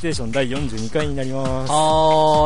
[0.00, 1.70] ステーション第42回になります。
[1.70, 1.76] は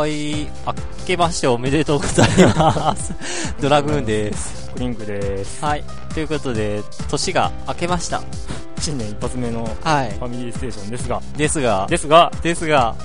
[0.09, 0.49] ーい。
[0.67, 0.75] 明
[1.07, 3.15] けましておめでとうございます。
[3.63, 4.71] ドラグーンです。
[4.73, 5.65] クリンクです。
[5.65, 5.85] はい。
[6.13, 8.23] ということで、年が明けました。
[8.81, 10.11] 新年一発目のフはい。
[10.15, 12.97] ァミリーステーションですが、ですが、ですが、ですが、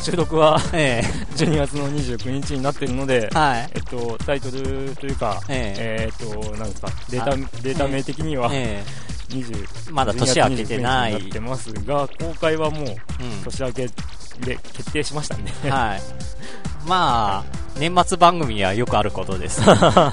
[0.00, 1.02] 収録はえ
[1.36, 3.68] 12 月の29日になってるのでえ、はい。
[3.74, 8.82] えっと、タイトルというか、ええーっと、なんですか、データ、あデータ名的には、え
[9.28, 11.14] 20、えまだ年明けてない。
[11.16, 12.96] 12月29日になってますが、公開はもううん。
[13.44, 13.86] 年明け
[14.40, 16.00] で決定しましたんで、はい。
[16.86, 19.60] まあ、年末番組にはよくあることです。
[19.62, 20.12] は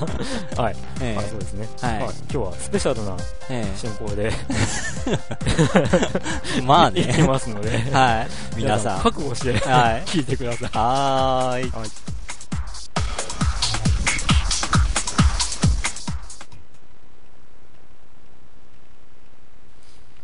[0.74, 0.76] い。
[1.02, 1.68] えあそうですね。
[1.82, 3.16] はいまあ今日はスペシャルな
[3.50, 4.32] ええ進行で
[6.58, 7.24] え まあ いきね。
[7.28, 8.56] ますので、はい。
[8.58, 9.00] 皆さん。
[9.02, 10.70] 覚悟してはい聞いてください。
[10.74, 11.72] はーい。
[11.72, 11.90] はい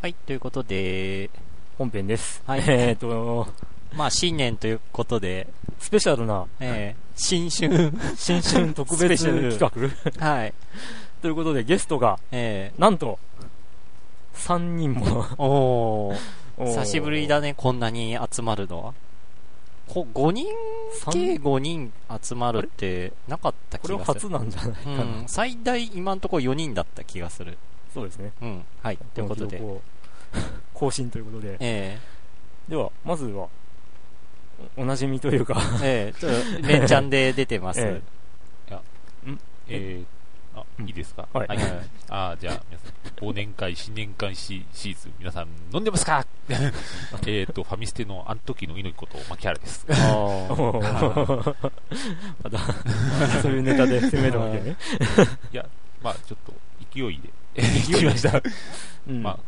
[0.02, 1.30] はい、ということで、
[1.78, 2.42] 本編です。
[2.48, 3.48] はい えーっと、
[3.94, 5.46] まあ新年ということで、
[5.80, 10.56] スペシャルなええ新春、新春特別企画 はい。
[11.22, 13.20] ということでゲストが、えなんと、
[14.34, 16.18] 3人もえおー、
[16.58, 18.94] おー久しぶりだね、こんなに集まるのは。
[19.88, 20.48] こ5人
[20.94, 24.30] 三計5人集まるってなかったこれは気がする。
[24.32, 25.04] 初なんじゃないかな。
[25.04, 27.60] うん、最大今のところ4人だった気がする。
[27.94, 28.32] そうですね。
[28.42, 29.62] うん、はい、ということで。
[30.74, 31.58] 更新ということで。
[31.60, 32.00] え
[32.70, 33.50] では、まずは、
[34.78, 36.18] おおなじみというか、ええ。
[36.18, 37.82] えちょっと、連チャンで出てます。
[37.84, 38.00] え
[39.68, 40.04] え。
[40.56, 40.88] ー、あ、うん。
[40.88, 41.28] いいですか？
[41.34, 41.48] はい。
[41.48, 41.58] はい。
[42.10, 46.26] あーじゃあ、皆さん、忘年会、新年会シシーズン、皆さん、飲んでますか？
[47.28, 49.86] えっと、ファミステのあの時の猪木こと、牧原です。
[49.90, 49.98] あー。
[50.54, 51.56] おー
[52.44, 54.76] また、そういうネタで攻めるわけね。
[55.52, 55.66] いや、
[56.02, 56.54] まあちょっと、
[56.94, 58.42] 勢いで、行きました。
[59.08, 59.40] うんまあ、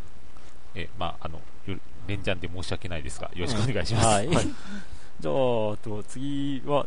[0.76, 1.78] えーまああの、よ
[2.08, 4.08] 連チャンで申し訳ないですが、よろしくお願いします。
[4.08, 4.28] はい。
[4.28, 4.46] はい
[5.20, 6.86] じゃあ、あと次は、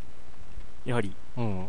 [0.85, 1.67] やはり、うん。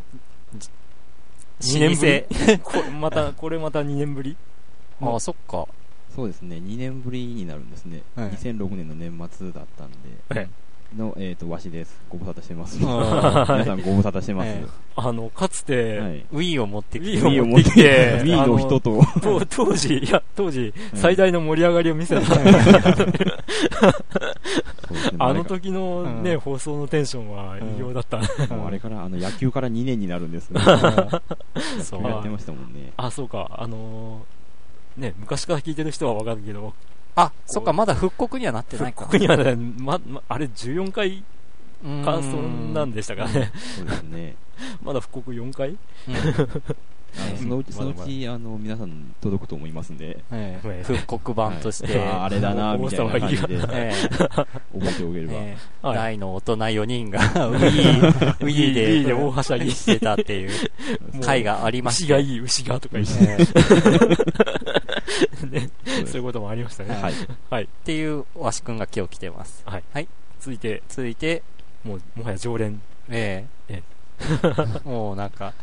[1.61, 2.25] 2年ぶり？
[2.53, 4.35] 老 これまた、これまた2年ぶり？
[4.99, 5.67] 舗あ、そっか。
[6.15, 8.01] そうですね、2年ぶりになるんですね。
[8.15, 9.97] はい2006年の年末だったんで、
[10.29, 10.49] はい
[10.95, 11.99] の、えっ、と、わしです。
[12.09, 12.79] ご無沙汰してます。
[12.83, 14.47] あ 皆さんご無沙汰してます。
[14.49, 14.65] え
[14.95, 16.25] あの、かつて、はい。
[16.33, 17.17] Wii を持ってきて。
[17.19, 22.21] Wii を持ってきて Wii の人と、と当時、いや、当時、最大の盛り上がりを見せた。
[25.19, 28.17] あの時のね、うん放送のテンションは異様だった。
[28.55, 30.61] もうあれから、あの、野球から2年になるんですね。
[31.81, 32.93] そうやってましたもんね。
[32.95, 34.37] あ、そうか、あのー
[34.97, 36.73] ね、昔から聞いてる人はわかるけど、
[37.17, 39.05] あ、そっか、まだ復刻にはなってないか。
[39.05, 41.23] ここにはね、ま、ま、あれ14回
[41.83, 42.05] うーん。
[42.05, 43.51] か、そんなんでしたからね。
[43.75, 44.35] そうですね。
[44.83, 45.69] まだ復刻4回？
[45.69, 45.77] うん。
[47.17, 50.67] あのそのうち、そのうち、あの、皆さん届くと思いますんで、ええ。
[50.67, 50.83] ええ。
[50.83, 53.91] 復刻版として、あ あれだな、みたいな感じで、覚え。
[53.95, 54.09] え
[54.75, 55.33] えておければ。
[55.33, 55.87] ええ。
[55.87, 55.95] はい。
[55.95, 59.71] 大の大人4人が Wii, Wii で Wii で大はしゃぎ。
[59.71, 60.51] してたっていう
[61.23, 62.17] 回がありました。
[62.17, 64.86] 牛がいい、牛がとか言って、ええ
[65.49, 65.69] ね、
[66.05, 66.95] そういうこともありましたね。
[66.95, 67.13] はい。
[67.49, 67.63] はい。
[67.63, 69.63] っていうわしくんが今日来てます。
[70.39, 71.43] 続いて、続いて、
[71.83, 73.83] もう、もはや常連、ええ
[74.83, 75.53] もうなんか、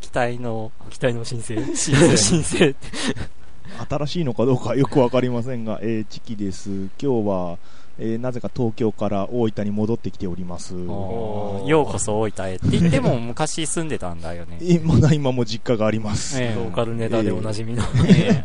[0.00, 1.56] 期待の、期待の申請。
[1.74, 2.76] 申請申請って。
[3.88, 6.70] 新しいのかどうかはよくわかりませんが、えー、チキです。
[6.70, 7.58] 今日は、
[7.98, 10.74] えーなぜか東京から大分に戻ってきております。
[10.74, 14.58] ようこそ大分へって言っても昔住んでたんだよね。
[14.62, 16.40] えまだ今も実家があります。
[16.42, 17.82] ええローカルネタでおなじみの。
[18.08, 18.44] え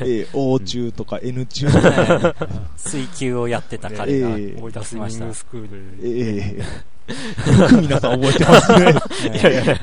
[0.00, 1.70] えー O 中とか N 中、え
[2.40, 5.98] え水球をやってた彼が、ええ大分スイミングスクール。
[6.02, 9.38] えーよく皆さん覚えてますね。
[9.38, 9.80] いやいや、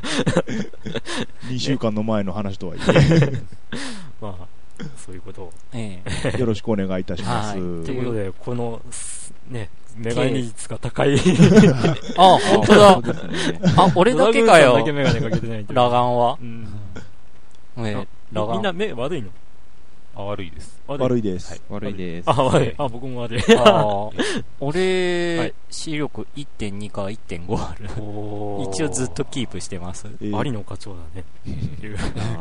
[1.50, 3.44] 2週間の前の話とはいえ。
[4.20, 4.48] まあ、
[4.98, 5.54] そういうことを。
[5.74, 6.02] え
[6.38, 7.50] よろしくお願いいたします。
[7.52, 11.16] はいということで、この、すね、メガネ率が高い。
[11.16, 11.20] え
[12.18, 13.02] あ、本当だ。
[13.78, 14.74] あ、俺だけかよ
[15.68, 16.68] 裸眼はうん。
[17.80, 18.08] ええ。
[18.54, 19.30] みんな目悪いの？
[20.14, 20.82] あ悪いです。
[20.88, 21.52] 悪いです。
[21.52, 22.30] はい悪いです。
[22.30, 22.76] あ、悪い。
[22.78, 23.58] あ、僕も悪い。
[23.58, 24.10] ああ、
[24.60, 27.88] 俺、はい視力1.2か1.5ある。
[28.70, 30.08] 一応ずっとキープしてます。
[30.22, 31.24] えーありの課長だね。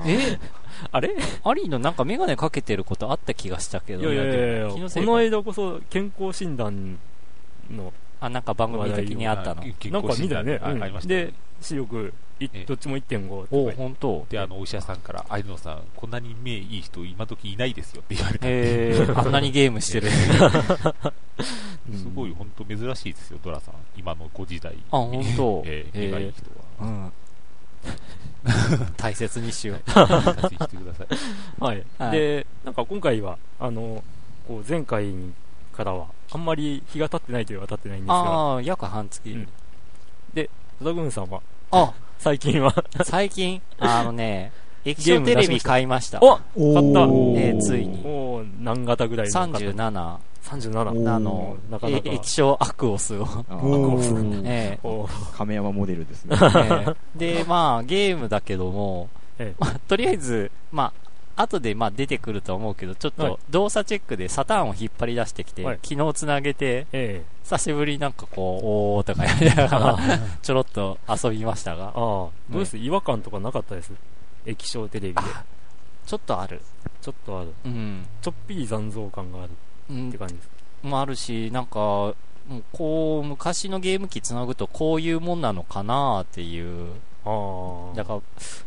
[0.07, 0.39] え
[0.91, 1.11] あれ？
[1.45, 4.13] アリーのなんかメガネかけてることあった気がしたけど。
[4.13, 6.99] いやいやいやこの間こそ健康診断
[7.71, 9.63] の、あ、なんか番組的にあったの。
[9.63, 10.55] 結なんか見たよね。
[10.55, 12.13] うんあありましたねで、視力、
[12.67, 14.27] どっちも1.5とおか本当。
[14.31, 20.09] で、あの、お医者さんから、有野さん、こんなに目いい人、今時いないですよって言われて、えー、 あんなにゲームしてる。
[20.09, 23.75] う んすごい、本当珍しいですよ、ドラさん。
[23.97, 24.75] 今のご時代。
[24.91, 25.63] あ、本当。
[25.67, 26.51] えー、目がいいえ人
[26.85, 26.87] は。
[26.87, 27.13] ーうん。
[28.97, 29.83] 大切にしよう。
[29.87, 31.07] 大切にしてください。
[31.61, 31.85] はい。
[31.99, 34.03] はいで、なんか今回は、あの、
[34.49, 35.13] こう前回
[35.73, 39.31] かからは、あんまり日が経ってないといえば経ってないんですが、ああ、約半月。
[39.31, 39.49] うん
[40.83, 44.53] ドラグーンさんは、あ、最近は、最近、あのね、
[44.85, 46.19] 液晶テレビ買いました。
[46.23, 47.01] おお買った。
[47.01, 48.03] えーついに。
[48.03, 51.15] もう何型ぐらいの方37、37。
[51.15, 52.03] あの、なかなか。
[52.05, 53.25] え液晶アクオスを。
[53.49, 54.43] あおー。
[54.43, 54.79] ーえ。
[54.83, 56.37] おー亀山モデルですね。
[57.17, 59.09] で、まあ、ゲームだけども、
[59.39, 59.55] ええ。
[59.59, 61.10] まあ、とりあえず、まあ、
[61.41, 68.67] 後でまあ出てくると思うけど、ちょっはいと動作チェックでサターンを引っ張り出してきて、はい昨日つなげて、え久しぶりになんかこう、
[68.99, 69.99] おーとかやりながら、
[70.43, 73.93] ちょろっと遊びましたがああ、、どうです違和感とかなかったです？
[74.47, 75.21] 液晶テレビで。
[76.07, 76.61] ちょっとある。
[77.03, 77.53] ちょっとある。
[77.65, 78.07] うん。
[78.23, 79.51] ちょっぴり残像感がある
[79.91, 80.51] うんって感じです。
[80.83, 82.15] もあるし、なんか、も
[82.51, 86.93] うこう、昔のゲーム機つなぐとこういうもんなのかなっていう。
[87.25, 87.97] ああ。
[87.97, 88.21] だから、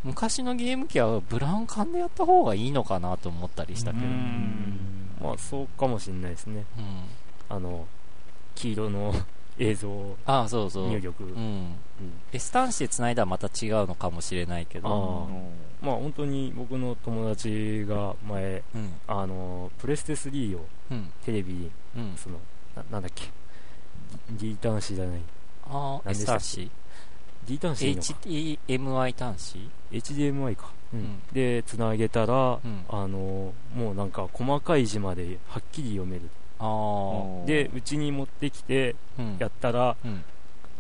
[0.03, 4.05] 昔のゲーム機はブラウン管でやった方がいいのかなと思ったりしたけど。
[4.05, 6.65] ううんんまあ、そうかもしれないですね。
[7.50, 7.85] あの、
[8.55, 9.13] 黄色の
[9.59, 10.89] 映像ああ、そうそう。
[10.89, 11.23] 入力。
[11.23, 11.75] ううんん。
[12.31, 14.88] S 端子で繋いだらまた違うのかもしれないけど。
[15.81, 18.94] あまあ、本当に僕の友達が前、うん。
[19.07, 21.11] あの、プレステ3をうん。
[21.25, 22.15] テレビに、うん。
[22.17, 22.39] その、
[22.75, 23.25] ななんだっけ、
[24.31, 25.21] D 端子じゃない。
[25.69, 26.71] ああ、何 S 端子
[27.45, 30.72] D 端子いいのか ?HDMI 端子？HDMI か。
[30.94, 36.30] うんんで、つなげたら、うんあの、もうなんか細かい字まではっきり読める。
[36.60, 38.95] あで、うちに持ってきて。
[39.40, 39.95] やったら、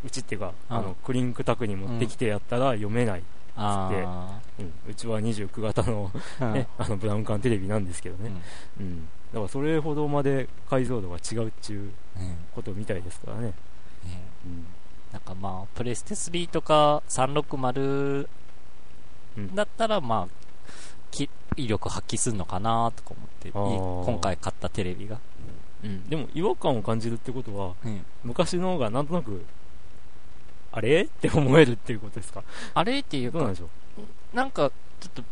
[0.05, 3.23] うちっていうか、うんあの、クリンク宅に持ってきてやったら読めない。
[3.55, 4.73] あうん。
[4.89, 6.51] うちは29型のあ。
[6.51, 8.31] ね、あの、ブラウン管テレビなんですけどね。
[8.79, 9.07] うん。
[9.31, 11.91] だからそれほどまで解像度が違うっていう。
[12.53, 13.47] ことみたいですからね。
[13.47, 13.53] ね
[14.45, 14.65] うん。
[15.13, 18.27] なんかまあ、プレステ3とか360
[19.37, 20.33] うんだったらまあ、
[21.11, 25.19] き威力発揮するのかなとか思って、今回買ったテレビが。
[25.83, 26.09] うん。
[26.09, 28.05] でも違和感を感じるってことは、うん。
[28.23, 29.45] 昔の方がなんとなく、
[30.71, 31.03] あれ？
[31.03, 32.43] って思えるっていうことですか？
[32.73, 33.69] あれっていうかどうなんでしょ
[34.33, 34.35] う？
[34.35, 35.23] なんか、ちょっと、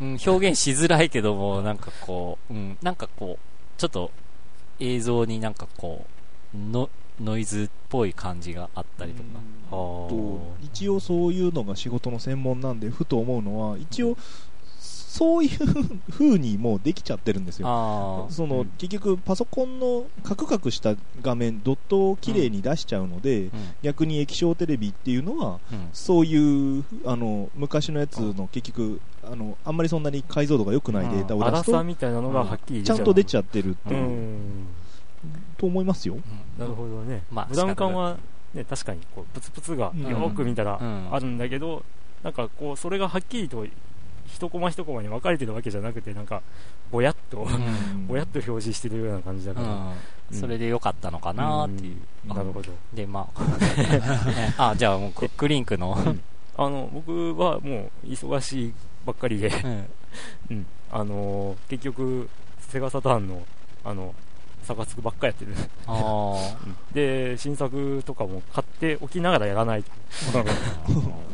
[0.00, 4.10] うん、表現しづらいけども、なんかこう、うん、なんかこう、ちょっと
[4.80, 6.04] 映像になんかこ
[6.52, 9.28] う、の、ノイズっぽい感じがあったりとか。
[9.70, 14.18] と一応そういうのが仕事の専門なんでふと思うのは一応
[15.12, 18.26] そういう風にもうできちゃってるんですよ。
[18.30, 23.50] その、うん結局パソコンのカクカクした画面ドットをきれいに出しちゃうので、うん。
[23.82, 25.88] 逆に液晶テレビっていうのはうん。
[25.92, 33.98] そういうあの昔のやつの結局あのあんまりそんなに解像度が良くないデータを出すと粗さみたいなのがはっきりちゃんと出ちゃゃってるってう。
[33.98, 34.66] ういう、ん。
[35.62, 36.16] と思いますよ
[36.58, 37.22] なるほどね。
[37.30, 38.16] まあブラウン管は、
[38.52, 41.84] ね、確かに、こう、プツプツがうんよく見たらうんあるんだけど、
[42.24, 43.64] なんかこう、それがはっきりと、
[44.26, 46.42] 一コマ一コマに分かれてるわけじゃなくて、なんか、
[46.90, 48.06] ぼやっと、うん。
[48.08, 49.68] ぼやっと表示してるような感じだから。
[49.68, 50.36] うん。
[50.36, 51.96] それで良かったのかなっていう。
[52.28, 52.72] うんなるほど。
[52.92, 53.42] で、まあ。
[54.70, 55.96] あ、じゃあもうク、クリンクの。
[56.56, 58.74] あの、僕はもう、忙しい
[59.06, 59.86] ばっかりで、うん。
[60.50, 60.66] うん。
[60.90, 62.28] あのー結局、
[62.58, 63.42] セガサターンの、
[63.84, 64.14] あの、
[64.62, 65.54] サカツクばっかやってる。
[65.86, 66.56] あ
[66.94, 69.84] で、新作とかも買っておきながらやらない。
[70.34, 70.44] あ。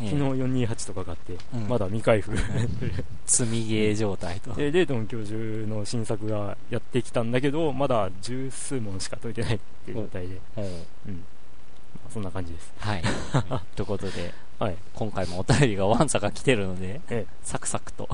[0.00, 2.32] 昨日428とか買って、うんまだ未開封。
[3.26, 4.54] 積みゲー状態と。
[4.54, 10.60] で、レイトン教授の新作がやってきたんだけど、まだ十数問しか解いてないっていう状態で、う
[11.10, 11.24] ん
[11.94, 12.72] まあそんな感じです。
[12.78, 13.02] はい。
[13.76, 14.76] ということで、はい。
[14.94, 18.08] 今回もお便りがワンサが来てるので、えサクサクと、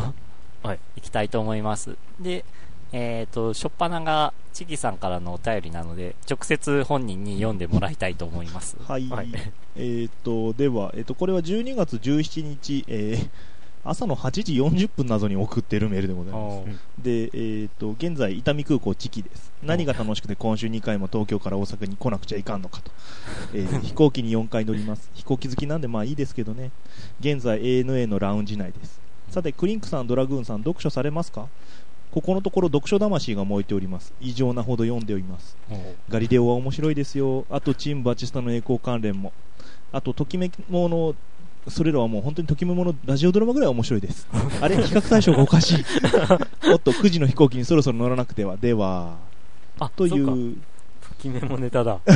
[0.62, 0.78] はい。
[0.96, 1.96] いきたいと思います。
[2.18, 2.44] で、
[2.92, 8.76] えっ、と、しょっぱなが、チキさんからのお便りなので、直接本人に読んでもらいたいと思います。
[8.86, 9.28] はい、はい。
[9.76, 13.28] えー、とでは、えー、とこれは12月17日、えー
[13.88, 16.56] 朝の8時40分などに送ってるメールでございます。
[16.66, 19.52] うんで、えー、と現在、伊丹空港チキです。
[19.62, 22.90] 何が楽しくて今週2回も東京から大阪に来なくちゃいかんのかと。
[23.54, 25.08] えー 飛行機に4回乗ります。
[25.14, 26.72] 飛行機好きなんでまあいいですけどね。
[27.20, 29.00] 現在 ANA のラウンジ内です。
[29.30, 31.46] さて、クリンクさん、ドラグーンさん、読書されますか？
[32.16, 34.14] ここのところ読書魂が燃えております。
[34.22, 35.54] 異常なほど読んでおります。
[36.08, 37.44] ガリレオは面白いですよ。
[37.50, 39.34] あと、チームバチスタの栄光関連も。
[39.92, 41.14] あと、ときめもの、
[41.68, 44.26] それらはもう本当にときめものラジオドラマぐらい面白いです。
[44.62, 45.84] あれ、比較対象がおかしい。
[46.72, 48.56] おっと、9時の飛行機にそろそろ乗らなくては。
[48.56, 49.16] では、
[49.78, 50.56] あ、といそう
[51.22, 51.28] か。
[51.28, 52.00] う、決めもネタだ。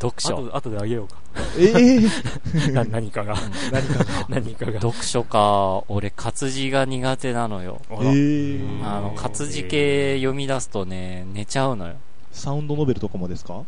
[0.00, 0.36] 読書。
[0.36, 1.16] 後後であげようか。
[1.56, 3.34] えー、 な何かが。
[3.72, 4.06] 何かが。
[4.28, 4.72] 何かが。
[4.80, 7.80] 読書か、俺活字が苦手なのよ。
[7.90, 11.94] あえらー、あの、活字系読み出すとね、寝ちゃうのよ。
[12.32, 13.62] サウンドノベルとかもですか？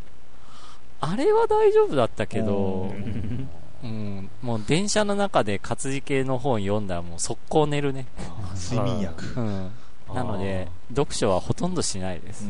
[1.02, 2.92] あれは大丈夫だったけど
[3.82, 8.04] う、うん、もう電車の中で活字系の本読んだらもう速攻寝るね。
[8.54, 9.24] 睡眠薬。
[9.36, 9.70] うん。
[10.14, 12.44] なので、読書はほとんどしないです。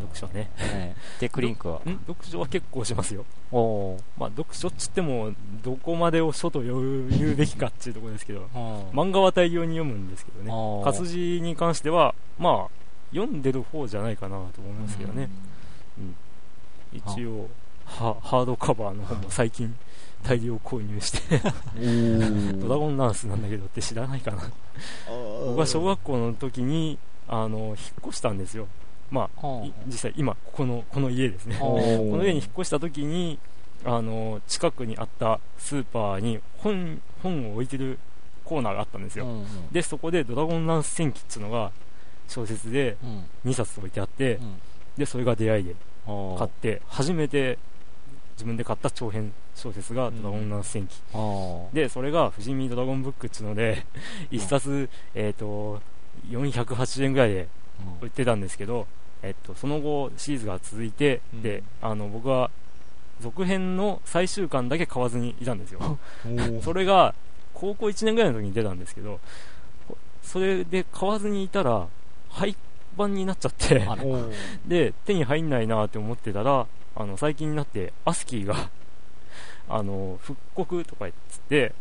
[0.00, 0.50] 読書ね。
[0.58, 1.76] ええで、クリンクは？
[1.86, 1.98] ん？
[2.06, 3.24] 読書は結構しますよ。
[3.52, 5.32] おーまあ、読書っつっても、
[5.62, 8.46] どこまでを書と言う言うべきかっていうところですけど、うん
[8.90, 10.50] 漫画は大量に読むんですけどね。
[10.84, 12.70] 活字に関しては、まあ、
[13.12, 15.28] 読んでる方じゃないかなと思いますけどね。
[16.92, 17.48] 一応
[17.84, 19.74] ハ、ハードカバーの本も最近
[20.22, 21.40] 大量購入して、
[22.58, 24.50] ドラゴンランスなんだけどって知らないかな。
[25.46, 26.98] 僕は小学校の時に、
[27.28, 27.76] あの、引っ
[28.08, 28.66] 越したんですよ。
[29.10, 31.56] まあ、実際今、ここの、この家ですね。
[31.60, 33.38] おこーの家に引っ越した時に、
[33.84, 37.98] あの、近くにあったスーパーに本、本を置いてる
[38.44, 39.26] コーナーがあったんですよ。
[39.26, 39.46] うんうん。
[39.70, 41.72] で、そこでドラゴンランス戦記っていうのが
[42.28, 43.50] 小説でうん。
[43.50, 44.60] 2冊置いてあって、うん。
[44.96, 45.74] で、それが出会いで
[46.38, 47.58] 買って、初めて
[48.34, 50.96] 自分で買った長編小説がドラゴンランス戦記。
[51.12, 51.74] おー。
[51.74, 53.86] で、それが富士見ドラゴンブックっていうので、
[54.30, 55.80] 一冊、えっ、と、
[56.28, 57.48] 480円ぐらいで
[58.00, 58.86] 売ってたんですけど、
[59.22, 61.42] えっと、その後シリーズが続いて、うん。
[61.42, 62.50] で、あの、僕は
[63.20, 65.98] 続編の最終巻だけ買わずにいたんですよ。
[66.62, 67.14] それが
[67.54, 69.20] 高校1年ぐらいの時に出たんですけど、
[70.22, 71.86] それで買わずにいたら、
[72.28, 72.56] 廃
[72.96, 73.86] 盤になっちゃって、
[74.66, 76.66] で、手に入んないなって思ってたら、
[76.96, 78.70] あの、最近になって、アスキーが、
[79.68, 81.12] あの、復刻とか言っ
[81.48, 81.72] て、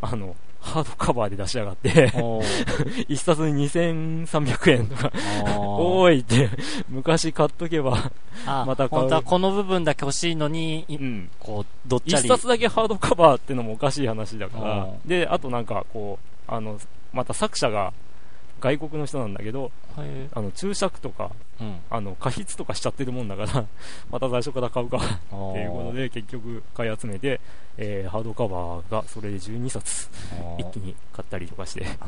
[0.00, 2.12] あの、ハードカバーで出しやがって、
[3.08, 5.12] 一冊に2300円とか、
[5.58, 6.48] お多 いって、
[6.88, 8.10] 昔買っとけば、
[8.46, 9.02] あまた買う。
[9.02, 11.30] 本当はこの部分だけ欲しいのに、いうん。
[11.40, 12.12] こう、どっち。
[12.12, 14.84] 一冊だけハードカバーってのもおかしい話だから。
[14.84, 16.78] う、で、あとなんかこう、あの、
[17.12, 17.92] また作者が
[18.62, 21.80] 外国の人なんだけど、へあの、注釈とか、ーうん。
[21.90, 23.64] あの、過筆とかしちゃってるもんだから、
[24.08, 27.40] また最初から買うかっていうことで、結局買い集めて、
[27.76, 30.08] えーハードカバーがそれで12冊
[30.58, 31.86] 一気に買ったりとかして、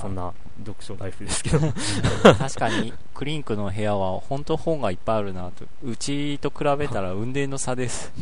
[0.00, 1.58] そんな読書ライフですけど、
[2.38, 5.66] 確かに、クリンクの部屋は本当本がいっぱいあるなと。
[5.82, 8.12] うちと比べたら雲泥の差です。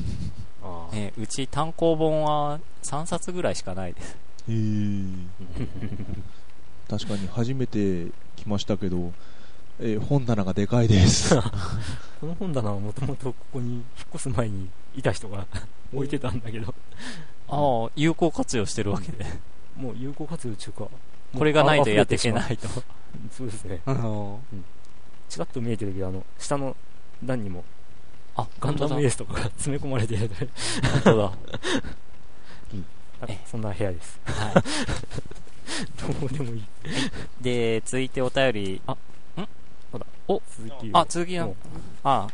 [0.92, 4.16] ね、うち単行本は3冊ぐらいしかないです。
[4.48, 5.10] へー
[6.88, 9.12] 確かに初めて来ましたけど、
[9.80, 11.34] えー本棚がでかいです。
[12.20, 13.82] この本棚はもともとここに引っ
[14.14, 15.46] 越す前にいた人が
[15.92, 16.74] 置いてたんだけど、
[17.48, 19.26] ああ、有効活用してるわけで。
[19.76, 20.88] もう有効活用中か。
[21.36, 22.32] これがないとやっていけい。
[22.32, 22.68] ないと。
[23.30, 23.80] そうですね。
[23.86, 24.36] うん
[25.28, 26.76] ちらっと見えてるけど、あの、下の
[27.22, 27.64] 段にも
[28.36, 29.14] あ、ガンダムエース。
[29.14, 30.30] スとかが詰め込まれている
[30.92, 31.32] 本当だ。
[33.50, 34.20] そんな部屋です。
[34.26, 34.62] は
[36.20, 36.60] どうでもいい。
[36.60, 36.64] い。
[37.40, 38.80] で、続いてお便り。
[38.86, 38.96] あ、
[39.92, 41.56] ほら、お続きをあ、続きのもう。
[42.04, 42.28] あ、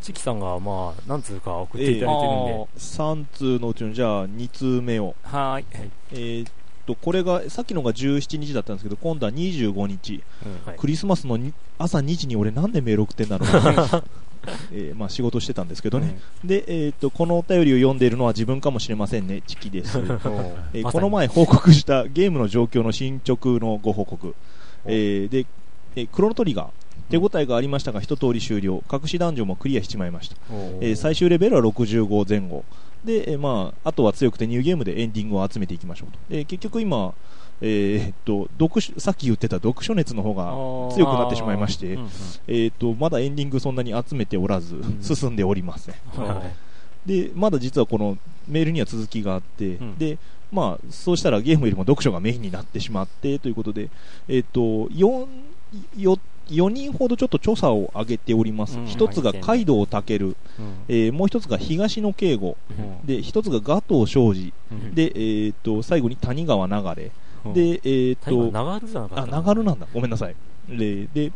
[0.00, 5.14] チキさんが、まあ、何通か送っていたあだいてるんで、3通のうちのじゃあ2通目を。
[5.22, 5.66] はーい。
[6.12, 6.52] えーっ
[6.86, 10.22] と、これが、さっきのが17日だったんですけど、今度は25日。
[10.66, 14.02] はいクリスマスのに朝2時に俺なんでメール送ってんだろうな。
[14.72, 16.18] えーまあ仕事してたんですけどね。
[16.44, 19.42] で、えーっと、このお便りを読んでいるのは自分かもしれませんね。
[19.46, 19.98] チキです。
[20.74, 24.34] えーこの前報告したゲームの状況の進捗のご報告。
[24.86, 25.46] えーで、
[25.96, 26.68] えークロノトリガー。
[27.10, 28.82] 手応えがありましたが一通り終了。
[28.90, 30.36] 隠しダンジョンもクリアしちまいました。
[30.80, 32.64] えー最終レベルは65前後。
[33.04, 36.18] で、えーまあ、あとは強くてニューゲームでエンディングを集めていきましょうと。
[36.34, 37.14] で結局今、
[37.60, 40.44] えーっと、読書、さっき言ってた読書熱の方が
[40.94, 42.08] 強くなってしまいまして、うんうん。
[42.48, 45.00] えーっと、まだエンディングそんなに集めておらず、ん。
[45.02, 45.94] 進んでおりません。
[46.16, 46.42] は
[47.06, 47.08] い。
[47.08, 48.18] で、まだ実はこの
[48.48, 49.96] メールには続きがあって、ん。
[49.96, 50.18] で、
[50.50, 53.88] まあ、そうしたらゲームよりも読書がメインになってしまってということで、
[54.28, 55.26] えっ、と、4、
[55.96, 58.78] よ4人ほどちょっと調査を上げております。
[58.78, 58.86] うん。
[58.86, 60.34] 一つがカイドウタケル、うん。
[60.88, 62.72] えーもう一つが東野圭吾、う
[63.04, 63.06] ん。
[63.06, 64.94] で、一つがガトー庄司、うん。
[64.94, 67.00] で、えっ、と、最後に谷川流。
[67.02, 67.10] れ、
[67.46, 67.52] うん。
[67.54, 69.86] で、えっ、今、と、長るじゃなかったあ、流るなんだ。
[69.92, 70.36] ごめんなさい。
[70.68, 71.32] で、で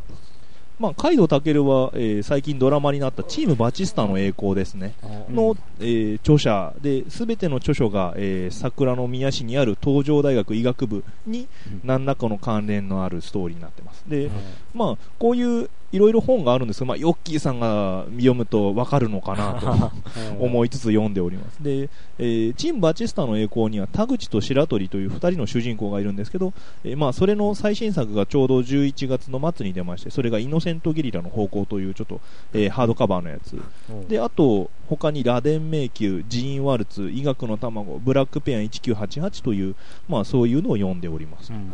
[0.78, 4.94] まあ、カイドウタケルは、えー最近ドラマになったチームバチスタの栄光ですね。
[5.30, 14.04] の、えー著者で、すべての著書が、えー桜の宮市にある東城大学医学部にうん何らかの関連のあるストーリーになってます。
[14.08, 14.30] で、
[14.74, 19.90] まあ、こういういろいろ本があるんですが、まあ、ヨッキーさんが読むとわかるのかなと
[20.44, 21.62] 思いつつ読んでおります。
[21.62, 26.52] で、えーチームバチスタの栄光には田口と白鳥という2人の主人公がいるんですけど、
[26.84, 32.20] えーまあ、それの最新作がちょうど11月の末に出まして、それがイノセントゲリラの方向というちょっと、
[32.52, 33.54] えーハードカバーのやつ。
[33.54, 39.74] うんで、あと、他に螺鈿迷宮、ジーンワルツ、医学の卵、ブラックペアン1988という、
[40.08, 41.52] まあそういうのを読んでおります。
[41.52, 41.70] うん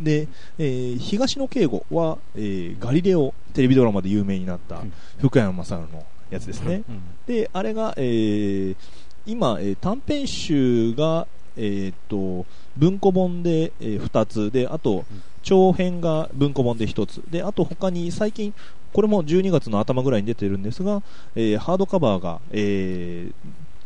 [0.00, 4.92] で、えー東野圭吾は、えーガリレオテレビドラマで有名になったうん。
[5.20, 6.82] 福山雅治のやつですね。
[6.88, 7.00] うん。
[7.26, 8.76] で、あれが、えー
[9.26, 12.46] 今、えー短編集が、えーっと
[12.76, 14.50] 文庫本で、え2つ。
[14.50, 15.04] であと
[15.42, 17.22] 長編が文庫本で1つ。
[17.30, 18.52] であと他に最近
[18.92, 21.02] これも12月の頭ぐらいに出てるんですが、
[21.36, 23.34] えーハードカバーが、えー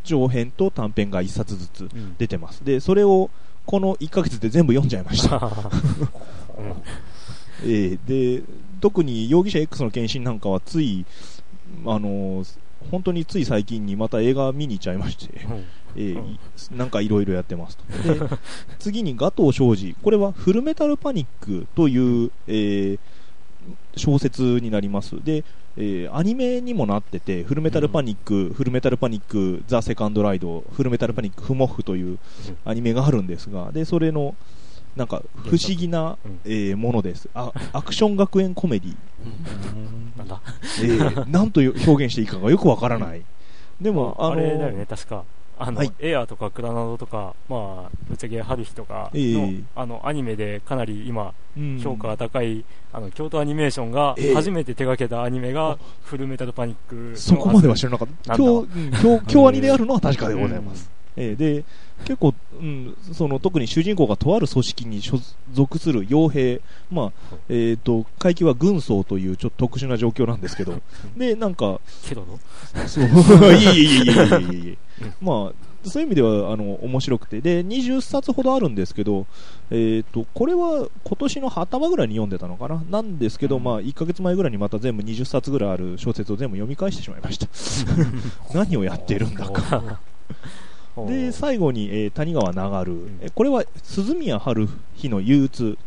[0.05, 2.15] 長編と短編が1冊ずつうん。
[2.17, 2.65] 出てます。
[2.65, 3.29] でそれを
[3.69, 5.37] この1ヶ月で全部読んじゃいました。
[7.63, 7.99] えー
[8.41, 8.43] で
[8.81, 11.05] 特に容疑者 X の検診なんかはつい、
[11.85, 12.59] あのー
[12.91, 15.65] 本当につい最近にまた映画見に行っちゃいまして、うん。
[15.97, 16.39] えー
[16.73, 17.85] なんかいろいろやってますと。
[18.15, 18.21] で
[18.79, 22.99] 次にガトー庄司これはフルメタルパニックという、えー
[23.97, 25.23] 小説になります。
[25.25, 25.45] で、
[25.77, 32.19] えーアニメにもなっててフルメタルパニック、フルメタルパニックザ・セカンドライドフルメタルパニックフモフという
[32.65, 34.35] アニメがあるんですがでそれの
[34.97, 36.41] なんか不思議な、うん。
[36.45, 37.29] えーものです。
[37.35, 38.97] あアクション学園コメディ。
[40.17, 40.41] なんだ。
[40.83, 43.23] えー、なんと表現していいかがよくわからない。
[43.81, 45.23] でも、まあ、あれだよね、確か。
[45.59, 45.93] あの、はい。
[45.99, 49.63] エアーとかクラナドとか、まあ、ぶっちゃけ春日とかの、ええ。
[49.75, 51.81] あの、アニメでかなり今、うん。
[51.81, 54.35] 評価が高い、あの、京都アニメーションがええ。
[54.35, 57.17] 初めて手掛けたアニメが、フルメタルパニックの。
[57.17, 58.37] そこまでは知らなかった。
[58.37, 58.89] 今日、うん。
[58.89, 60.91] 今日、今日アニであるのは確かでございます。
[61.21, 61.65] えーで、
[62.05, 65.19] 結構、うん、その、特に主人公がとある組織に所
[65.53, 66.61] 属する傭兵、
[66.93, 70.81] まあ、えっ、と、階級は軍曹というちょっと特殊な状況なんですけど、
[71.17, 72.39] で、なんか、けどの
[72.87, 73.09] そう、い
[73.67, 74.79] えいえいえいえいえいえいえ。
[75.21, 77.41] まあ、そういう意味では、あの、面白くて。
[77.41, 79.27] で、20冊ほどあるんですけど、
[79.71, 82.83] えっ、と、これは今年の頭ぐらいに読んでたのかな？
[82.91, 87.49] なんですけど、まあ、1ヶ月前ぐらいにまた全部20冊ぐらいある小説を全部読み返してしまいました。
[88.59, 90.01] 何をやってるんだか。
[91.07, 92.51] で、最後に、えー谷川
[92.85, 95.79] 流る、えこれは鈴宮春日の憂鬱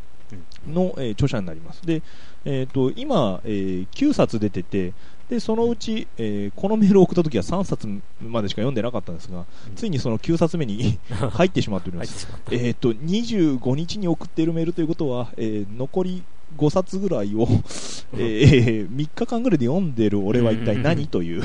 [0.68, 1.86] の、えー著者になります。
[1.86, 2.02] で、
[2.46, 4.94] えっ、と、今、えー9冊出てて、
[5.32, 7.88] で、そのうち、えーこのメールを送った時は3冊
[8.22, 9.46] までしか読んでなかったんですが、
[9.78, 12.28] ついにその9冊目に 入ってしまっております。
[12.52, 16.24] えっ、と、25日に送っているメールということは、えー残り
[16.58, 17.48] 5冊ぐらいを、
[18.20, 21.42] え3日間ぐらいで読んでる俺は一体何という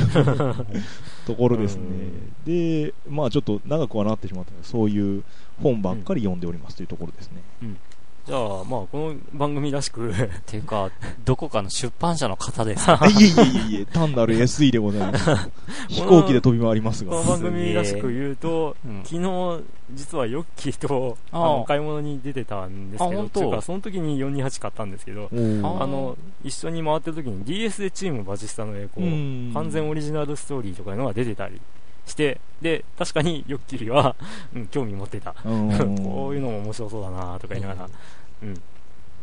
[1.25, 1.83] ところですね。
[2.45, 5.23] で、まあちょっと長くはなってしまったので、そういう
[5.63, 7.41] 本ばっかり読んでおりますというところですね。
[8.27, 10.13] じゃあ、まあ、この番組らしく、
[10.47, 10.91] ていうか、
[11.25, 15.31] どこかの出版社の方ですかいえいえいえいえ、単なる SE でございます。
[15.89, 17.13] 飛行機で飛び回りますが。
[17.13, 19.03] この番組らしく言うと、うん。
[19.05, 19.63] 昨日、
[19.93, 21.45] 実はヨッキーと、ああ。
[21.45, 25.79] あの、買い物に出てたんですけど、あ本うか、その時に428買ったんですけど、おー。
[25.79, 25.87] ああ。
[25.87, 29.11] の、一緒に回ってる時に DS でチームバチスタの栄光、う
[29.51, 29.51] ん。
[29.55, 31.61] 完全オリジナルストーリーとかいうのが出てたり
[32.07, 34.17] して、で、確かにヨッキーは、
[34.55, 35.35] うん、興味持ってた。
[35.45, 37.91] うん こういうのも面白そうだなとか言いながら、
[38.43, 38.55] うん。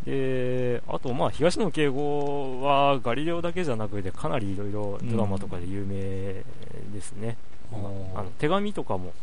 [0.06, 5.96] で、あと、まあ、東野敬吾はガリレオだけじゃなくて、かなりいろいろドラマとかで有名
[6.94, 7.38] ですね。
[7.72, 9.14] うんまああの手紙とかも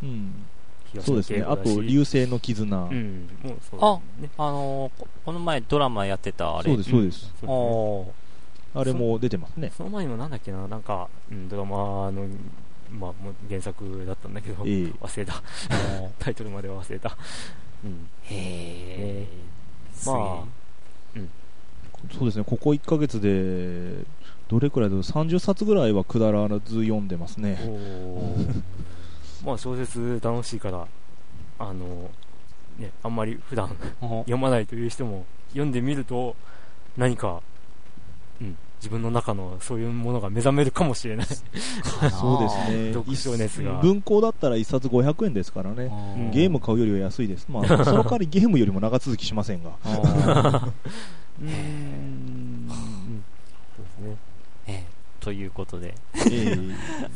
[0.00, 0.46] うん
[0.92, 1.42] 東野そうですね。
[1.42, 1.56] あ。
[1.56, 2.76] と、流星の絆。
[2.76, 4.30] うん、もうそうあね。
[4.38, 6.68] あのーここの前ドラマやってたあれ。
[6.70, 7.20] そうです、そうです。
[7.20, 8.26] そうですねおー
[8.80, 9.72] あれも出てますね。
[9.74, 12.26] その前にもなんだっけな、なんか、うん、ドラマの、
[12.90, 15.42] まあ、もう原作だったんだけど、ええ忘れた。
[16.18, 17.16] タイトルまでは忘れた。
[17.84, 18.08] うん。
[18.24, 20.10] へー。
[20.10, 20.56] まあ
[22.12, 24.04] そうですね、ここ1ヶ月で、
[24.48, 27.58] どれくらいだろう、30冊ぐらいはくだらず読んでますね。
[29.44, 30.86] まあ小説楽しいから、
[31.58, 32.10] あの、
[32.78, 36.36] ね、あんまり普段お読まないという人も読んでみると、
[36.96, 37.42] 何か、
[38.40, 41.26] うん、自分の中のそういうものが目覚めるかもしれない。
[42.10, 42.92] そうですね。
[42.94, 45.84] 読書熱が文庫だったら1冊500円ですからね。
[46.16, 47.46] うんゲーム買うよりは安いです。
[47.48, 49.70] まあ、 その代わりゲームよりも長続きしませんが。
[49.70, 52.68] うーん。
[53.76, 54.16] そうですね。
[54.66, 54.84] ええ
[55.20, 55.94] ということで。
[56.14, 56.56] ええ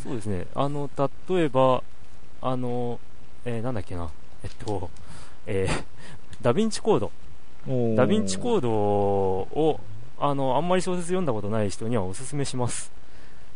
[0.03, 0.47] そうですね。
[0.55, 0.89] あの、
[1.29, 1.83] 例えば、
[2.43, 2.99] あの、
[3.45, 4.09] えーなんだっけな。
[4.43, 4.91] えっと、
[5.47, 5.85] えー
[6.43, 7.11] ダヴィンチコード。
[7.67, 9.79] ダヴィンチコードを、
[10.21, 12.93] あの、あんまり小説読んだことない人にはおすすめします。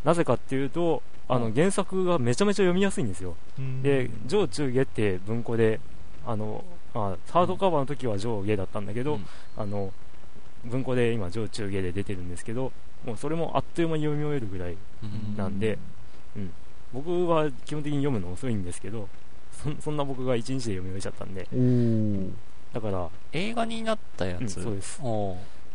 [0.02, 3.36] なぜかっていうと、あの、原作がめちゃめちゃ読みやすいんですよ。
[3.58, 5.80] うんで、上中下って文庫で、
[6.26, 9.92] あの、まあ、ハードカバーの時は上下だったんだけど、うんあの、
[10.64, 12.72] 文庫で今上中下で出てるんですけど、
[13.04, 14.76] もうそれもあっという間に読み終えるぐらい
[15.36, 15.78] なんで、
[16.36, 16.50] うん、
[16.92, 19.08] 僕は基本的に読むの遅いんですけど、
[19.52, 21.46] そそんな僕が1日で読み終えちゃったんで、
[22.72, 24.62] だから、映画になったやうんつ。
[24.62, 25.00] そうです。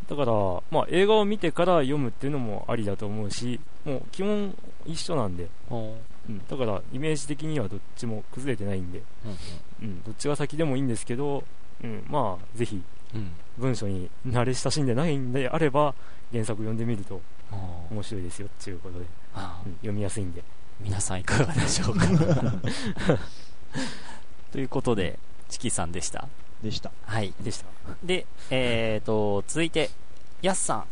[0.10, 0.32] だから、
[0.72, 5.76] まあ、映画を見てから読むっていうのもありだと思うし、もう基本一緒なんで、う。
[6.32, 9.04] ん、だからイメージ的にはどっちも崩れてないんで、
[9.82, 11.44] うんうん、どっちが先でもいいんですけど、
[11.84, 12.82] うん、まあ、ぜひ
[13.58, 15.94] 文章に慣れ親しんでないんであれば、
[16.32, 17.22] 原作読んでみると
[17.92, 20.44] 面白いですよっていうことで、うん、読みやすいんで。
[20.80, 22.06] 皆さんいかがでしょうか。
[24.52, 25.20] ということで、
[25.50, 26.30] チキさんでした。
[26.64, 26.92] でした。
[27.06, 27.34] はい。
[27.42, 27.66] でした。
[28.04, 29.90] で、えーと、続いて、
[30.42, 30.86] ヤスさん。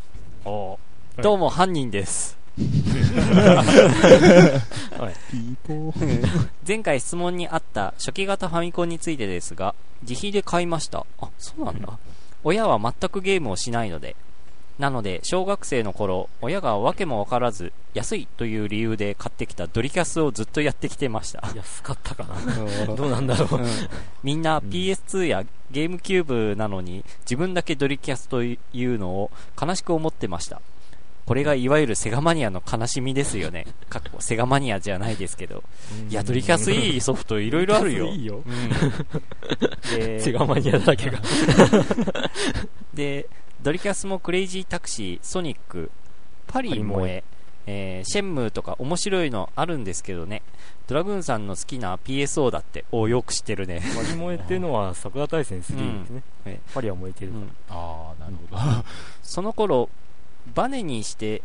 [0.46, 0.80] お
[1.18, 2.38] どうも、犯人です。
[6.68, 11.06] 前回質問にあった初期型ファミコンについてですが、自費で買いました。
[11.20, 12.00] あ、そうなんだ。
[12.44, 14.16] 親は全くゲームをしないので。
[14.80, 21.44] なので、小学生の頃、親が訳もわからず、安いという理由で買ってきたドリキャスをずっとやってきてました。
[21.56, 22.36] 安かったかな。
[22.96, 23.62] どうなんだろう。
[24.24, 30.62] みんな PS2 やゲームキューブなのに自分だけドリキャスというのを悲しく思ってました。
[31.28, 33.66] これがいわゆるセガマニアの悲しみですよね。
[33.90, 35.62] かっこセガマニアじゃないですけど。
[36.10, 38.06] いや、ドリキャスいいソフトいろいろあるよ。
[38.16, 38.44] いいよ。
[38.46, 38.70] うん。
[40.00, 41.20] でセガマニアだけが。
[42.94, 43.28] で、
[43.68, 45.92] ドリキャスもクレイジータクシー、ソニック、
[46.48, 47.22] パリ萌え、
[47.66, 50.42] えーシェンムーとか面白いのあるんですけどね。
[50.88, 53.82] ドラグーンさんの好きな PSO だって、およく知ってるね。
[53.94, 55.82] パリ燃えっていうのは桜大戦3ですね。
[56.46, 57.36] うんえパリは燃えてるう。
[57.36, 58.86] んああ、なるほど。
[59.22, 59.90] その頃、
[60.56, 61.42] バネにして、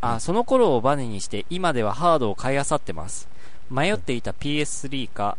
[0.00, 3.28] あ、その頃をバネにして、今ではハードを買い漁ってます。
[3.68, 5.36] 迷っていた PS3 か、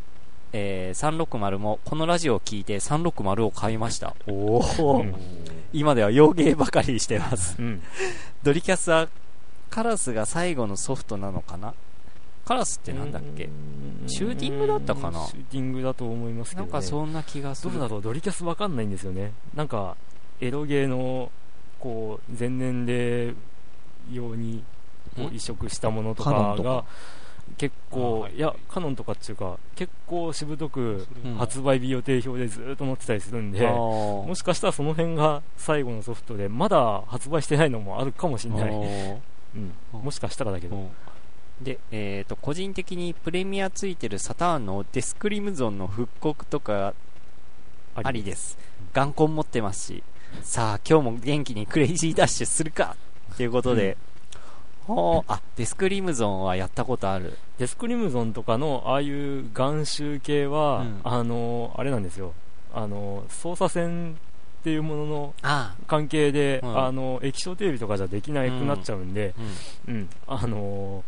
[0.51, 4.13] えー360も、このラジオを聞いて360を買いました。
[4.27, 5.15] おお、う ん
[5.75, 7.57] 今では洋ゲーばかりしてます。
[7.59, 7.81] うん。
[8.43, 9.09] ドリキャスは、
[9.69, 11.73] カラスが最後のソフトなのかな？
[12.45, 13.49] カラスってなんだっけ？
[14.07, 15.25] シューティングだったかな？
[15.25, 16.71] シューティングだと思いますけど、ね。
[16.71, 17.73] なんかそんな気がする。
[17.73, 19.33] どうだろう、ドリキャスわかんないんですよね。
[19.53, 19.97] なんか、
[20.39, 21.29] エロゲーの、
[21.79, 23.33] こう、前年で
[24.11, 24.63] 用に
[25.15, 26.85] こんう移植したものとかが、
[27.57, 28.35] 結あ構、はい。
[28.35, 31.35] いや、カノンとかっていうか、結構しぶとくうん。
[31.35, 38.71] 発売日予定表でずーっと載ってたりするんで、もしかしたらその辺が最後のソフトで、まだ発売してないのもあるかもしれない。
[39.55, 40.91] うん、もしかしたらだけど。
[41.61, 46.93] で、えっ、と、個人的にプレミアついてるサターンのデスクリムゾンの復刻とか
[47.95, 48.57] ありです。
[48.93, 50.03] 眼根持ってますし、
[50.43, 52.97] さあ、今日も元気にクレイジーダッシュするか
[53.33, 54.14] っていうことで、ほう
[55.27, 57.37] あ、デスクリムゾンはやったことある。
[57.57, 61.01] デスクリムゾンとかのああいう眼臭系は、うん。
[61.03, 62.33] あのあれなんですよ。
[62.73, 66.85] あの操作線っていうもののあ関係で、うん。
[66.85, 69.33] あの液晶テレビとかじゃできなくなっちゃうんで、
[69.87, 69.95] うん。
[69.95, 70.09] うん。
[70.27, 71.03] あの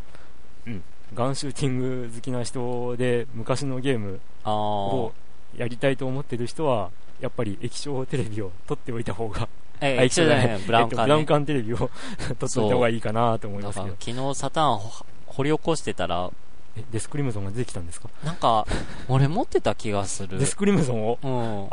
[0.66, 5.28] うん、ガンシューティング好きな人で昔のゲームあをー。
[5.56, 9.48] やりたいと思ってる人はやっぱり液晶テレビを撮っておいた方が
[9.82, 11.08] え、あ液晶じゃない、ブラウンえっと管、ね。
[11.08, 11.78] ブラウン管テレビを
[12.40, 16.32] 撮っておいた方がいいかなと思いますけど昨日サターンほ掘り起こしてたら、
[16.76, 18.10] えデスクリムゾンが出てきたんですか？
[18.24, 18.66] なんか、
[19.08, 20.40] 俺持ってた気がする。
[20.40, 20.46] デ。
[20.46, 21.20] スクリムゾンを？
[21.24, 21.68] うん。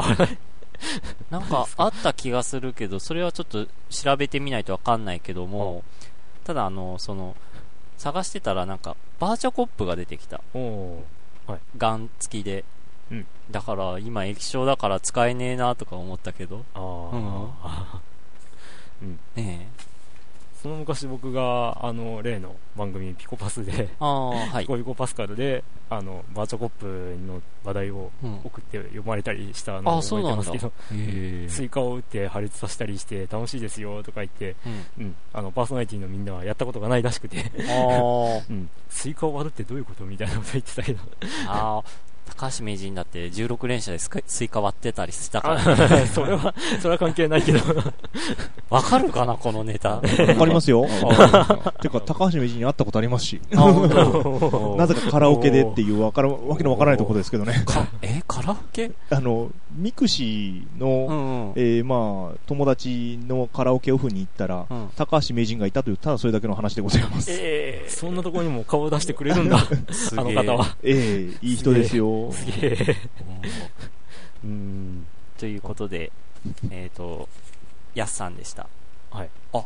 [1.30, 5.82] なんかあった気がするけど、それはちょっと調べてみないとわかんないけども、
[6.44, 7.34] ただあの、その、
[7.96, 10.40] 探してたらなんか、バーチャコップが出てきた。
[10.52, 11.04] おお
[11.78, 12.64] ガン付きで。
[13.48, 17.10] うんだから今液晶だから使えねえなとか思ったけど、あ
[17.62, 18.00] あ、
[19.36, 19.84] ねえ。
[20.64, 24.64] その昔僕があの例の番組ピコパスで、ああ、はい。
[24.64, 24.68] ピ。
[24.68, 26.86] コピコパスカルであのバーチャコップ
[27.26, 28.40] の話題をうん。
[28.42, 34.56] 送って読まれたりしたのを覚えてますけど、へスイカを打って破裂させたりして楽しいですよとか言って、
[34.98, 35.04] うん。
[35.04, 41.00] うん、あのパーソナリティのみんなはやったことがないらしくて、あ うん、スイカを割るってどういうことみたいなこと言ってたけど、
[41.46, 41.82] あ、
[42.26, 45.60] 高橋名人だって16連射でスイカ割ってたりしたから、
[46.08, 47.60] それは、それは関係ないけど、
[48.70, 49.96] わかるかな、このネタ。
[49.96, 50.86] わかりますよ。
[51.82, 53.40] てか、高橋名人に会ったことありますし。
[54.76, 57.62] なぜかカラオケでっていうわからわけのわからないところですけどね。
[57.66, 58.90] か、え、カラオケ？
[59.10, 61.52] あの、 mixi うの、んうん。
[61.56, 67.30] えーまあ、友達のカラオケオフに行ったら、うん高橋名人がいたという、ただそれだけの話でございます。
[67.30, 69.58] ええそんなところにも顔を出してくれるんだ、
[69.90, 70.76] すあの方は。
[70.82, 72.06] えいい人ですよ。
[72.32, 72.96] すげえ。
[74.42, 75.06] うんうん。
[75.38, 76.12] ということで、
[76.70, 77.28] えっ、と、
[77.94, 78.66] やすさんでした。
[79.10, 79.30] はい。
[79.52, 79.64] あ、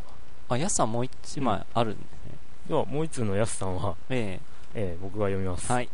[0.49, 2.37] あ、やすさんもう一枚あるんですね。
[2.69, 4.39] では、もう一通のやすさんは、え
[4.75, 5.65] えー僕が読みます。
[5.71, 5.89] えはい。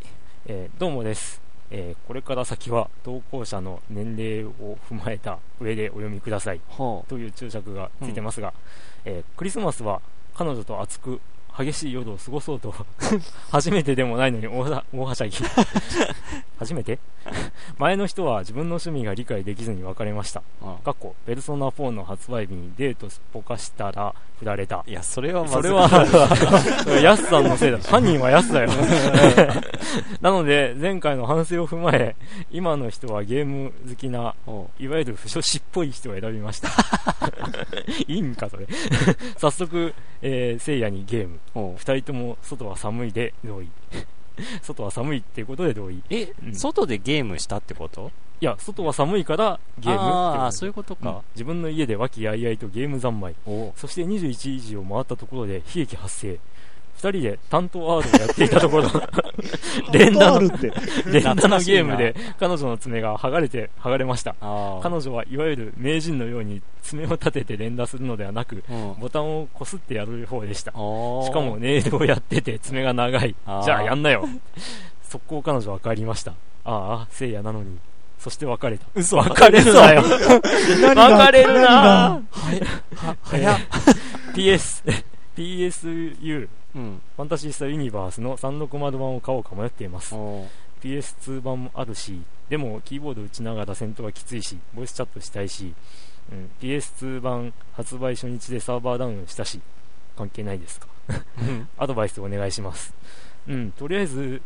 [0.47, 1.41] えーどうもです。
[1.71, 8.53] えーこれから先は投稿者の年齢を踏まえた上でお読みくださいほという注釈がついてますが、
[9.05, 10.01] えークリスマスは
[10.35, 11.19] 彼女と熱く
[11.57, 12.73] 激しい夜を過ごそうと
[13.51, 15.37] 初めてでもないのに大は大はしゃぎ
[16.59, 16.99] 初めて？
[17.77, 20.41] 前の人は自分の趣味が理解できずに別れました
[20.83, 25.89] かっこペルソナ4の発売日にデートすっぽかしたら振られたいや、それはそれは、
[27.01, 27.79] ヤスさんのせいだ。
[27.79, 28.69] 犯人はヤスだよ。
[30.21, 32.15] なので、前回の反省を踏まえ、
[32.51, 36.69] 今の人はゲーム好きな、ほいわゆる不女子っぽい人を選びました。
[38.07, 38.67] いいんか、それ。
[39.37, 39.93] 早速、
[40.27, 41.35] えー、聖夜にゲーム。
[41.35, 43.69] うほ二人とも外は寒いで同意。
[44.63, 46.01] 外は寒いっていうことで同意。
[46.09, 48.11] え、うん外でゲームしたってこと？
[48.41, 51.21] いや、外は寒いからゲームああ、そういうことうんか。
[51.35, 53.35] 自分の家で和気あいあいとゲーム三昧。
[53.45, 56.39] おそして21時を回ったところで悲劇発生。
[57.05, 58.89] 二人で担当アードをやっていたところ、
[59.93, 60.49] 連打の。
[61.05, 64.35] 連打のゲームで彼女の爪が剥がれて、剥がれました。
[64.81, 68.95] 彼女はいわゆる名人のように爪を立てて連打するのではなく、うん。
[68.99, 70.71] ボタンをこすってやる方でした。
[70.71, 70.79] しか
[71.41, 73.35] も、ネイルをやってて爪が長い。
[73.63, 74.27] じゃあやんなよ。
[75.03, 76.31] 速攻彼女は帰りました。
[76.31, 76.35] あ
[77.03, 77.77] あ、聖夜なのに。
[78.17, 78.87] そして別れた。
[78.95, 80.01] 嘘別れるなよ。
[80.01, 82.21] 別れるな何が？
[82.95, 83.57] は、早っ。
[84.33, 85.03] PS、
[85.37, 87.01] PSU、うん。
[87.15, 90.13] ファンタシースタユニバースの360版を買おうか迷っています。
[90.15, 90.47] おー
[90.83, 95.73] PS2 版もあるし、でもキーボード打ちながら戦闘はきついし、ボイスチャットしたいし、
[96.31, 99.59] うん、PS2 版発売初日でサーバーダウンしたし、
[100.15, 100.87] 関係ないですか？
[101.41, 102.93] うん アドバイスお願いします。
[103.47, 104.41] うん、とりあえず、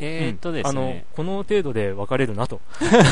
[0.00, 2.60] えーっとですあのね。、この程度で別れるなと。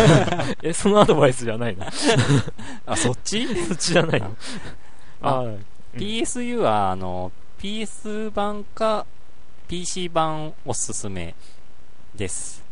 [0.62, 1.85] え、そのアドバイスじゃないの？
[2.87, 3.47] あ、そっち？
[3.66, 4.37] そっちじゃないの？
[5.21, 5.59] ああー
[5.95, 9.07] PSU は、あの、PS 版か
[9.69, 11.35] PC 版おすすめ
[12.14, 12.64] です。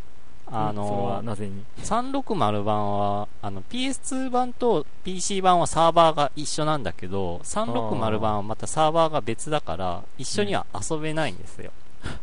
[0.47, 11.73] あの、なぜに？360版は、あの、PS2 版と PC 版はサーバーが一緒なんだけど、360版はまたサーバーが別だから、一緒には遊べないんですよ。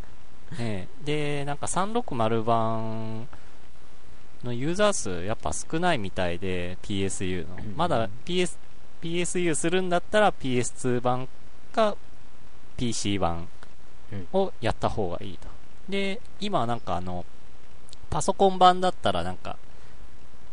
[0.59, 3.27] ええで、なんか360版
[4.43, 7.55] のユーザー数やっぱ少ないみたいで、PSU の。
[7.55, 8.57] うんまだ PS、
[9.01, 11.27] PSU するんだったら PS2 版
[11.73, 11.97] か
[12.81, 13.47] PC 版
[14.33, 15.47] をやった方がいいと。
[15.87, 17.25] で、今なんかあの、
[18.09, 19.57] パソコン版だったらなんか、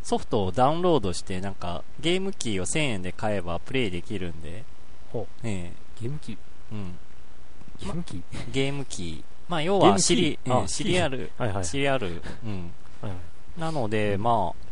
[0.02, 4.64] ソフトをダウンロードしてなんかゲームキーを1000円で買えばプレイできるんで、
[5.12, 6.98] ほえゲーム機えうん。
[7.80, 9.24] ゲーム機ゲームキー。
[9.48, 11.64] まあ要はシリ、あうんシリアル、はいはい。
[11.64, 12.70] シリアル、うん。
[13.00, 13.16] はいは
[13.56, 13.60] い。
[13.60, 14.66] なので、まあ、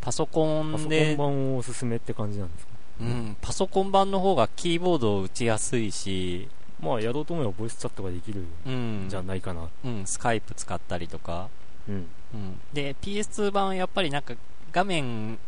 [0.00, 2.72] パソコパソコンンで、版をおすすめって感じなんですか？
[3.00, 6.48] うん、パソコン版の方がキーボードを打ちやすいし、
[6.80, 9.06] まあ、やろうと思えばボイスチャットができるうん。
[9.06, 9.68] んじゃないかな。
[9.84, 11.48] うん、スカイプ使ったりとか。
[11.88, 12.06] うん。
[12.34, 12.60] うん。
[12.72, 14.34] で、PS2 版はやっぱりなんか
[14.72, 15.38] 画面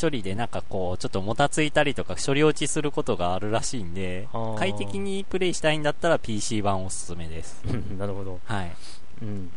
[0.00, 7.62] 処理でなんかこう、ちょっともたついたりとか処理落ちすることがあるらしいんで快適にプレイしたいんだったら PC 版おすすめです。
[7.98, 8.40] なるほど。
[8.44, 8.72] はい。
[9.22, 9.50] うん。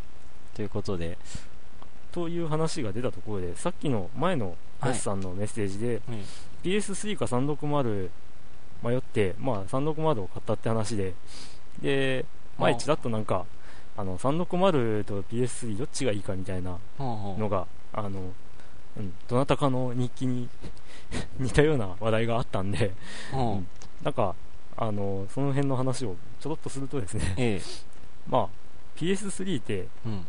[0.53, 1.17] ということで、
[2.11, 6.23] という話が出たところで、さっきの前のはい S さんのメッセージで、うん
[6.63, 8.09] PS3 か360
[8.83, 11.13] 迷って、まあ360を買ったって話で、
[11.81, 12.25] で、
[12.57, 13.45] 前ちらっとなんか、
[13.95, 18.31] あの、360と PS3 どっちがいいかみたいなのが、あの、
[18.97, 20.49] うん、どなたかの日記に
[21.39, 22.91] 似たような話題があったんで、
[23.31, 24.35] うほうなんか、
[24.75, 27.61] あの、その辺の話をちょろっとするとですね、ええ。
[28.27, 28.47] まあ、
[28.95, 30.25] PS3 ってうん。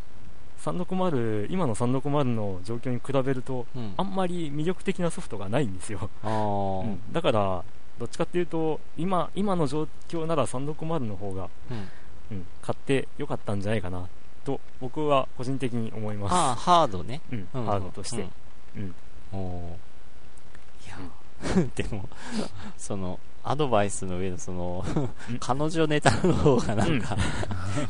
[0.60, 3.94] 360、今の360の状況に比べると、うん。
[3.96, 6.08] あんまり魅力的なソフトがないんですよ。
[6.22, 7.12] うん。
[7.12, 7.64] だから、
[7.98, 11.88] どっちかっていうと、今、今の状況なら360の方が、うん。
[12.30, 14.08] うん、買ってよかったんじゃないかな、
[14.44, 16.32] と、僕は個人的に思います。
[16.32, 17.20] ああ、ハードね。
[17.30, 18.26] うん、うんハードとして。
[18.76, 18.94] うん。
[19.32, 22.08] おーいや、 でも、
[22.76, 24.82] その、アドバイスの上のその
[25.28, 27.16] うん、彼女ネタの方がなんか、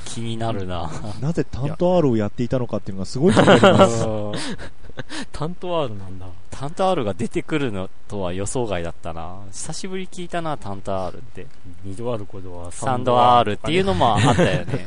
[0.04, 0.90] 気になるな。
[1.20, 4.04] なぜ担当 R をやっていたのかっていうのがすごい気になります。
[5.32, 6.26] 担当 R なんだ。
[6.50, 9.40] タンタ R が出てくるのとは予想外だったな。
[9.50, 11.46] 久しぶり聞いたな、タンタ R って。
[11.84, 14.86] 二度あることはサンド R っていうのもあったよね。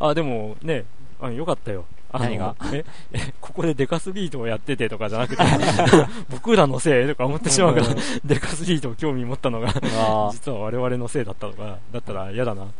[0.00, 0.84] あ、でもね、
[1.20, 1.84] あよかったよ。
[2.12, 2.54] 何が？
[2.72, 5.42] え、え、ここでデカスビートをやっててとかじゃなくて、
[6.30, 7.86] 僕らのせいとか思ってしまうから、
[8.24, 12.64] デカスビートを興味持ったのが、あ実は我々のせいだったとか、だったら嫌だな。
[12.64, 12.70] ま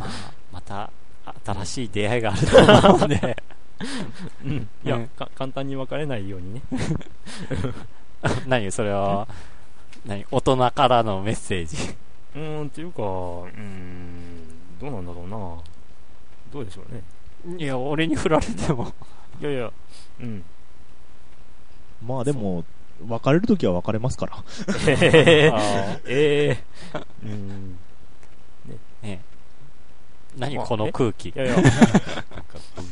[0.00, 0.06] あ、
[0.52, 0.90] また、
[1.46, 3.36] 新しい出会いがあると思うんで、
[4.44, 4.68] うん。
[4.84, 6.62] いや、うんか簡単に別れないようにね。
[8.46, 9.28] 何それは、
[10.04, 10.24] 何？
[10.30, 11.76] 大人からのメッセージ？
[12.34, 14.42] うーん、っていうか、うーん、
[14.80, 15.38] どうなんだろうな。
[16.52, 17.02] どうでしょうね。
[17.58, 18.92] いや、俺に振られても。
[19.40, 19.70] いやいや、
[20.20, 20.44] うん。
[22.04, 22.64] まあでも、
[23.06, 24.42] 別れるときは別れますから。
[24.88, 27.78] えー、あえー、うん。
[29.02, 29.20] ーね
[30.36, 30.56] 何？
[30.56, 31.32] まあこの空気い。
[31.36, 31.72] やいや、 なんか、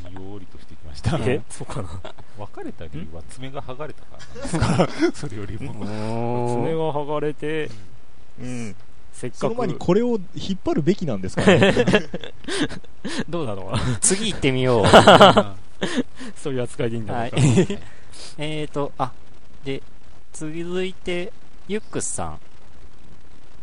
[0.04, 0.55] ぼんよりと
[0.96, 1.18] した。
[1.18, 1.88] え、 そうかな。
[2.38, 4.16] 別れた理由は爪が剥がれたか
[4.60, 5.72] らなんですかそれよりも。
[5.84, 7.70] 爪が剥がれて、
[8.40, 8.76] うん。
[9.12, 11.72] せっかその前にく、これを引っ張るべきなんですかね。
[13.28, 13.98] どうだろうな。
[14.00, 14.86] 次行ってみよう。
[16.36, 17.38] そういう扱いでいいんだろはいうか。。
[18.38, 19.12] えーと、あ、
[19.64, 19.82] で、
[20.32, 21.32] 続いて、
[21.68, 22.38] ユックスさん。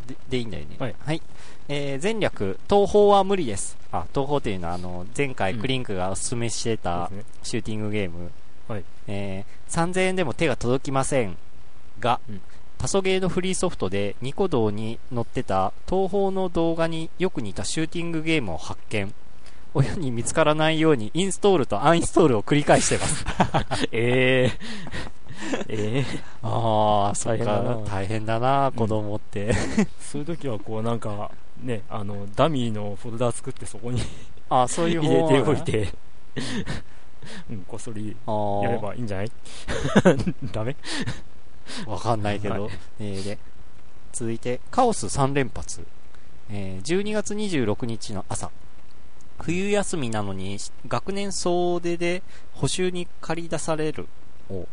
[0.06, 0.76] ででいいんだよね。
[0.78, 1.22] はい
[1.68, 3.76] えー前略、東宝は無理です。
[3.90, 7.10] あ、東宝っていうのは、あの、前回うんクリンクがおすすめしてた
[7.42, 8.30] シューティングゲーム。
[8.68, 11.36] はいえー3000円でも手が届きません
[12.00, 12.40] が、うん
[12.76, 19.14] パソゲーのフリーソフトでニコ動に載ってた東宝の動画によく似たシューティングゲームを発見。
[19.72, 23.24] 親に見つからないようにインストールとアンインストールを繰り返してます。
[23.90, 26.04] ええええ
[26.42, 29.54] ああ、そっか大変だな、大変だな、子供って。
[30.00, 34.00] そういう時はこうなんかねあのダミーのフォルダ作ってそこに
[34.50, 35.92] あそういう入れて方おいて
[37.50, 38.16] うんこっそり
[38.62, 39.32] やればいいんじゃない？
[40.52, 40.76] ダメ？
[41.86, 42.64] わかんないけど。
[42.64, 43.38] はいえーで、
[44.12, 45.86] 続いて、カオス3連発。
[46.50, 48.50] えー12月26日の朝。
[49.40, 54.06] 冬休みなのに、学年総出で補習に借り出される。
[54.48, 54.66] こ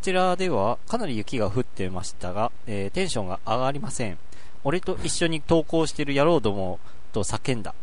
[0.00, 4.18] ちらではかなり雪が降ってましたが、えーテンションが上がりません。
[4.64, 6.78] 俺と一緒に登校してる野郎ども
[7.12, 7.74] と叫んだ。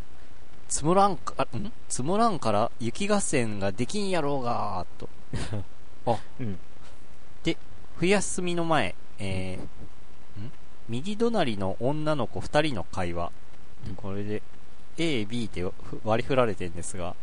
[0.68, 1.72] 積もらんか、ん？
[1.88, 5.10] 積もらんから雪合戦ができんやろうがーと。
[6.40, 6.60] うん
[8.00, 10.52] 冬休みの前、えー、ん？
[10.88, 13.32] 右隣の女の子2人の会話。
[13.98, 14.42] これで、
[14.98, 17.16] A、B ってふ割り振られてるんですが、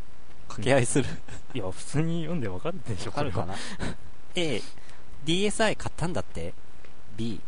[0.48, 1.08] 掛け合いする。
[1.54, 3.54] いや普通に読んでわかるでしょわかるかな
[4.34, 4.62] ?A、
[5.24, 6.52] DSI 買ったんだって
[7.16, 7.40] ?B、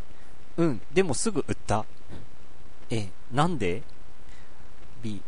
[0.56, 1.84] うん、でもすぐ売った。
[2.90, 3.82] A、なんで
[5.02, 5.20] ?B、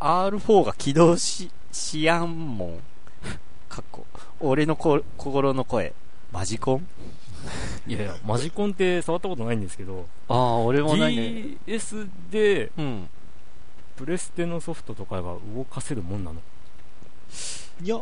[0.00, 2.78] R4 が起動し、しやんもん。
[3.68, 4.06] かっこ、
[4.40, 5.94] 俺のこ心の声。
[6.32, 6.86] マジコン？
[7.86, 11.56] いやいやマジコンって触ったことないんですけどああ、俺もないね。
[11.66, 13.08] DS でうん。
[13.96, 16.40] プレステのソフトとかが動かせるもんなの？
[17.82, 18.00] いや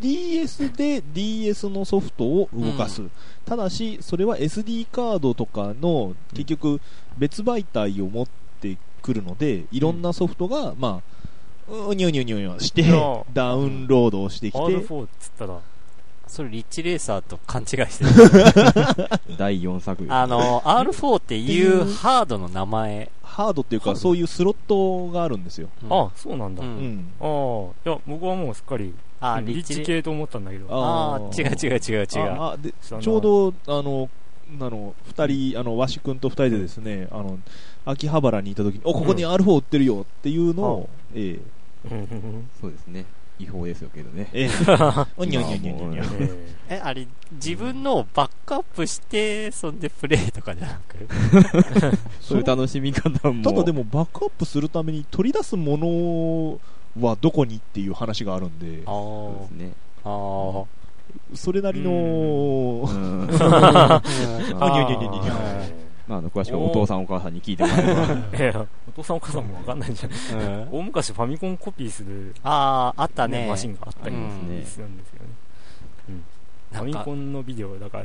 [0.00, 3.10] DS で DS のソフトを動かす、う
[3.44, 6.80] ただしそれは SD カードとかの結局
[7.16, 8.26] 別媒体を持っ
[8.60, 11.02] てくるのでいろんなソフトが、ま
[11.68, 12.82] あうにょにょにょにょして
[13.32, 15.60] ダウンロードをしてきて、R4 っつったら
[16.26, 18.10] それリッチレーサーと勘違いしてる。
[19.38, 23.10] 第4作あの、R4 っていうハードの名前。
[23.22, 25.92] ハードっていうかそういうスロットがあるんですよ、うん。
[25.92, 26.68] あそうなんだ、うん。
[26.68, 27.12] ん。
[27.20, 27.24] あ
[27.84, 30.66] いや僕はもうすっかりあ、うんリッチリッチレ系と思ったんだけど。
[30.70, 32.40] ああ、違う違う違う違う。
[32.40, 34.08] ああでちょうどあの
[34.60, 37.38] あの2人あのわし君と2人でですねあの
[37.84, 41.40] 秋葉原にいた時におここに R4 売ってるよっていうのを、え。
[41.90, 41.96] うん。
[41.96, 41.98] うん。
[41.98, 42.50] うん。
[42.60, 43.04] そうですね
[43.38, 44.28] 違法ですよけどね。
[44.32, 44.48] え
[45.18, 46.02] にょにょにょにょにょ。
[46.68, 50.96] ええ、あれ、自分のをバックアップして、そんでプレイとかじゃなく？
[52.22, 53.42] そういう楽しみ方も。
[53.42, 58.82] ただでもバックアップするために取り出すものはどこにっていう話があるんで。
[58.86, 59.72] あそうですね。
[60.04, 60.08] あ。
[60.08, 60.64] ああ。
[61.34, 61.92] それなりのう
[62.92, 63.28] ん。
[63.40, 64.00] あ
[64.60, 68.16] まにょにょにょにょにょああの詳しくはお父さんお母さんに聞いてもらえば。
[68.32, 70.68] え いやお父さんお母さんもわかんないんじゃないうん。
[70.78, 73.46] 大昔ファミコンコピーする、ああ、あったね。
[73.48, 74.30] マシンがあったりうん。
[74.64, 75.24] するんですよ
[76.08, 76.20] ね、
[76.72, 78.04] ファミコンのビデオだから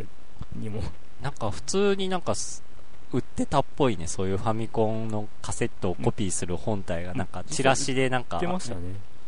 [0.56, 0.82] にも。
[1.22, 2.64] なんか普通になんかす
[3.12, 4.08] 売ってたっぽいね。
[4.08, 8.40] そういうファミコンのカセットをコピーする本体がなんかチラシでなんか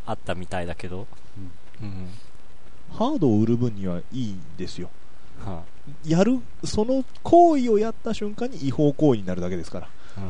[0.06, 1.06] あったみたいだけど。
[1.82, 2.08] うん。
[2.92, 4.90] ハードを売る分にはいいんですよ。
[5.44, 5.62] は
[6.06, 9.88] やるその行為をやった瞬間に違法行為になるだけですから。
[10.16, 10.20] あ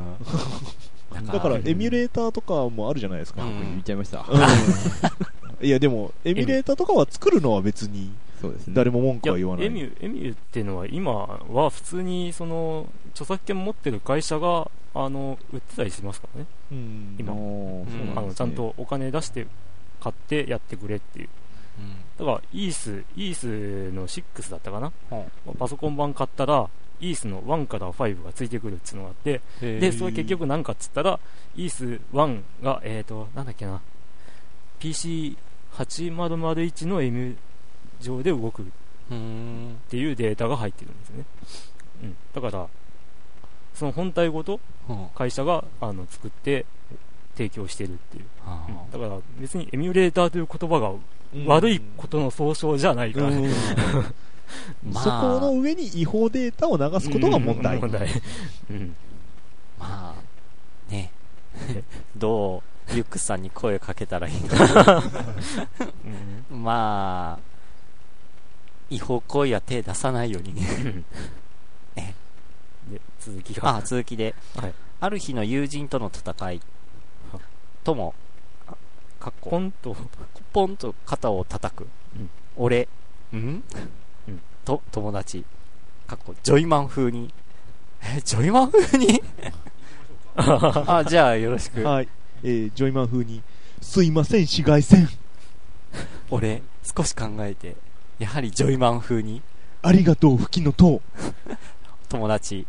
[1.19, 1.27] うん。
[1.27, 4.25] だからエミュレーターとかもあるじゃないですか、うん言っちゃいました。
[5.61, 8.75] いやでもエミュレーターとかは作るのは別にそうですね。
[8.75, 9.67] 誰も文句は言わない。
[9.67, 16.47] エミュエミュっていうのは今は普通にその著作権持ってる会社があの売ってたりしますからね。
[16.73, 17.17] うん。
[17.19, 17.33] 今。
[17.35, 18.13] ね。
[18.17, 19.47] あのちゃんとお金出して
[20.01, 21.29] 買ってやってくれっていう
[22.19, 23.47] だからイースイース
[23.93, 24.93] の6だったかな？
[25.59, 26.69] パソコン版買ったら
[27.01, 29.81] イースの1から5がついてくるっていうのがあってうん。
[29.81, 31.19] でそれ結局何かっつったら
[31.57, 33.81] イース1がえっ、ー、となんだっけな
[34.81, 37.37] ？PC8001 の M
[38.01, 38.65] 上で動くっ
[39.11, 39.77] うん。
[39.91, 41.25] ていうデータが入ってるんですね、
[42.05, 42.69] うん、だから
[43.75, 45.09] その本体ごとうん。
[45.15, 46.67] 会社があの作って
[47.37, 48.75] 提供してるっていう、あうん。
[49.01, 51.01] だから別にエミュレーターという言葉がうん
[51.47, 53.43] 悪いことの総称じゃないから、うん。
[54.93, 55.05] まあ。
[55.05, 57.83] そこの上に違法データを流すことが問題、うん。
[57.83, 58.09] 問題、
[58.71, 58.97] うん、
[59.79, 61.11] まあ、ね。
[62.17, 64.49] どう、リュックさんに声かけたらいいの？
[66.51, 66.63] うん。
[66.63, 67.43] まあ、
[68.91, 71.05] 違法行為は手出さないようにね。
[72.91, 74.35] で続きがあ、続きで。
[74.57, 74.75] はい。
[75.01, 76.61] ある日の友人との戦い。
[77.85, 78.32] とも、あ
[79.23, 79.97] かっこ、コント
[80.53, 81.87] ポンと肩を叩く。
[82.17, 82.89] うん俺、
[83.33, 83.37] ん？
[83.37, 83.63] うん
[84.65, 85.45] と、友達。
[86.09, 87.33] かっこ、ジョイマン風に。
[88.03, 89.23] え、ジョイマン風に？
[90.35, 91.85] あ、じゃあよろしく。
[91.85, 92.09] はい。
[92.43, 93.45] えー、ジョイマン風に、
[93.81, 95.09] すいません、紫外線。
[96.29, 97.77] 俺、少し考えて、
[98.19, 99.41] やはりジョイマン風に、
[99.83, 101.01] ありがとう、吹きの塔。
[102.09, 102.67] 友達、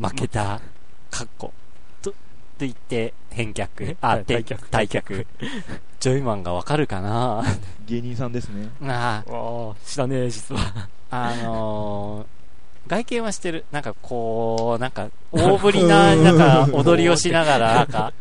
[0.00, 0.62] 負けた、
[1.10, 1.52] かっこ、
[2.60, 5.26] と、と言って、返却、あ、退却退却。
[5.98, 7.42] ジョイマンがわかるかな？
[7.86, 8.68] 芸人さんですね。
[8.82, 10.88] あああ、知らねえ、実は。
[11.10, 13.64] あのー、外見はしてる。
[13.72, 18.12] なんかこう、なんか、大ぶりな、 なんか、踊りをしながら、なんか、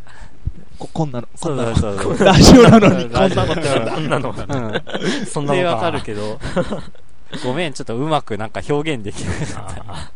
[0.77, 1.75] こ、こんなの、こそうんなの。
[1.75, 2.23] そうそう。
[2.23, 3.91] ラジオなのに、こんなのってなんだ？
[3.93, 4.29] こんなの。
[4.29, 5.25] うん。
[5.25, 5.61] そんなのか。
[5.61, 6.39] でわかるけど、
[7.43, 9.35] ごめん、ちょっとうまくなんか表現できない。
[9.87, 10.11] あ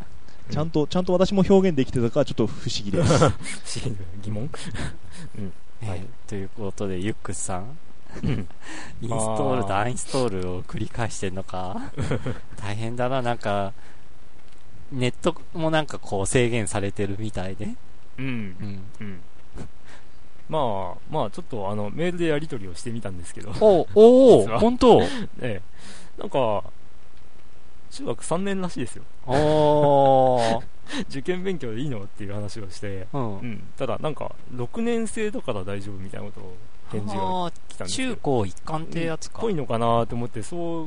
[0.51, 3.13] ちゃんと、ちゃんと私も表現できてたから、ちょっと不思議です。
[3.13, 3.35] ー 不思
[3.83, 4.49] 議な疑問？
[5.87, 7.77] はいえーということで、ユックスさん、
[8.23, 8.47] う ん
[9.01, 11.91] インストールとアンインストールを繰り返してんのか。
[12.57, 13.73] 大変だな、なんか、
[14.91, 17.69] ネットもなんかこう制限されてるみたいで。
[18.17, 18.63] うんう。
[18.63, 18.83] ん。
[19.01, 19.19] うん。
[20.49, 25.01] まあ、まあ、ちょっとあの、メールでやり取りをしてみたんですけど、おお実は本当？
[25.01, 25.07] え
[25.41, 25.61] え。
[26.19, 26.63] なんか、
[27.93, 29.03] 中学3年らしいですよ。
[29.27, 30.61] おー。
[31.09, 32.03] 受験勉強でいいの？
[32.03, 33.41] っていう話をして、うんう。
[33.43, 33.63] ん。
[33.77, 36.55] ただ、なんか、6年生だから大丈夫みたいなことを
[36.91, 38.19] 返事が来たんですよ中。
[38.21, 39.39] 高一貫ってやつか。
[39.41, 40.83] ぽいのかなと思って、そ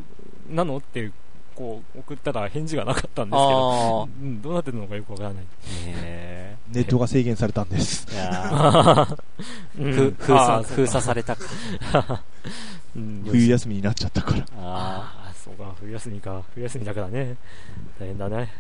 [0.51, 0.77] うなの？
[0.79, 1.11] って、
[1.55, 4.03] こう、送ったら返事がなかったんですけど、ああ。
[4.03, 5.45] うん、どうなってるのかよくわからない。
[5.87, 8.07] へネットが制限されたんです。
[9.77, 10.65] 封鎖、
[11.03, 11.45] されたか。
[12.97, 14.41] うん冬休みになっちゃったから。
[14.41, 16.43] あああ、そうか、冬休みか。
[16.55, 17.37] 冬休みだからね。
[18.01, 18.53] 大変だね。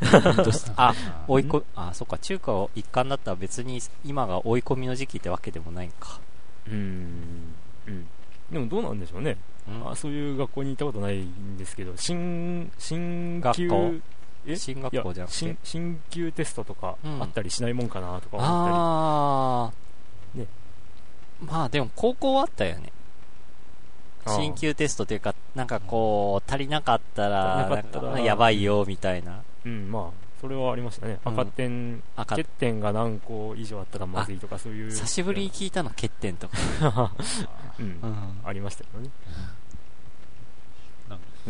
[0.76, 0.94] あ。
[1.28, 6.18] 追いこ、あ、そっか、中華一貫だったら別に今が追い込みの時期ってわけでもないんか。
[6.66, 7.54] うん。
[7.86, 8.06] うん。
[8.50, 9.36] でもどうなんでしょうね。
[9.68, 13.94] うんあそういう学校に行ったことないんですけど、新、新級、学校？
[14.46, 14.56] え？
[14.56, 15.36] 進学校じゃなくて？
[15.36, 19.72] 新、新級テストとかうんあったりしないもんかなとか思っあ
[20.34, 20.38] あ。
[20.38, 20.46] ね。
[21.44, 22.92] まあでも高校はあったよね。
[24.26, 27.70] あー新級テストというか、なんかこう、足りなかったら、
[28.20, 29.42] やばいよ、みたいな。
[29.64, 31.18] うん、まあ、それはありましたね。
[31.24, 34.90] うん赤点、赤欠点が何個以上あったらまずいとかそういう。
[34.90, 36.56] 久しぶりに聞いたの、欠点とか。
[37.78, 38.06] うんう。
[38.06, 38.40] ん。
[38.44, 39.10] ありましたよね。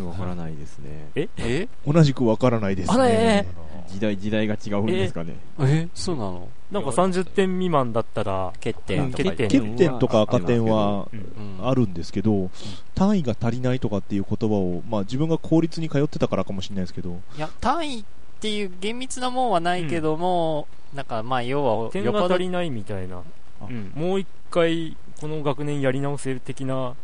[0.04, 1.08] わからないですね。
[1.14, 1.68] え？
[1.86, 3.46] 同じくわからないですあれね。
[3.88, 5.36] 時代、時代が違うんですかね。
[5.60, 6.48] えそうなの？
[6.70, 9.24] なんか30点未満だったら、欠うん点とか。
[9.24, 9.48] 欠点。
[9.48, 11.18] 欠点とか赤点はうん。
[11.18, 12.50] うんあるんですけど、
[12.94, 18.04] 単位が足りないとかっていう言葉を、まあ自分が公立に通ってたからかもしれないですけど、いや、単位っ
[18.40, 23.22] ていう厳密なもんはないけども、なんかまあ要は、点が足りないみたいな、
[23.60, 23.66] あ。
[23.68, 26.94] うん、もう一回この学年やり直せる的な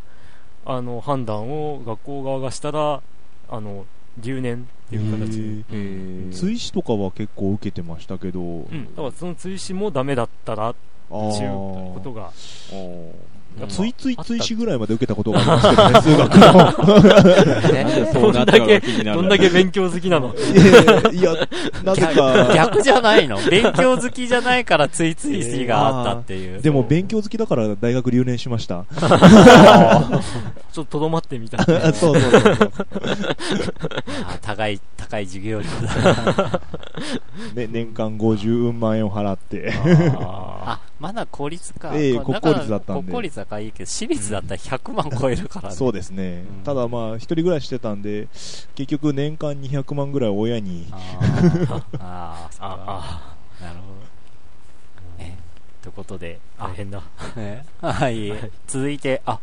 [0.64, 3.02] あの判断を学校側がしたら
[3.48, 3.86] あの
[4.18, 6.32] 留年っていう形で、えー。
[6.32, 8.44] 追試とかは結構受けてましたけど、う
[8.74, 10.78] ん、だからその追試もダメだったらって
[11.10, 12.30] あいうーことが。
[12.72, 13.12] うん。
[13.68, 17.72] ついつい追試ぐらいまで受けたことがありますけどね、数学の。
[17.74, 20.34] ねそうなったのが気になるどんだけ勉強好きなの？
[21.12, 21.34] いや、
[21.84, 23.36] なぜか、逆じゃないの？
[23.50, 26.62] 勉強好きじゃないからついつい好きがあったっていう。
[26.62, 28.86] でも勉強好きだから大学留年しました。
[30.72, 32.72] ちょっととどまってみたい そうそうそうそう。
[34.26, 36.60] あ 高い、高い授業料だ。
[37.54, 39.72] ね、年間50万円を払って。
[40.18, 41.92] あ、まだ公立か。
[41.94, 45.74] ええ国公立だったんで国公立だからいいけど、私立だったら100万超えるからね。
[45.74, 46.64] そうですねうん。
[46.64, 48.28] ただまあ、一人暮らししてたんで、
[48.74, 53.98] 結局年間200万ぐらい親に、あーあああだなるほど。
[55.18, 55.36] え、
[55.82, 57.02] ということで、あ大変だ
[57.36, 58.50] ねはいはい。
[58.66, 59.38] 続いて、あ、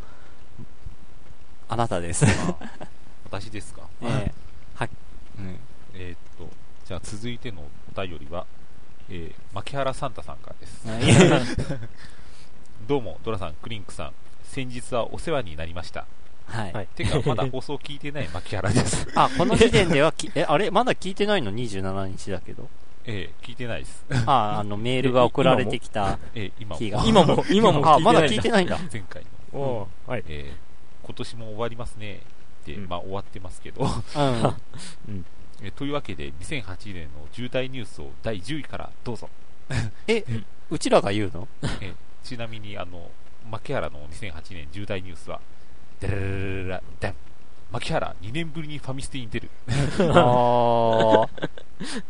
[1.69, 2.25] あなたです。
[3.25, 3.81] 私ですか？
[4.01, 4.31] ええ
[4.75, 4.89] は、
[5.37, 5.59] うん。
[5.93, 6.49] えーっと、
[6.85, 7.63] じゃあ続いての
[7.95, 8.45] お便りは、
[9.09, 11.77] えー、牧原サンタさんからです。
[12.87, 14.11] どうも、ドラさん、クリンクさん。
[14.43, 16.07] 先日はお世話になりました。
[16.47, 16.73] はい。
[16.73, 19.07] はいてか、まだ放送聞いてない 牧原です。
[19.15, 20.71] あ、この時点ではき、え、あれ？
[20.71, 22.67] まだ聞いてないの ?27 日だけど。
[23.05, 24.03] えー、聞いてないです。
[24.25, 27.03] あ、あの、メールが送られてきたえー、今も日が。
[27.05, 28.79] 今も今もあ、まだ聞聞いてないんだ。
[28.91, 30.68] 前回の、おーはいえー、
[31.09, 32.17] 今年も終わりますね。
[32.61, 33.83] って、うんまあ終わってますけど。
[33.83, 33.89] うん。
[35.63, 39.27] えーというわけで、2008年の重大ニュースを第10位からどうぞ。
[40.07, 40.23] え、
[40.69, 41.47] うちらが言うの？
[41.81, 43.09] えーちなみに、あの、
[43.49, 45.41] 牧原の2008年重大ニュースは、
[45.99, 47.15] ダラララダン
[47.71, 49.49] 牧原2年ぶりにファミステに出る。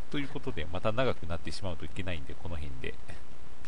[0.10, 2.94] ということで、また長くなってしまうといけないんで、この辺で。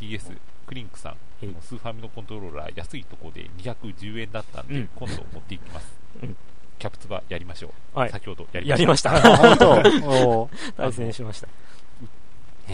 [0.01, 0.35] PS、
[0.65, 4.89] クリンクさん、のスーファミのコントローラー、安いとこで210円だったんで、うん。
[4.95, 5.93] 今度持っていきます。
[6.23, 6.35] うん。
[6.79, 7.99] キャプツバやりましょう。
[7.99, 8.09] はい。
[8.09, 8.81] 先ほどやりまやした。
[8.81, 9.37] りました。
[9.37, 9.71] 本当。
[10.09, 10.73] おー。
[10.75, 11.47] 対戦しました。
[11.47, 11.49] う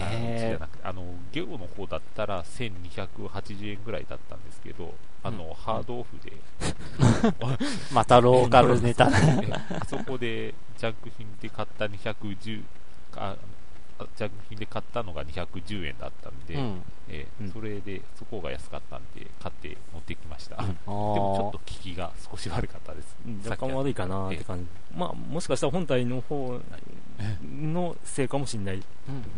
[0.00, 6.32] のうちじへゃなくてあのゲオの方だったら1280円ぐらいだったんですけどあの、ハードオフで。
[6.60, 7.54] ー
[7.92, 9.10] またローカルネタ。
[9.12, 12.62] えあそこでジャンク品で買った210
[13.16, 13.36] あ
[13.98, 16.82] あジャンク品で買ったのが210円だったんで、うん。
[17.08, 17.52] えーうん。
[17.52, 23.16] それでそこが安かったんで買って持ってきました、あでもちょっとー効きが少し悪かったです。
[23.44, 24.64] 若干悪いかなって感じ。
[24.96, 26.58] まあ、もしかしたら本体の方
[27.42, 28.76] のせいかもしれない。
[28.76, 28.82] うん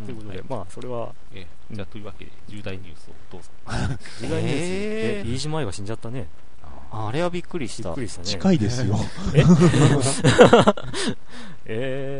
[0.05, 1.45] ということで、はいまあ、それは、えー
[1.75, 3.49] じゃあというわけで重大ニュースをどうぞ。
[4.19, 4.57] 時代ニュース。
[4.59, 5.27] えー。
[5.27, 6.27] で、飯島愛が死んじゃったね。
[6.93, 7.89] あれはびっくりした。
[7.89, 8.01] びっく。
[8.01, 8.25] りしたね。
[8.27, 8.97] 近いですよ。
[9.33, 9.45] え？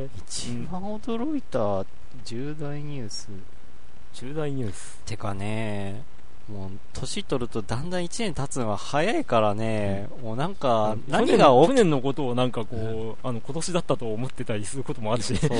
[0.25, 1.85] 一番驚いた
[2.25, 3.29] 重大ニュース。
[3.29, 5.01] ー、重大ニュース。
[5.05, 6.03] てかね、
[6.49, 15.33] もう、年取るとだんだん1年経つのが早いからね、もうなんか、何が起去年のことをなんかこう、あの、今年だったと思ってたりすることもあるし。
[15.33, 15.57] き、そう。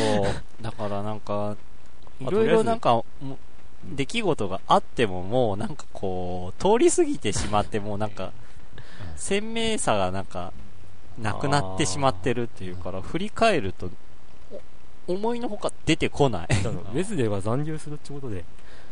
[0.62, 1.56] だからなんか、
[2.20, 3.04] い まあろいろなんか、
[3.84, 8.32] 出来事があってももうなんかこう、通り過ぎてしまって、もうなんか、
[9.16, 10.52] 鮮明さがなんか、
[11.18, 13.90] なくなってしまってるっていうから、振り返ると、お
[15.12, 16.48] 思いのほか出てこない。
[16.50, 18.44] あの ウェズデーが残留するってことで、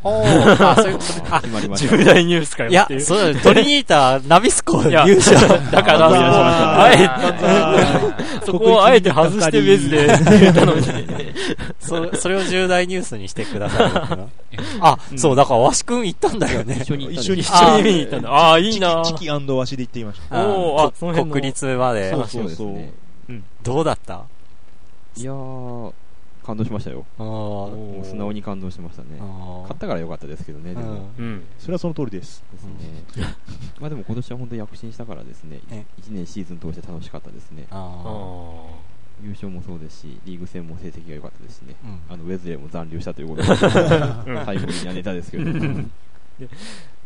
[0.02, 0.24] おー
[0.70, 1.22] あ、そういうことね。
[1.30, 1.96] あ、決まりました。
[1.96, 3.00] 重大ニュースかよいやってい、う。
[3.02, 5.70] そうだね、トリニータ、ナビスコいや優勝。
[5.70, 6.96] だから、ああえ
[8.40, 10.82] て、そこをあえて外してウェズデーって言ったのに。
[11.80, 13.90] そそれを重大ニュースにしてください。
[14.80, 16.78] あ、そう、だから、わしくん行ったんだよね。
[16.82, 18.30] 一緒に一緒に一緒に見に行ったんだ。
[18.30, 20.46] ああ、いいなチキわしで行ってみました。
[20.46, 22.20] おーあこその辺の国立までそう。
[22.20, 22.92] 話をですね。
[23.62, 24.22] どうだった？
[25.16, 25.92] いやー、
[26.50, 27.06] 感動しましたよ。
[27.18, 29.18] あーもう素直に感動してましたね。
[29.20, 31.10] あ買ったから良かったですけどね、でも。
[31.18, 31.42] うんうん。
[31.58, 32.42] それはその通りです。
[32.52, 33.24] ですね。
[33.80, 37.66] まあでも今年は本当に躍進したからですね、え1年シーズン通して楽しかったですね。
[39.22, 41.76] 優勝もそうですし、リーグ戦も成績が良かったですしね。
[41.84, 43.58] ーうんあの、ウェズレーも残留したということで、うん
[44.44, 45.44] タイムリーなネタですけど。
[45.44, 45.90] うん、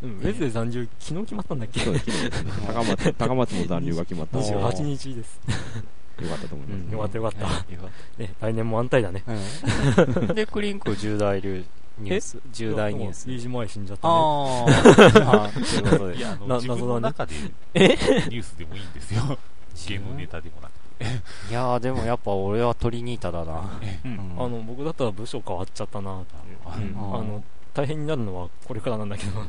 [0.03, 1.81] ウェズデー残留、昨日決まったんだっけ？
[1.81, 2.31] そうですね。
[2.69, 5.41] 高松、高松も残留が決まったので、良か ?28 日です。
[6.23, 8.23] ったと思います、うん、よかったよかった。
[8.23, 9.23] ね、来年も安泰だね。
[10.35, 12.39] で、クリンク重大ニュース。
[12.53, 13.29] 重大ニュース。
[13.29, 14.15] 飯島愛死んじゃったね。
[14.15, 15.45] あー。
[15.47, 16.17] あ、ということで。
[16.17, 19.39] いやあのな自分の中でニュースでもいいんですよ。
[19.89, 20.73] ゲームネタでもなく
[21.51, 23.79] いやー、でもやっぱ俺はトリニータだな。
[24.05, 24.45] うんうん。
[24.45, 27.43] あの、僕だったら部署変わっちゃったなっていあの、
[27.75, 29.41] 大変になるのはこれからなんだけど、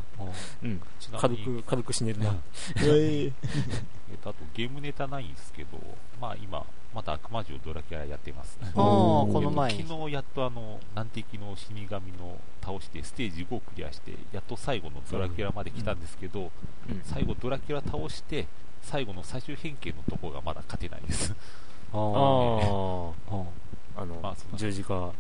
[0.63, 1.45] うん、ちなみに。
[1.45, 2.36] 軽く、軽く死ねるな。
[2.84, 3.32] え
[4.11, 5.78] えっと、あとゲームネタないんですけど、
[6.19, 8.57] まあ今、また悪魔城ドラキュラやってます。
[8.61, 9.73] ああ、この前。
[9.73, 9.84] に。
[9.84, 16.51] 昨日やっとあの、難敵の死神の倒して、ステージ5をクリアして、やっと最後のドラキュラまで来たんですけど、
[16.89, 17.01] うん。
[17.03, 18.47] 最後ドラキュラ倒して、
[18.82, 21.36] 最後の最終変形のとこがまだ勝てないです。
[21.93, 21.99] ああ。
[23.97, 25.11] あ、のまあ十字架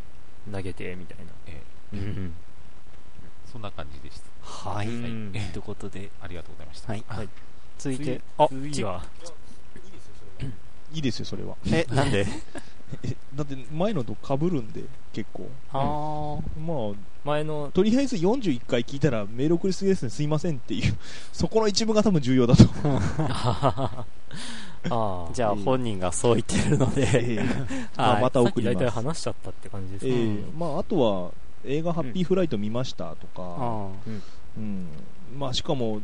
[0.51, 1.25] 投げて、みたいな。
[1.45, 1.61] え。
[1.93, 2.33] うん
[3.55, 4.69] そんな感じでした。
[4.69, 4.87] はい。
[4.89, 6.91] うんということで、ありがとうございました。
[6.91, 7.03] はい。
[7.07, 7.29] はい
[7.77, 9.01] 続いて、ああ、次は、
[10.93, 11.55] いいですよ、それは。
[11.67, 12.25] え、なんで？
[13.03, 14.83] えだって前のと被るんで、
[15.13, 15.49] 結構。
[15.71, 20.97] あまあ、前の、とりあえず41回聞いたらメール送りすぎですね、すいませんっていう、
[21.31, 22.63] そこの一部が多分重要だと。
[23.17, 24.05] あ
[24.89, 27.43] ああ、じゃあ本人がそう言ってるので、ええ
[27.95, 28.89] まあはいまた送ります。
[28.89, 30.15] 話しちゃったって感じですえね。
[30.41, 31.31] えまあ、あとは、
[31.67, 33.89] 映画ハッピーフライト見ましたとか、あ
[34.57, 34.87] うん。
[35.37, 36.01] まあ、しかも、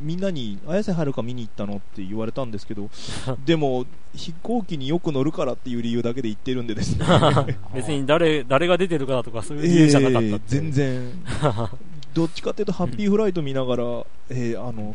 [0.00, 2.90] みんなに、綾瀬はるか見に行ったのって言われたんですけど、
[3.44, 7.06] でも、飛行機によく乗るからっていう理由だけで言ってるんでですね。
[7.74, 11.12] 別に誰、誰が出てるからとかそういう理由じゃなかったええ全然。
[12.14, 13.82] どっちかっていうと、ハッピーフライト見ながら、
[14.30, 14.94] えーあの、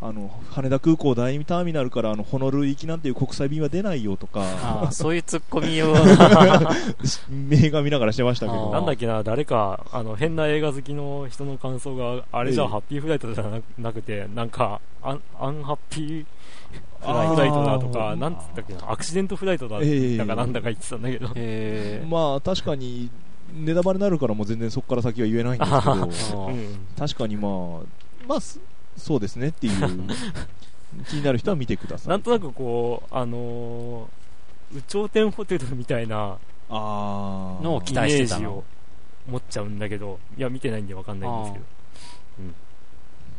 [0.00, 5.94] あの、羽田空港第2ターミナルから、あの、ホノルル行きなんていう国際便は出ないよとあか、 そういうツッコミを、
[7.52, 8.70] 映画見ながらしてましたけあど。
[8.70, 12.68] なんだっけな、誰か、あの、変な映画好きの人の感想が、あれじゃええ。
[12.70, 16.24] ハッピーフライトじゃななくて、なんか、アンアンハッピー
[17.00, 17.06] フ
[17.38, 21.28] ライトだとか、なんつったっけな、アクシデントフライトだ、ええだかなんだか言ってたんだけど。
[21.34, 22.08] えー。
[22.08, 23.10] まあ、確かに、
[23.52, 25.92] ネタバレになるからもう全然そこから先は言えないんですけあど、
[26.48, 26.52] ー。
[26.52, 26.86] うん。
[26.98, 27.52] 確かにまあ、
[28.28, 28.60] まあ、す
[28.96, 30.06] そうですねっていう、
[31.08, 32.08] 気になる人は見てください。
[32.10, 36.36] なんとなくこう、あのー、有頂天ホテルみたいな
[36.68, 37.64] あー。
[37.64, 38.64] のを期待してたの。
[39.28, 41.64] 持っちゃうんだけど、いや、見てないんでわかんないんですけど。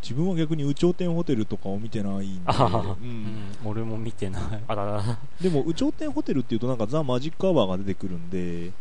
[0.01, 2.81] 自分は逆に有頂天ホテルとかを見てないんで、あはは。
[2.93, 4.43] う、うんん、俺も見てない。
[4.67, 5.19] あらら。
[5.39, 8.71] でも有頂天ホテルっていうとなんかザ・マジックアワーが出てくるんで、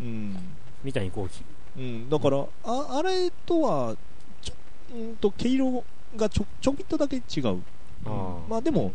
[0.00, 0.40] うん、みた
[0.84, 1.28] いにこ
[1.76, 3.96] う、うん、だから、ああれとは、
[4.42, 4.54] ちょ
[4.94, 5.84] うんと毛色
[6.16, 7.22] がちょちょびっとだけ違う。
[8.06, 8.92] あーまあでも、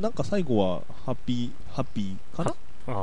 [0.00, 2.54] なんか最後はハッピー、ハッピーかな？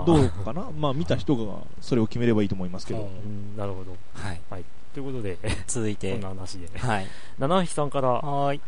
[0.06, 0.70] どうかな？
[0.72, 3.02] まあ見た人がそれを決めればいいと思いますけど。
[3.02, 3.96] うんなるほど。
[4.14, 4.64] はい。
[4.94, 6.70] ということで、こ続いてんな、話で。
[6.78, 7.08] はい。
[7.38, 8.62] 七匹さんから、はーい。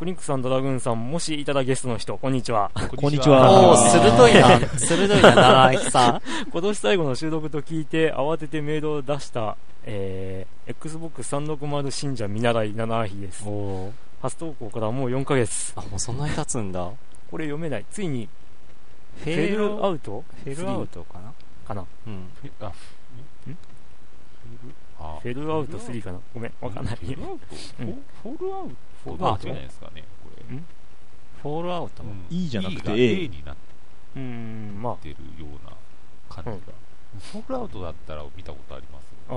[0.00, 2.70] クリンクさん、ドラグーンさん、もしいただゲストの人、こんにちは。
[2.96, 6.22] こんにちはお鋭いな、鋭いな、七井さん。
[6.50, 13.44] 今年最後の収録と聞いて、慌ててメールを出した、えー、Xbox360 信者見習い七匹です。
[13.46, 13.92] おー。
[14.22, 15.74] 初投稿からもう4ヶ月。
[15.76, 16.88] あ、もうそんなに経つんだ。
[17.30, 17.84] これ読めない。
[17.90, 18.26] ついに、
[19.18, 20.24] フフェルアウウト？
[20.44, 21.30] フェルアウトかな？
[21.68, 21.84] かな。
[22.06, 22.26] うん。
[22.40, 22.72] フェあ、
[23.44, 23.58] ふん？
[25.20, 26.18] フェルアウト3かな。
[26.32, 26.96] ごめん、わかんない。
[26.96, 27.44] フェルアウト？
[27.80, 30.58] うん Fallout？Falloutじゃないですかね、これ。
[31.42, 32.02] Fallout？
[32.02, 33.56] うん E じゃなくて E が A A になっ
[34.16, 35.72] うーん、まあ、てるような
[36.28, 36.56] 感じが。
[37.32, 39.36] Falloutだったら見たことありますああ、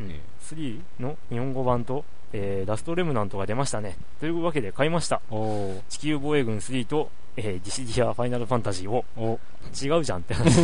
[0.00, 0.20] うんね。
[0.42, 3.96] 3の日本語版と、えー、ラストレムナントが出ましたね。
[4.20, 5.20] というわけで買いました。
[5.88, 9.38] 地球防衛軍3と、えー、ディシディアファイナルファンタジーを、お
[9.82, 10.56] 違うじゃんって話。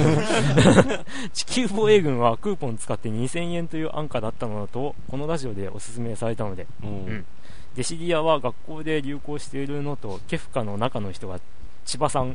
[1.32, 7.26] 地球防衛軍はクーポン使って2000円という安価だったのだと、このラジオでおすすめされたので、ううんん。
[7.76, 11.38] デシディアは学校で流行しているのと、ケフカの中の人が
[11.84, 12.34] 千葉さん、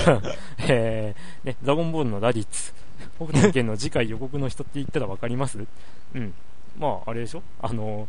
[0.68, 2.72] えーね、ドラゴンボールのラディッツ、
[3.16, 5.58] 北斗の拳の次回予告の人って言ったらわかります？
[6.14, 6.34] うん。
[6.78, 7.42] まあ、あれでしょ？
[7.62, 8.06] あの、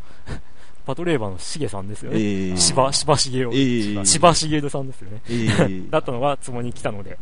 [0.86, 2.18] パトレーバーのシゲさんですよね。
[2.20, 3.48] えー、芝、芝茂雄。
[3.48, 5.22] えー、千葉茂さんですよね。
[5.30, 7.18] えー、 だったのがツボに来たので、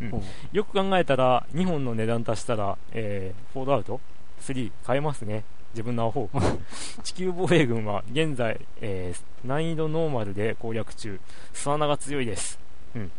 [0.00, 0.14] うん。
[0.14, 0.22] お
[0.52, 4.00] よく考えたら、2本の値段足したら、えー、フォードアウト
[4.42, 5.44] ？3買えますね。
[5.72, 6.28] 自分のアホ。
[7.02, 11.20] 地球防衛軍は現在、えー難易度ノーマルで攻略中。
[11.52, 12.58] 巣穴が強いです。
[12.96, 13.12] うん。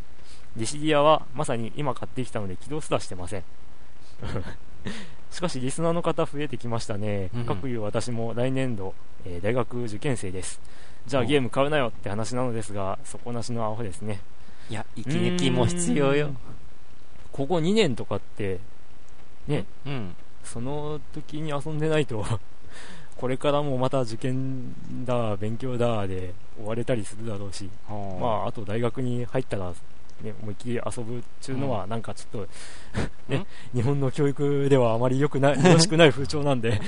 [0.57, 3.43] ディシディアはまさに今買ってきたので起動すらしてません。
[5.31, 7.29] しかし、リスナーの方増えてきましたね。
[7.33, 8.93] うん各いう私も来年度、
[9.25, 10.59] えー大学受験生です。
[11.07, 14.19] じゃあおゲーム買うなよって話なのですが、底なしのアホですね。
[14.69, 16.31] いや、息抜きも必要よ。
[17.31, 18.59] ここ2年とかって、
[19.47, 20.15] ね、うん。
[20.43, 22.25] その時に遊んでないと、
[23.17, 24.73] これからもまた受験
[25.05, 29.73] だ、勉強だで追われたりするだろうし、まあ、あと大学に入ったら、
[30.21, 32.47] ね、思いっきり遊ぶっていうのは、なんかちょっと、
[33.27, 36.79] ね、日本の教育ではあまり良くない、 よろしくない風潮なんで、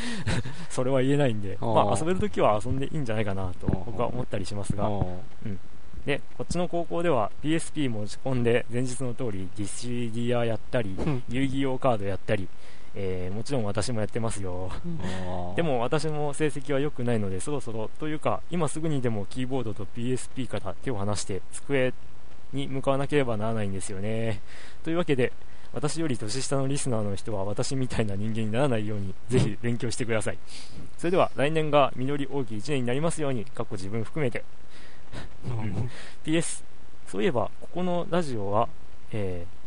[0.69, 5.19] それは言えないんで、まあ、遊べる時は遊んでいいんじゃないかなと僕は思ったりしますが、お
[6.05, 11.23] で、こっちの高校では PSP 持ち込んで、前日の通りディシディアやったり、ん。
[11.29, 12.47] 遊戯王カードやったり、
[12.95, 14.69] えーもちろん私もやってますよ。
[15.53, 21.93] ーで、も私も成績は良くないので、そろそろ、というか、今すぐにでもキーボードと PSP から手を離して、机
[22.53, 24.41] に向かわなければならないんですよね。
[24.83, 25.31] というわけで、
[25.73, 30.37] 私より年下のリスナーの人は私みたいな人間にならないように、ぜひ勉強してください。
[30.97, 34.43] それでは、来年が実り大きい1年になりますように、過去自分含めて。
[36.25, 36.63] PS、
[37.07, 38.67] そういえば、ここのラジオは、
[39.13, 39.60] えー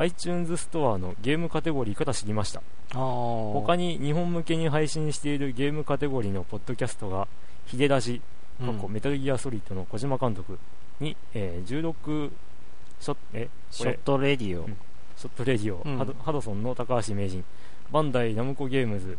[0.00, 2.62] iTunes ストアのゲームカテゴリーから知りました。
[2.90, 7.28] 他他に日本向けに配信しているゲームカテゴリーのポッドキャストが、
[7.66, 8.22] ヒデラジ、
[8.60, 10.58] 過去メタルギアソリッドの小島監督
[11.00, 12.30] に、えー16
[12.98, 14.64] ショッえショットレディオ。
[14.64, 14.76] うん。
[15.18, 15.98] ショットレディオ、うん。
[15.98, 17.44] ハドソンの高橋名人、
[17.92, 19.18] バンダイナムコゲームズ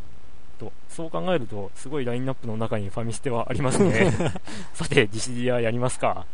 [0.61, 4.11] と、そう考えると、すごいラインナップの中にファミステはありますね。
[4.73, 6.25] さて、ディシディアやりますか。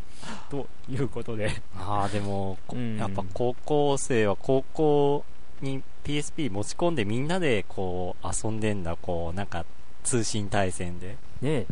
[0.50, 5.24] ということで、ああ、でも、こうんやっぱ高校生は高校
[5.62, 9.66] に PSP 持ち込んでみんなでこう遊んでんだ、こう、なんか
[10.04, 11.16] 通信対戦で。
[11.42, 11.66] ね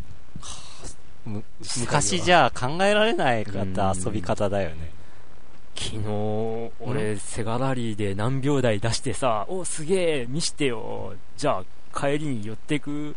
[1.26, 1.42] む
[1.80, 4.92] 昔じゃ考えられない方うん遊び方だよね。
[5.74, 11.14] 昨日、俺、セガラリーで何秒台出してさ、お、すげえ、見してよ。
[11.36, 11.64] じゃあ、
[11.98, 13.14] 帰りに寄ってく、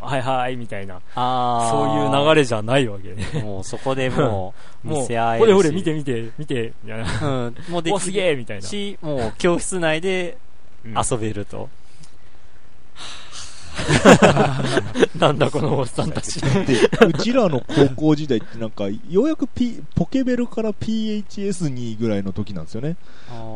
[0.00, 1.00] はいはい、みたいな。
[1.14, 3.24] そういう流れじゃないわけね。
[3.34, 3.42] れ。
[3.42, 4.52] もうそこでも
[4.84, 5.40] う、もう、見せ合えるし。
[5.40, 7.28] ほれほれ、見て見て、見て、みたいな。
[7.28, 7.56] うん。
[7.68, 8.62] もうで お、きすげえみたいな。
[8.66, 10.36] し、もう教室内で
[10.84, 11.68] うん遊べると。
[15.18, 16.40] なんだこのおっさんたち。
[16.40, 22.96] で、うちらの高校時代ってなんか、ようやく、P、ポケベルから PHS にぐらいの時なんですよね。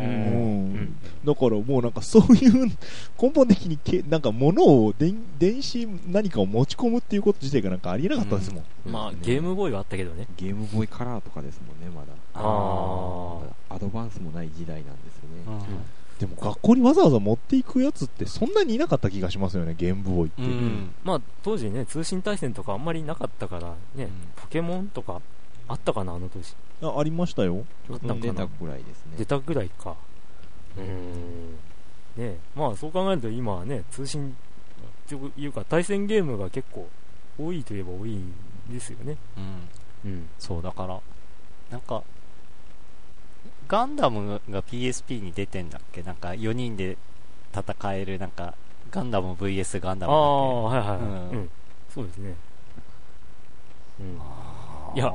[0.00, 2.66] うんんだからもうなんかそういう、
[3.20, 8.64] 根本的にけ、なんか物を電、電子何かを持ち込むっていうこと自体がなんかありえなかったですもん。
[8.90, 10.26] まあ、ゲームボーイはあったけどね。
[10.36, 12.06] ゲームボーイカラーとかですもんね、まだ。
[12.34, 15.66] あアドバンスもない時代なんですよね。
[16.20, 20.42] うんでも学校にわざわざ持っていくやつってそんなにいなかった気がしますよね、ゲームボーイって。
[20.42, 20.94] うん。
[21.04, 25.20] まあ、当時ね、通信対戦とかあんまりなかったから、ね、ポケモンとか、
[25.68, 26.54] あったかな、あの当時。
[26.82, 27.64] あありましたよ。
[27.86, 29.16] ちょうど出たぐらいですね。
[29.18, 29.94] 出たぐらいか。
[30.76, 31.56] うーん。
[32.16, 34.34] ねまあそう考えると今はね、通信
[35.08, 36.88] というか対戦ゲームが結構
[37.38, 38.32] 多いといえば多いん
[38.70, 39.16] ですよね。
[40.04, 40.10] うん。
[40.10, 40.28] うん。
[40.38, 41.00] そう、だから、
[41.70, 42.02] なんか、
[43.68, 46.02] ガンダムが PSP に出てんだっけ？
[46.02, 46.96] なんか4人で
[47.54, 48.54] 戦える、なんか、
[48.90, 50.98] ガンダム VS ガンダムだっああ、はいはいはい。
[50.98, 51.50] うんうん。
[51.94, 52.34] そうですね。
[54.00, 54.06] うん。
[54.16, 54.96] け。
[54.96, 55.12] いや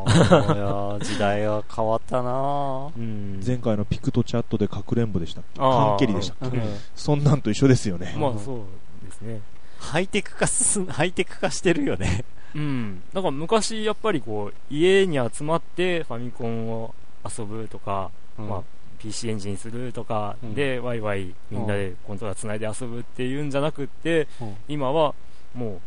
[1.00, 3.42] 時代は変わったなぁうん。
[3.46, 5.60] 前回のピクトチャットでかくれんぼでしたっけ？
[5.60, 6.58] 缶蹴りでしたっけ？
[6.58, 8.16] うんそんなんと一緒ですよね。
[8.18, 9.42] まあそうですね。
[9.80, 12.24] ハイテク化す、ハイテク化してるよね。
[12.54, 13.02] うん。
[13.14, 16.94] だから昔やっぱりこう、家に集まってファミコンを
[17.26, 18.12] 遊ぶとか、
[18.48, 18.64] まあ
[19.00, 20.54] PC エンジンするとかうん。
[20.54, 24.56] で、ワイワイみんなでコントローラー繋いで遊ぶっていうんじゃなくって、うん。
[24.68, 25.16] 今は
[25.56, 25.82] も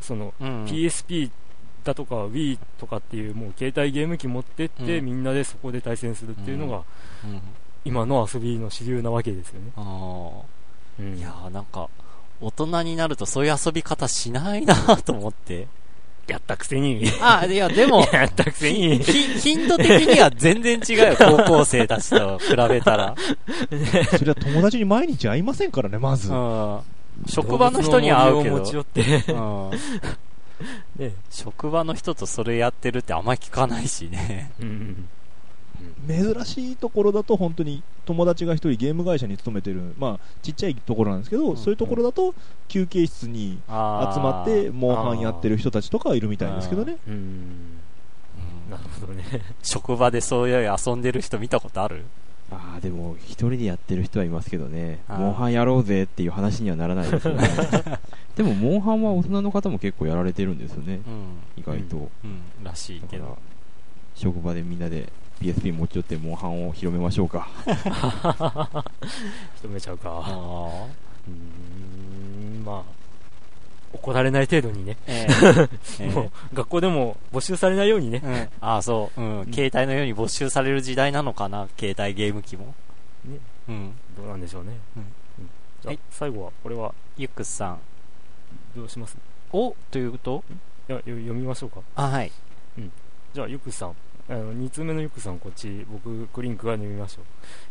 [0.00, 0.64] う、そのうん。
[0.66, 1.30] PSP
[1.84, 5.04] だとか Wii とかっていうもう携帯ゲーム機持ってって、うん。
[5.06, 6.82] みんなでそこで対戦するっていうのが、
[7.24, 7.40] うん。
[7.84, 9.72] 今の遊びの主流なわけですよね。
[9.76, 9.80] あ
[10.98, 11.14] うん。
[11.14, 11.88] ーいやーなんか、
[12.40, 15.68] 大人になるとそういう遊び方しないなと思って。
[16.26, 23.14] やったくせに、あ、いや、でも、 やったくせに、ひ頻度的には 全然違うよ、高校生たちと比べたら。
[24.18, 26.32] それは友達に毎日会いませんからね、まず。
[26.32, 26.80] うん。
[27.28, 29.92] 職場の人には会うけ動物の森を持ちど、寄
[31.04, 34.50] って、職場の人とそれやってるってあんまり聞かないしね。
[34.60, 35.08] うん
[36.06, 42.34] 珍しいところだと本当に友達が一人ゲーム会社に勤めてる、まあちっちゃいところなんですけど、んそういうところだと
[42.68, 46.96] 休憩室に集まって、モンハンやってる人たちとかはいるみたいですけどね。
[47.08, 47.14] うん。
[47.14, 47.80] うん
[48.70, 49.24] なるほどね。
[49.62, 52.04] 職場でそういう遊んでる人見たことある？
[52.50, 57.48] ああ、でも、一人でやってる人はいますけどね、モンハンやろうぜっていう話にはならないですよね。
[58.36, 61.62] でも、モンハンは大人の方も結構やられてるんですよね、うん。
[61.62, 62.08] 意外と。
[62.24, 62.40] うん。
[62.62, 63.36] らしいけど。
[64.14, 67.48] 職場でみんなで PSP 持ち寄ってモンハンを広めましょうか。
[69.62, 70.10] 認めちゃうか。
[70.24, 70.86] あ
[71.28, 72.92] うーん、まあ、
[73.92, 75.68] 怒られない程度にね、ええ
[76.04, 76.22] えも
[76.52, 82.74] う学校でも募集されないようにね、うん、ああ、そう、うん、携帯のように没収される時代なのかな、携帯ゲーム機も。
[83.24, 83.94] ねうん。
[84.16, 84.78] どうなんでしょうね。
[84.96, 85.08] うんうん
[85.82, 87.78] じゃあ、はい最後は、これは、ゆっくさん。
[88.74, 89.16] どうします？
[89.52, 90.44] おということ？
[90.88, 91.80] いや、よ読みましょうか。
[91.96, 92.32] あ、はい。
[93.34, 93.94] じゃあ、ゆくさん。
[94.28, 97.24] あの、2通目のゆくさん、こっち、僕、クリンクが読みましょう。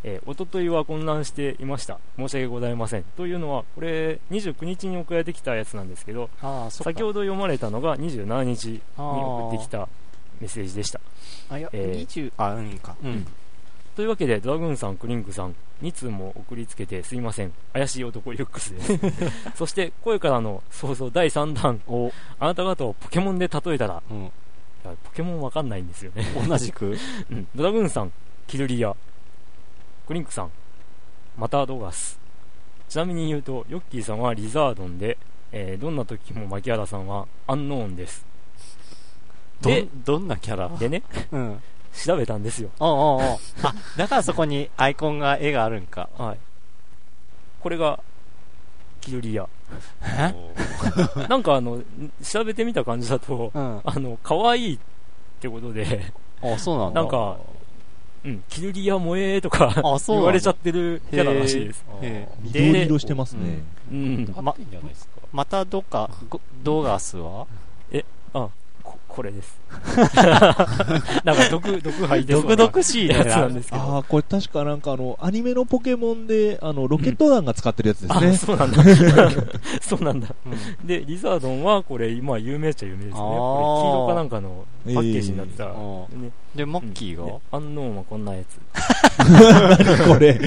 [0.04, 2.00] えー、おとといは混乱していました。
[2.18, 3.04] 申し訳ございません。
[3.18, 6.30] というのは、これ、29日に送られてきたやつなんですけど。
[6.70, 9.90] 先ほど読まれたのが27日に送ってきた
[10.40, 11.02] メッセージでした。
[11.50, 12.96] あ、いや、えー20、あ、うんか。
[13.04, 13.28] うん。
[13.96, 17.54] というわけで、ドラグーンさん、クリンクさん、2通も送りつけてすいません。
[17.74, 19.00] 怪しい男ユックスです。
[19.56, 21.82] そして、声からの想像第3弾。
[21.88, 24.32] お、あなた方をポケモンで例えたら、うん。
[24.90, 26.24] ポケモンわかんないんですよね。
[26.48, 26.96] 同じく？
[27.32, 27.48] うん。
[27.56, 28.12] ドラグーンさん、
[28.48, 28.96] キルリア。
[30.08, 30.52] クリンクさん、
[31.38, 32.20] マタードガス。
[32.90, 35.18] ちなみに言うと、ヨッキーさんはリザードンで、
[35.52, 38.26] えーどんな時も牧原さんはアンノーンです。
[39.62, 39.70] ど
[40.06, 40.70] どんなキャラ？
[40.78, 41.62] でね、うん。
[42.06, 42.70] 調べたんですよ。
[42.80, 46.10] おうおうおうあ、だからそこにアイコンが、絵があるんか。
[46.18, 46.38] はい。
[47.62, 48.00] これが、
[49.02, 49.48] キルリア。
[50.04, 50.34] え？
[51.28, 51.82] なんかあの、
[52.24, 53.82] 調べてみた感じだと、うん。
[53.84, 54.80] あの、可愛いっ
[55.40, 57.02] てことで、あ、そうなんだ。
[57.02, 57.38] なんか、
[58.24, 59.72] うん、キルリア萌えとか
[60.08, 61.86] 言われちゃってるキャラらしいです。
[62.42, 63.64] 緑色してますね。
[63.92, 64.34] うん。
[64.36, 65.14] 合ってんじゃないですか。
[65.32, 67.46] またどっか、ごドーガスは？
[68.34, 68.52] こ、
[69.16, 69.58] これです。
[71.24, 73.16] なんか毒、毒吐いてそう毒な々しいね。
[73.16, 73.82] やつなんですけど。
[73.82, 78.36] ああ、これ確かなんかあの、アニメのポケモンで、あの、ロケット弾が使ってるやつですあ、ね。
[78.36, 78.84] そうなんだ。
[79.82, 80.28] そうなんだ。
[80.46, 83.14] うんで、リザードンは、これ、今、有名っちゃ有名ですね。
[83.14, 85.64] これ、黄色かなんかのパッケージになってた。
[85.64, 88.60] えーねで、マッキーが、ねアンノーンはこんなやつ。
[90.08, 90.40] これ？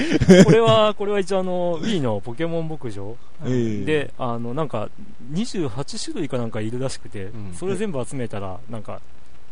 [0.43, 3.15] これは、これは一応あの、Wii のポケモン牧場
[3.45, 4.89] ええで、あの、なんか、
[5.33, 8.99] 28種類かなんかいるらしくて、んそれ全部集めたら、なんか、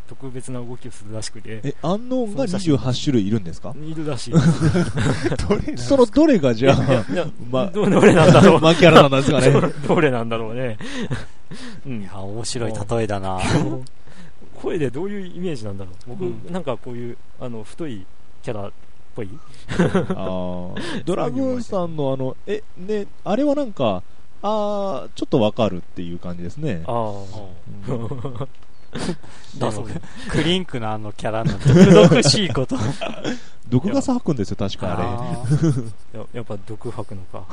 [0.07, 3.73] 特別な動きをするらしくて、え、アンノーンが28種類いるんですか？
[3.77, 4.33] いるらしい。
[5.77, 6.77] そのどれがじゃあ、
[7.51, 8.61] まどどれなんだろう。
[8.61, 9.51] マキャラなんですかね。
[9.51, 9.61] ど
[9.95, 10.77] どれなんだろうね。
[11.85, 13.39] うんいや、面白い例えだな。
[14.61, 15.95] 声でどういうイメージなんだろう。
[16.09, 18.05] 僕、うんなんかこういう、あの、太い
[18.41, 18.71] キャラっ
[19.15, 19.29] ぽい
[19.69, 24.03] あードラグーンさんのあの、え、ね、あれはなんか、
[24.41, 26.83] あーちょっとわかるっていう感じですね。
[26.87, 27.89] ああ。
[27.89, 28.47] うん
[29.57, 29.87] だそう
[30.29, 32.77] クリンクのあのキャラの毒々しいこと。
[33.69, 36.19] 毒ガス吐くんですよ、確かあれ。
[36.19, 37.43] や やっぱ毒吐くのか。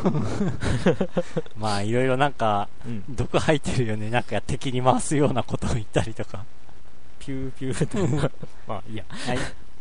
[1.58, 3.04] まあ、いろいろなんか、うん。
[3.08, 4.10] 毒吐いてるよね。
[4.10, 6.44] なんか敵に回すようなことを言ったりとか。
[7.18, 7.86] ピューピュー
[8.20, 8.30] と。
[8.68, 9.04] まあ、いいや。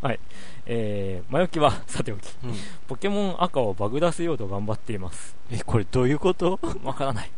[0.01, 0.19] はい。
[0.65, 2.25] えー、前置きはさておき。
[2.43, 2.55] うん
[2.87, 5.35] ポケモン赤をバグらせようと頑張っています。
[5.51, 6.59] え、これどういうこと？
[6.83, 7.31] わからない。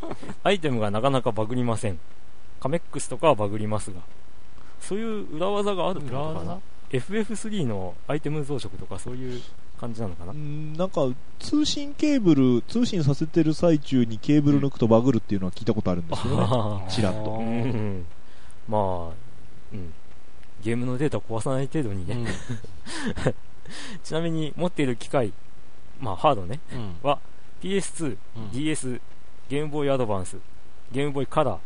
[0.43, 1.99] アイテムがなかなかバグりません。
[2.66, 3.99] カメックスとかはバグりますが。
[4.82, 6.59] そういう裏技があるってことかな
[6.89, 9.41] ？FF3 のアイテム増殖とかそういう
[9.80, 10.32] 感じなのかな？
[10.32, 11.07] うんなんか
[11.38, 16.47] 通信ケーブル通信させてる最中にケーブル抜くとバグるっていうのは聞いたことあるんですけどね。
[16.49, 17.20] あちらっと。
[17.38, 18.05] ーうん。
[18.68, 19.13] まあ、
[19.72, 19.93] うん。
[20.63, 22.16] ゲームのデータを壊さない程度にね。
[22.16, 22.26] うん。
[24.03, 25.34] ちなみに持っている機械、
[25.99, 26.95] まあハードね、うん。
[27.03, 27.20] は
[27.61, 28.51] PS2、うん。
[28.51, 28.99] DS、
[29.49, 30.38] ゲームボーイアドバンス、
[30.91, 31.59] ゲームボーイカラー、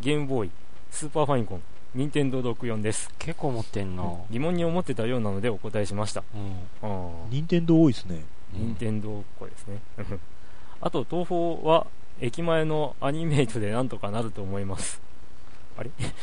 [0.00, 0.50] ゲームボーイ、
[0.90, 1.62] スーパーファインコン、
[1.94, 3.10] 任天堂64です。
[3.18, 4.02] 結構持ってんな。
[4.30, 6.22] 疑問に思ってたようなのでお答えしました。
[6.34, 6.52] うん。
[6.82, 9.80] あー任天堂多いですね任天堂っ子ですね。
[10.80, 11.40] あと、東宝
[11.70, 11.86] は
[12.20, 15.00] 駅前のアニメイトでなんとかなると思います。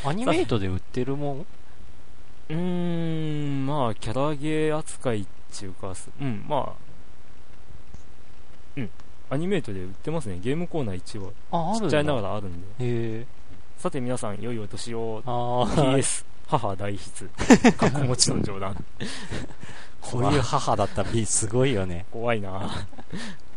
[0.03, 1.45] アニメイトで売ってるもん？
[2.49, 5.25] うーん、まあ、キャラゲー扱いっ
[5.55, 6.73] ていうか、すうん、まあ、
[8.77, 8.89] うん、
[9.29, 10.39] アニメイトで売ってますね。
[10.41, 11.81] ゲームコーナー一応、あ、あるんだ。
[11.81, 12.67] ちっちゃいながらあるんで。
[12.67, 13.27] へえ。
[13.77, 15.21] さて皆さん、良いお年を。
[15.23, 17.71] ああ、PS、母大筆。
[17.73, 18.75] かっこ持ちの冗談。
[20.01, 22.05] こういう母だったらすごいよね。
[22.11, 22.71] 怖いな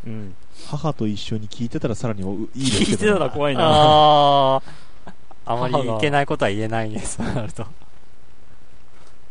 [0.07, 0.35] うん。
[0.67, 4.63] 母と一緒に聞いてたらさらにおいいですけど、聞いてたら怖いなああ。
[5.47, 7.67] あまりいけないことは言えないね、そうなると。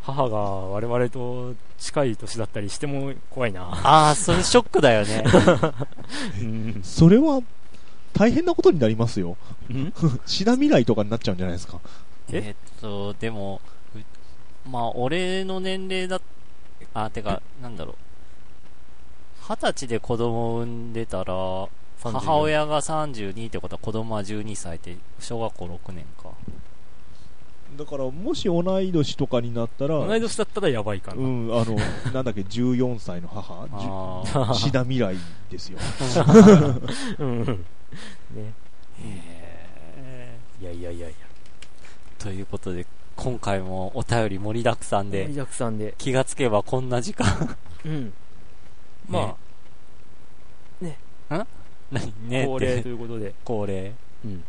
[0.01, 5.23] 母が我々と近い年だったりしても怖いなああ、それショックだよね。
[6.41, 6.81] うん。
[6.83, 7.41] それは
[8.13, 9.37] 大変なことになりますよ。
[9.71, 9.93] ん？
[10.25, 11.79] シナ未来とかになっちゃうんじゃないですか。
[12.31, 12.43] え？
[12.47, 13.61] えっと、でも、
[13.95, 16.21] うまあ、俺の年齢だ、
[16.93, 17.95] あ、てか、なんだろう。
[19.49, 21.69] 二十歳で子供を産んでたら、34
[22.11, 26.29] 母親が32ってことは子供は12歳って、小学校6年か。
[27.77, 31.21] だからもし同い年とかになったら同い年だったらやばいかな。
[31.21, 31.75] うんあの
[32.13, 35.15] なんだっけ14歳の母じゅあシナ未来
[35.49, 35.79] ですよ
[37.19, 37.45] うん。
[37.45, 38.53] ね。
[39.01, 41.17] へいやいやいやいや。
[42.19, 45.95] ーということで、今回もお便り盛りだくさんで盛り、だくさんで。
[45.97, 47.55] 気がつけばこんな時間。
[47.85, 48.13] うん。
[49.07, 49.35] ま
[50.79, 51.47] 何あ、
[52.27, 53.93] ね 恒例ってということで、恒例、
[54.25, 54.43] うん。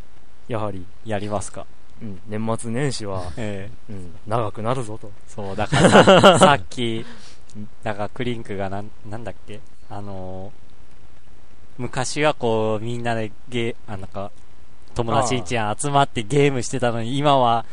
[0.48, 1.66] やはり、やりますか。
[2.02, 3.92] うん、年末年始は、ええ。
[3.92, 5.10] うん、長くなるぞと。
[5.28, 7.04] そう、だからさ さっき、
[7.82, 9.60] だからクリンクがなん、なんだっけ？
[9.90, 10.60] あのー
[11.78, 14.30] 昔はこう、みんなでゲー、あなんか、
[14.94, 17.64] 友達んちに集まってゲームしてたのに、今は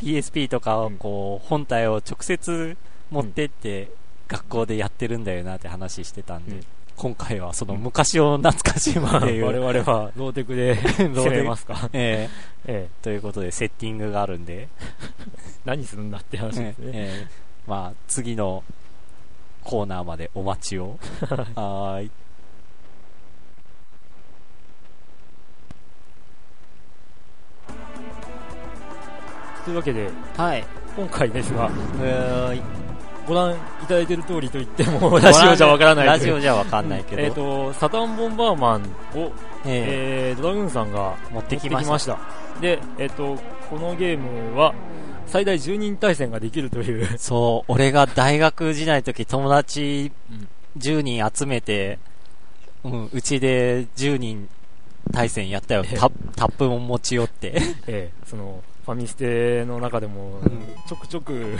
[0.00, 2.76] PSP とかをこう、本体を直接
[3.10, 3.88] 持ってって、
[4.28, 6.66] 学校でやってるんだよなって話してたんで、うん
[6.98, 11.88] 今回はその昔を懐かしむ っていう、我々はローテクで 攻めますか？
[11.92, 12.28] え
[12.66, 12.88] ええ。
[12.88, 14.68] えということでセッティングがあるんで、
[15.64, 16.90] 何するんだって話ですね。
[16.92, 18.64] ええまあ、次の
[19.62, 20.98] コーナーまでお待ちを。
[21.54, 22.10] はーい。
[29.64, 30.64] というわけで、はい。
[30.96, 32.87] 今回ですが、はーい。
[33.28, 37.22] ご覧いただいている通りと言っても、 ラジオじゃわからないラジオじゃわかんないけど。
[37.22, 38.82] えっ、と、サタンボンバーマン
[39.14, 39.30] を、
[39.66, 42.18] ええー、ドラグーンさんがえ持ってきました。
[42.60, 43.36] で、えっ、と、
[43.68, 44.74] このゲームは、
[45.26, 50.10] 最大10人対戦ができるという、そう、俺が大学時代の時友達
[50.78, 51.98] 10人集めて、
[52.82, 54.48] うん、うちで10人
[55.12, 55.82] 対戦やったよ。
[55.84, 57.60] ええタタップも持ち寄って。
[57.86, 60.42] えーその、ファミステの中でも、ん。
[60.88, 61.56] ちょくちょくうん。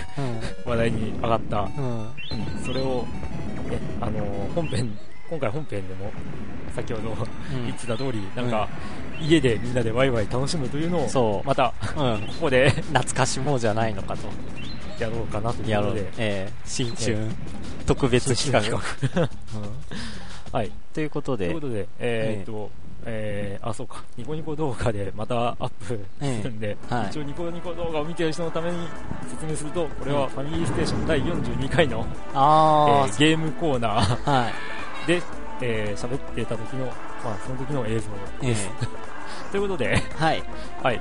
[0.65, 1.69] 話題に上がった、
[2.65, 3.03] それを、
[3.69, 4.99] ね、あのー本編、
[5.29, 6.11] 今回本編でも、
[6.75, 7.15] 先ほど
[7.67, 8.67] 言ってた通り、なんか、
[9.21, 11.47] 家でみんなでワイワイ楽しむというのを、そう。
[11.47, 12.21] また、うん。
[12.29, 14.27] ここで懐かしもうじゃないのかと。
[14.99, 15.91] やろうかなというやろう。
[15.91, 16.53] ことでええ。
[16.65, 17.19] 新春。
[17.85, 18.61] 特別企画。
[19.21, 19.29] うん。
[20.51, 20.71] はい。
[20.95, 21.49] ということで。
[21.49, 22.71] というこ、とで、えーっと、
[23.11, 25.93] えー、あ、そうか、ニコニコ動画でまたアップす
[26.45, 27.07] るんで、はい。
[27.09, 28.77] 一応ニコニコ動画を見てる人のために
[29.31, 34.53] 説明すると、これはファミリーステーション第42回の、あえーゲームコーナーあ、はい。
[35.07, 35.23] で、
[35.63, 36.93] えー喋ってた時の、ま
[37.35, 38.07] あ、その時の映像
[38.43, 38.55] え
[39.51, 40.43] ということで、えはい。
[40.83, 41.01] はい、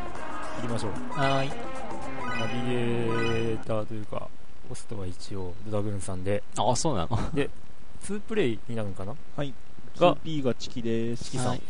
[0.61, 0.91] 行きましょう。
[1.19, 1.51] はーい。
[2.39, 4.27] ナビゲーターというか、
[4.69, 7.17] ホストは一応ドラグーンさんで、あ、そうなの。
[8.03, 9.13] 2プレイになるのかな？
[9.35, 9.53] はい
[9.99, 11.61] が 2P がチキですチキさん、はい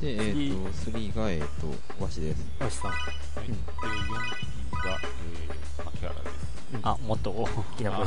[0.00, 2.44] で、えっ、と、3が、えっ、と、わしです。
[2.60, 3.46] マシさん、はい。
[3.46, 3.58] で、4
[3.96, 4.08] 位
[4.84, 6.54] が、えー、牧原です。
[6.82, 8.06] あ、もっと、お好きな声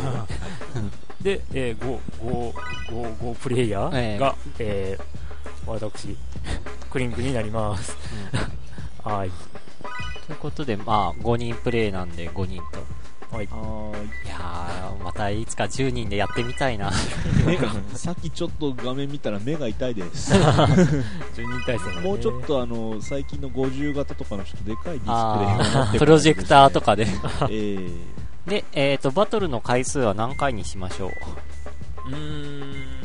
[1.21, 2.53] で、で、えー、5、5、
[2.89, 6.15] 5、5プレイヤーが、えー、私、
[6.91, 7.95] クリンクになります。
[9.03, 9.31] はい。
[10.27, 12.85] ということで、まあ、5人プレイなんで5人と。
[13.37, 13.45] はい。
[13.45, 13.47] い
[14.25, 16.91] いやー、またいつか10人でやってみたいな。
[17.45, 21.03] 目がさっきちょっと画面見たら目が痛いです 10
[21.35, 27.07] 人対戦がねもうちょっ、とあの最近の50型とかのちょっとでかいディスプレイあがなってー、プロジェクターとかか で。
[27.49, 31.11] ええで、えっ、と、バトルの回数は何回にしましょう？
[32.09, 32.96] うーん、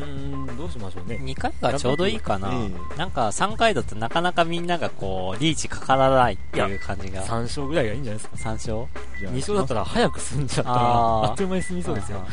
[0.00, 1.20] うーん、どうしましょうね。
[1.22, 7.24] 2回がちょうどいいかな、えなんか3回だとなかなかみんながこう、リーチかからないっていう感じが。
[7.24, 8.50] 3勝ぐらいがいいんじゃないですか。
[8.50, 8.86] 3勝？
[9.20, 12.26] じゃあ2勝だったら早く済んじゃったら、あっという間に済みそうですよ。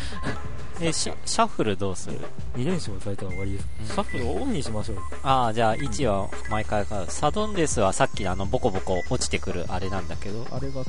[0.80, 2.20] で、シシャッフルどうする
[2.55, 3.68] ？2連勝されたら終わりです。
[3.82, 4.97] うんシャッフルをオンにしましょう。
[5.24, 7.05] ああ、じゃあ1は毎回買う。
[7.09, 10.45] サドンデスはさっきのあのボコボコ落ちてくるあれなんだけど。
[10.51, 10.82] あれが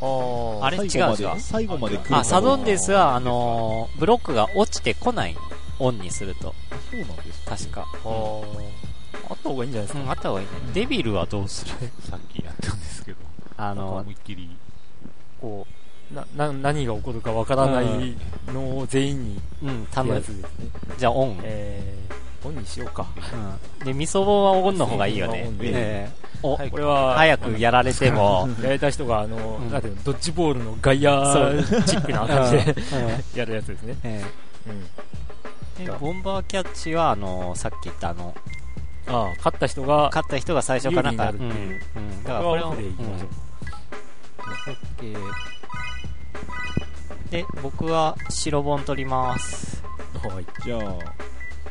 [0.00, 5.36] ああれ違う違うで最後まで来るかあ、サドンデスはあのーブロックが落ちてこない。
[5.78, 6.54] オンにすると。
[6.90, 7.86] そうなんです確か。
[9.30, 10.00] あった方がいいんじゃないですか？
[10.00, 10.52] うん、あった方がいいね。
[10.74, 11.70] デビルはどうする？
[12.10, 13.18] さっきやったんですけど、
[13.56, 14.50] あの思いっきり、
[15.40, 15.66] こ
[16.12, 18.14] う、な、な、何が起こるかわからない
[18.48, 20.42] のを全員に、うん、多分ってやつ。
[20.42, 20.68] ですね。
[20.98, 21.38] じゃあオン。
[21.42, 23.06] えー、オンにしようか。
[23.80, 23.86] うん。
[23.86, 26.12] で、味噌棒はオンの方がいいよね
[26.42, 32.74] お、はいこれは、早くやられても、 やれた人が、あの、うんなんていうの、ドッジボールの外野チックな感じで
[33.34, 33.96] やるやつですね。
[34.04, 34.22] え
[34.66, 34.86] うん。
[35.78, 38.34] えでボンバーキャッチは、あのさっき言ったあの、
[39.06, 41.30] ああ、勝った人が、勝った人が最初からな？
[41.30, 42.24] んか、有利になるっていううんうん。
[42.24, 43.28] だからこれでいきましょう。
[43.28, 43.44] うん
[44.66, 45.34] オッケー
[47.30, 49.82] で、僕は白本取ります。
[50.22, 50.46] はい。
[50.62, 50.82] じゃあ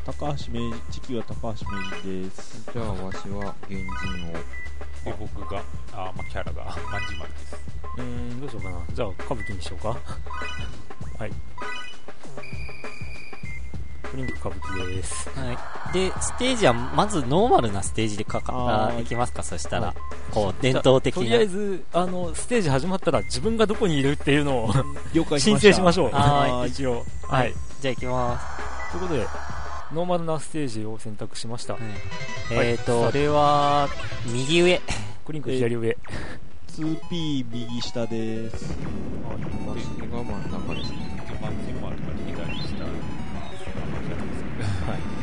[0.04, 4.32] 高橋名人時期は高橋名人ですじゃあ、わしは原人を。
[5.04, 7.56] で、僕が、あ、まあ、キャラが、まんじまるです。
[7.96, 8.80] うーん、どうしようかな。
[8.92, 9.88] じゃあ、歌舞伎にしようか。
[11.18, 11.32] はい。
[14.14, 15.28] プリンク歌舞伎です。
[15.30, 15.52] は
[15.90, 15.92] い。
[15.92, 18.52] で、ステージは、まずノーマルなステージでかか
[18.86, 19.42] あーいきますか？
[19.42, 19.96] そしたら、はい
[20.32, 21.50] こう、伝統的とりあえな。
[21.50, 24.72] ず、あの、ステージ始まったら自分がどこにいるっていうのを
[25.38, 26.10] 申請しましょう。
[26.12, 27.04] はーい一応。
[27.28, 27.54] ははいい。
[27.80, 28.92] じゃあ行きます。
[28.92, 29.26] ということで、
[29.92, 31.76] ノーマルなステージを選択しました。
[32.52, 33.88] えーと、これは、
[34.26, 34.80] 右上。
[35.26, 35.96] クリンク左上。
[36.78, 38.64] 2P 右下です
[39.26, 41.24] わしが真ん中ですね。
[41.28, 42.84] で、まんじまるが左下、
[44.86, 45.14] まあ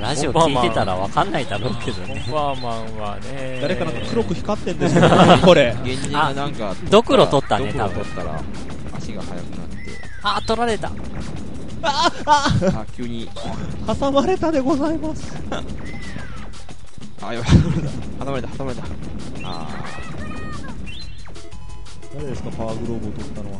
[0.00, 2.24] ラジオ聞いてたらわかんないだろうけどね。
[2.30, 5.08] バーマンはね、誰かなんか黒く光ってんですけど
[5.44, 5.72] これ。
[5.72, 8.42] 原人がなんか、ドクロ取ったねドクロ取ったら、
[8.96, 9.76] 足が速くなって、
[10.22, 10.90] あ、取られた。
[11.82, 13.28] あ、急に、
[13.86, 15.32] 挟まれたでございます。
[17.22, 17.50] あ、やばい、
[18.18, 18.84] 挟まれた、挟まれた。
[19.44, 19.66] あ
[22.14, 23.58] 誰ですかパワーグローブを取ったのは。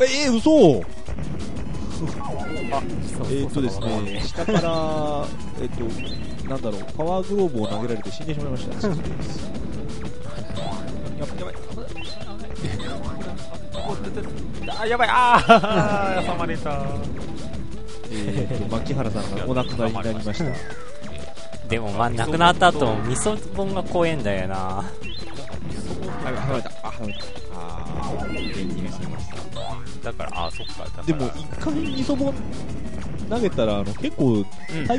[0.00, 0.80] えー、嘘。
[0.80, 0.84] あ、
[2.00, 5.26] えーっとですね、下から、
[5.60, 5.84] えっと、
[6.48, 8.88] なんだろう、パワーグローブを投げられて死んでしまいました。
[8.88, 8.94] や
[11.26, 11.58] ばい、やばい、
[14.80, 16.86] あ、やばい、あー、挟まれた。
[18.12, 20.44] えーっと、牧原さんがお亡くなりになりました。
[21.68, 24.56] でも、まあ、亡くなった後も、味噌本が怖えんだよな。
[24.56, 24.84] ー、
[26.24, 27.20] あ、挟まれた、あ、挟まれた。
[27.54, 29.89] あー、原人が死にました。
[30.02, 30.84] だから、あ、そっか。
[30.84, 31.04] だから。
[31.04, 32.34] でも、一回味噌本
[33.28, 34.44] 投げたら、あの、結構、うん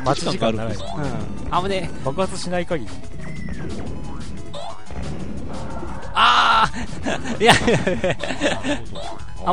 [0.04, 0.86] 待機時間があるんですよ。
[0.96, 1.54] うん。
[1.54, 2.90] あぶね爆発しない限り。
[6.14, 7.42] あー！
[7.42, 7.74] いや危ない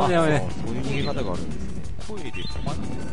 [0.08, 1.82] 危ないそういう逃げ方があるんですね。
[2.08, 3.10] 声で止まるんです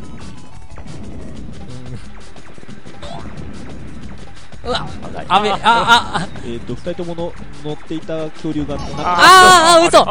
[4.65, 4.85] うわ
[5.29, 7.33] あべ、あ、あ、えーっと、二人ともの
[7.63, 10.03] 乗っていた恐竜が、あ、あー、嘘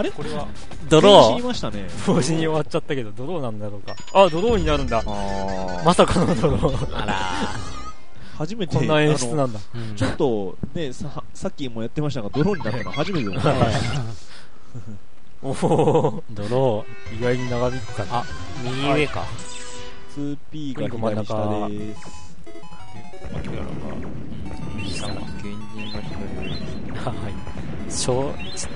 [0.00, 0.10] あ、あれ？
[0.10, 0.48] これは、
[0.88, 1.36] ド死ロー。
[1.36, 1.86] にましたね。
[2.06, 3.94] 同時に終わっちゃったけど、ドローなんだろうか。
[4.14, 5.02] あ、ドローになるんだ。
[5.06, 6.96] あまさかのドロー。
[7.02, 7.14] あら
[8.38, 9.60] 初めて、こんな演出なんだ。
[9.74, 9.94] ー。
[9.94, 12.84] ちょっと、ね、さ、さっきもやってましたが、ドローになったの？
[12.90, 14.30] は初めてでございます。
[15.42, 16.84] おおドロ
[17.18, 18.18] 意外に長引くかな。
[18.18, 18.70] あー。
[18.70, 19.24] 右上か。
[20.16, 22.02] 2P が左下です。
[23.32, 23.70] まあ、キャラが、
[24.76, 27.04] 右下は、原人が左上です。
[27.08, 27.49] はい。
[27.90, 28.32] しょ、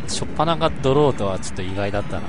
[0.08, 2.26] しょっぱながドローとはちょっと意外だったな。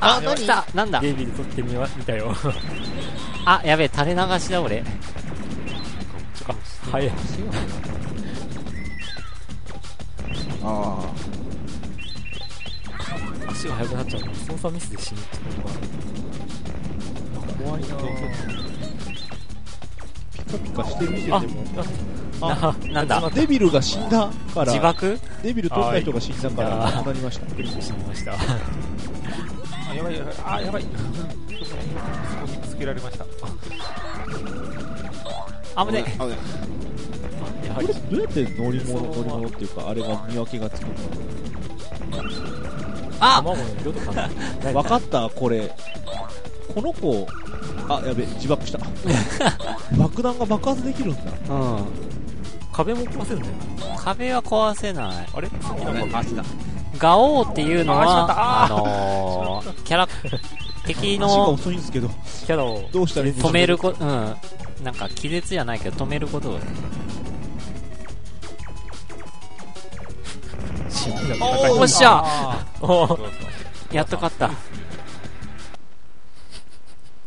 [0.00, 1.00] あ、やばい来たなんだ？
[1.00, 2.34] デイビーで撮ってみま、見たよ。
[3.44, 4.82] あ、やべえ、垂れ流しだ俺。
[6.48, 6.54] あ、
[6.90, 7.12] はい。
[10.66, 10.98] あ
[13.50, 14.22] 足が速くなっちゃう。
[14.48, 15.44] 操作ミスで死ぬってこ
[17.42, 17.70] とが。
[17.70, 17.88] 怖いな
[20.32, 21.46] ピカピカしてる見ててあも。
[22.40, 23.30] あ、あ、ななんだ？
[23.30, 25.18] デビルが死んだから、自爆？
[25.42, 27.46] デビル取った人が死んだから、はい亡くなりました。
[27.46, 28.32] びっくりしました。
[29.90, 30.82] あ、やばい、やばい、あ、やばい。
[30.82, 33.24] そこにぶつけられました。
[35.76, 36.24] あぶねあ。
[36.24, 36.36] あね
[37.66, 40.94] やはりこれ、どうやって乗り物、乗り物っていうか、あれが見分けがつくの？
[43.20, 44.30] あ卵の色とかない。
[44.74, 45.74] 分かった、これ。
[46.72, 47.26] この子、
[47.88, 48.78] あ、やべ、自爆した。
[49.96, 51.20] 爆弾が爆発できるんだ。
[51.50, 51.84] うん。
[52.72, 53.54] 壁も壊せるんだよ。
[53.98, 55.28] 壁は壊せない。
[55.32, 55.48] あれ？
[55.48, 56.44] さっきあなんか、あした
[56.98, 60.08] ガオーっていうのは、ああのー、キャラ、
[60.86, 64.36] 敵足がの遅いんですけど、キャラを、どうしたらいいんでしょう止めるこ、うん。
[64.82, 66.58] なんか気絶じゃないけど止めることを。
[71.78, 72.56] おっしゃ
[73.92, 74.50] やっと勝った。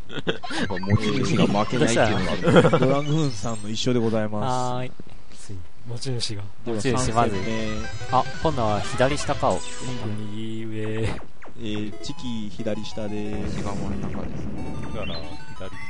[0.08, 4.91] 持ち主が負けないっていうのがあるドラグーンさんの一緒でございまはーい。
[5.88, 6.70] 持ち主が、す。
[6.70, 7.36] 持ち主まず
[8.12, 9.60] あ、今度は左下かを。
[10.34, 14.47] 右上、目えー、チキ左下で時間真ん中です
[14.93, 15.16] だから、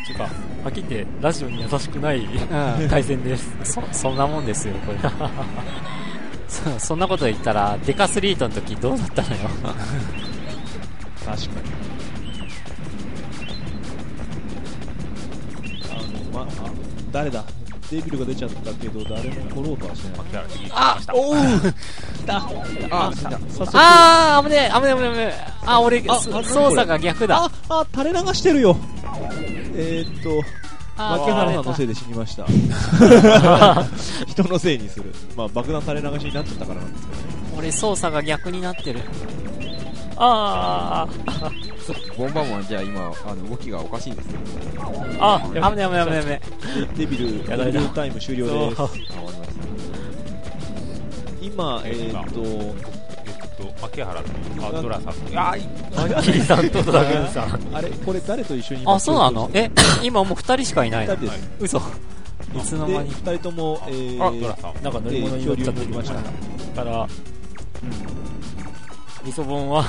[0.06, 0.30] ていうか、は
[0.70, 2.90] っきり言って、ラジオに優しくないうん。
[2.90, 3.50] 対戦です。
[3.74, 5.00] そ、そんなもんですよ、これ。
[6.48, 9.36] そそんなこと言ったら、デカスリートの時どうだったのよ。
[11.26, 11.87] 確かに
[16.38, 16.72] まあ
[17.12, 17.44] 誰だ？
[17.90, 20.18] デビルが出ちゃったけど誰も来ろうとはしてない。
[20.18, 21.16] 牧原的に来ました。
[21.16, 21.36] おう
[22.28, 23.12] あ
[23.74, 25.34] あー、危ねえ、危ねえ、危ねえ、危ねえ。
[25.66, 27.46] あ、俺、あ操作が逆だ。
[27.46, 28.76] ああ垂れ流してるよ。
[29.74, 30.44] えー、っと
[30.98, 32.46] あー牧原さんのせいで死にました。
[34.28, 35.14] 人のせいにする。
[35.38, 37.28] まあ爆弾垂れ流しになっちゃったからなんですけどね。
[37.58, 39.00] 俺、操作が逆になってる。
[40.18, 41.08] あ
[42.18, 49.58] ボンバーマンじゃあ今あの動きがおかしいんですねー、あー、危ねえ、危ねえ、危ねえ危ねでデビルデビルタイム終了ですそうあ終わりました
[51.42, 52.42] 今えー、っと
[53.26, 54.30] えっと、牧原と、
[54.68, 55.56] あ、ドラさんの、あ
[55.96, 57.76] マッキーさんとドラグーンさん。
[57.76, 58.86] あれこれ誰と一緒にえ。
[58.88, 59.50] あ、そうなの？
[59.54, 59.72] え、
[60.04, 61.18] 今もう二人しかいないの？
[61.60, 61.80] 嘘。
[61.80, 61.82] い
[62.64, 63.10] つの間に？
[63.10, 64.84] で二人とも、えー、あ、ドラさん。
[64.84, 67.10] なんか乗り物に乗っちゃってるましたから、うん。
[69.26, 69.84] みそぼんは、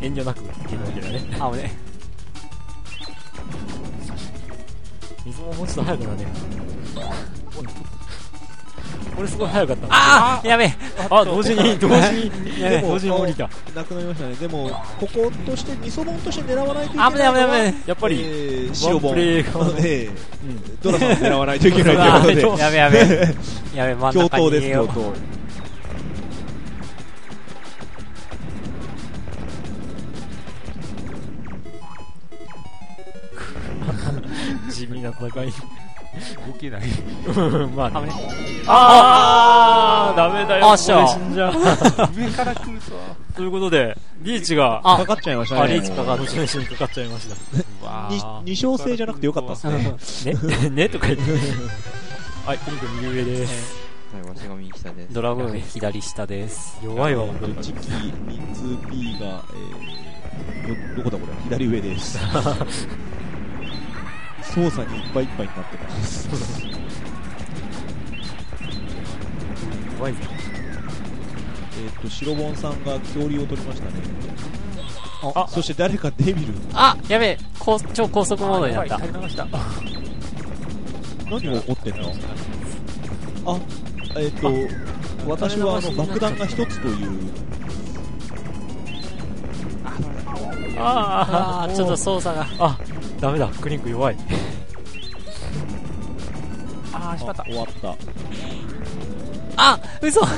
[0.00, 1.20] 遠慮なくいけるわけだね。
[1.40, 1.70] あ、危ね
[5.24, 6.26] みそぼんもうちょっと早くなね。
[9.16, 9.86] これすごい早かった。
[9.90, 10.74] あーやべえ。
[11.10, 13.50] あ、同時に、同時に、やべえ同時に降りた。
[13.74, 14.70] なくなりましたねでも
[15.00, 20.12] こことしてみそぼんとして狙わないといけない危ねえ、危ねえ、危ねやっぱり、えー、白本ワンプレイがえうんー、
[20.82, 23.34] ドラさんを狙わないといけないということでやべえ、やべえ。
[23.76, 24.76] やべえ、真ん共中に闘です入れ
[34.68, 35.52] 地味な戦い。
[36.46, 36.82] 動けない。
[37.26, 37.30] う
[37.66, 38.10] んまあね、
[38.66, 40.70] あー、ダメだよ。
[40.70, 41.52] あっ死んじゃう。
[42.16, 43.16] 上から来るとは。
[43.36, 47.36] ということで、リーチが、あかかっちゃいましたねあ、リーチかかっ持ち主にかかっちゃいました。
[48.10, 51.22] に二勝制じゃなくてよかったですねね ねとか言って。
[52.46, 53.88] はい、ピンク右上です。
[54.12, 56.78] はいわしが右下ですドラゴン左下です。
[56.82, 59.44] 弱いわ、えーとチキ 2P が、
[60.64, 62.18] えー、どどこだこれ左上です
[64.54, 66.28] 操作にいっぱいいっぱいになってます
[69.98, 70.18] 弱いぞ。
[71.84, 73.92] えっと白ボンさんが恐竜を取りましたね
[75.34, 77.38] あそして誰かデビルあ、やべえ。
[77.58, 78.98] 高超高速モードになった。
[81.28, 82.12] 何が起こってんの？
[83.46, 83.58] あ
[84.16, 84.50] えっ、と
[85.26, 87.10] 私はあの爆弾が一つという
[90.78, 92.46] ああー、ちょっと操作が。
[92.60, 92.78] あ、
[93.20, 94.16] ダメだ、クリンク弱い。
[96.92, 97.42] あー、しまった。
[97.44, 97.96] 終わった
[99.56, 100.20] あ、嘘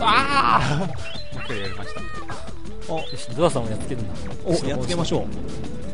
[0.00, 0.88] あーもう
[1.44, 2.00] 一回やりました。
[2.92, 4.14] よし、ドラさんをやっつけるんだ。
[4.44, 5.22] おやっつけましょう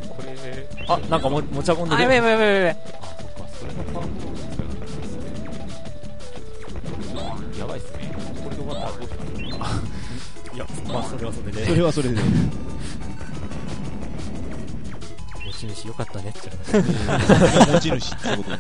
[0.09, 2.15] これ、あ、なんかも持ち運んであ、やべ。
[2.17, 2.71] やべえ、やべえ、やべえ。
[2.71, 8.13] あ、そっか、それがパワーやばいっすね。
[8.43, 10.55] これで終わったらどうします？
[10.55, 11.67] いや、まあ、それはそれで。
[11.67, 12.23] それはそれで持
[15.69, 16.31] ち主よかったね。
[16.31, 17.73] って話。
[17.73, 18.51] 持ち主ってこと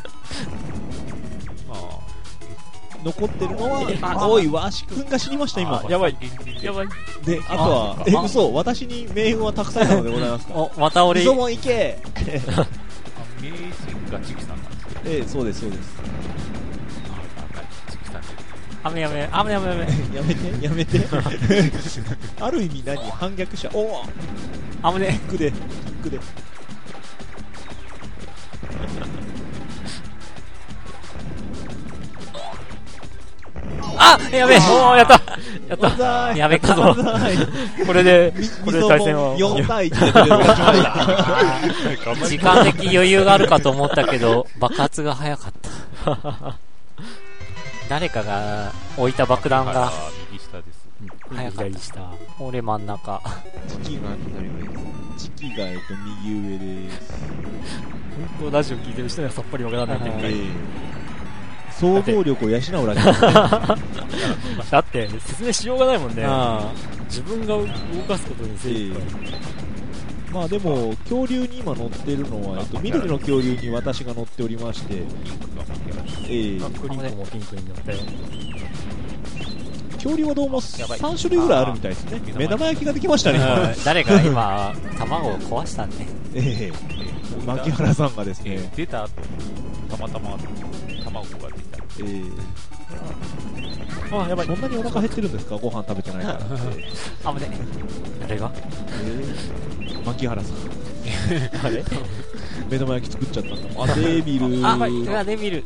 [3.04, 5.82] 残ってるのはおいわしくんが死にました今。
[5.84, 6.16] あやばい。
[6.62, 6.88] ややばい。
[7.24, 8.52] であとはえあ嘘。
[8.52, 10.54] 私に命運はたくさんなのでございますか？
[10.54, 11.20] お、また俺。
[11.20, 11.98] み、そもん行け。
[12.04, 12.64] あ
[13.40, 13.58] 名人
[14.12, 15.96] がチキさんなんですけど、ええそうですそうです。
[17.08, 17.60] あ、なんか
[17.90, 18.28] チキさんで。
[18.84, 19.80] あめやめ、あめやめやめ。
[19.80, 21.00] やめてやめて。
[22.40, 22.98] ある意味何？
[23.10, 23.68] 反逆者。
[23.74, 24.04] おお
[24.82, 25.50] あぶねキックで。
[25.50, 26.20] キックで
[34.04, 35.12] あやべえおー、やった
[35.68, 36.96] やったやべかぞ
[37.86, 38.32] これで、
[38.64, 39.36] これで対戦は。
[39.36, 40.44] 4対1で勝ちま
[42.16, 45.52] した時間的余裕があるかと思ったけど、爆発が早かっ
[46.04, 46.56] た。
[47.88, 49.92] 誰かが置いた爆弾が、あ
[50.30, 50.88] 右下です。
[51.30, 52.00] 早かった左下。
[52.40, 53.20] 俺真ん中。
[53.68, 54.00] チキが
[54.34, 54.78] 左上で
[55.18, 57.12] すチキがえっと右上です
[58.38, 60.32] 本当ラジオ聞いてる人にはさっぱりわからない展え開。
[61.78, 62.80] 想像力を養うらしい。
[64.70, 66.24] だって、説明しようがないもんね。
[66.26, 66.72] あ
[67.08, 67.64] 自分が動
[68.08, 69.02] かすことに精一杯。
[70.32, 75.02] まあでも、恐竜に今乗ってるのは、えっと、緑の恐竜に私が乗っておりまして、
[76.28, 77.98] ええあクリンコもピンクになったよ。
[79.94, 82.20] 恐竜はどうもやばい3種類ぐらいあるみたいですね。
[82.36, 85.92] 目玉焼きができましたね、今うん誰か今、卵を壊したね。
[86.34, 86.72] ええ
[87.46, 89.10] 牧原さんがですえね、ー出た後、
[89.90, 90.36] たまたま
[91.12, 91.78] 卵ができた。
[91.78, 92.22] え
[94.10, 94.46] えあ、やばい。
[94.46, 95.56] そんなにお腹減ってるんですか？
[95.56, 96.40] ご飯食べてないから。
[97.24, 97.48] あぶね。
[98.20, 98.50] 誰が？
[99.04, 99.24] え
[99.88, 100.56] え牧原さん。
[101.66, 101.84] あれ
[102.70, 103.82] 目玉焼き作っちゃったんだ。
[103.82, 104.66] あ、 デビル。
[104.66, 105.64] あ、うわ、デビル。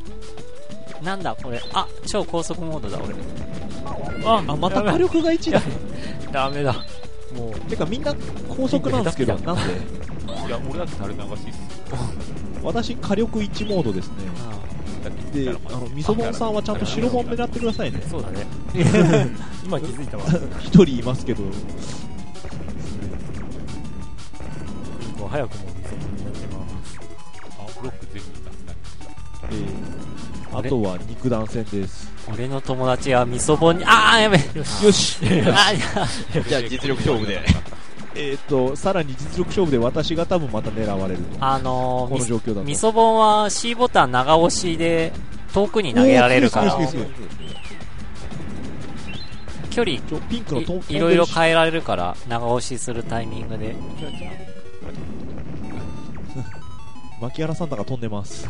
[1.03, 1.61] なんだ、これ。
[1.73, 3.15] あ、超高速モードだ、俺。
[4.27, 5.63] ああ、また火力が1だ。
[6.33, 6.73] ダメだ。
[7.37, 8.15] もう、てかみんな
[8.49, 9.63] 高速なんですけど、なんで？
[10.47, 11.61] いや、俺だって垂れ流しっす
[12.63, 14.15] 私火力1モードですね。
[15.33, 18.03] で、あの、みそぼんさんはちゃんと白本狙ってくださいね。
[18.11, 18.47] そうだね。
[19.65, 20.25] 今気づいたわ。
[20.61, 21.43] 一人いますけど。
[21.43, 21.49] ピ
[25.09, 26.99] ンクは早くも見せになってます。
[27.59, 28.73] あ、ブロック全部出すな
[29.51, 32.13] えー、あとは肉弾戦です。
[32.33, 34.59] 俺の友達は味噌本に、あー、やべえ。
[34.59, 35.19] よし。
[35.25, 35.79] あ、い
[36.35, 37.41] や、じゃあ実力勝負で。
[38.19, 41.37] えーっと、さらに実力勝負で私が多分また狙われると。
[41.41, 42.63] あのー、この状況だと。
[42.63, 45.13] 味噌本は C ボタン長押しで
[45.53, 46.75] 遠くに投げられるから
[49.71, 49.99] 距離
[50.31, 53.77] ピンクのいいろいろ変えられるから長押しするタイミングで
[57.21, 58.49] 牧原サンタが飛んでます。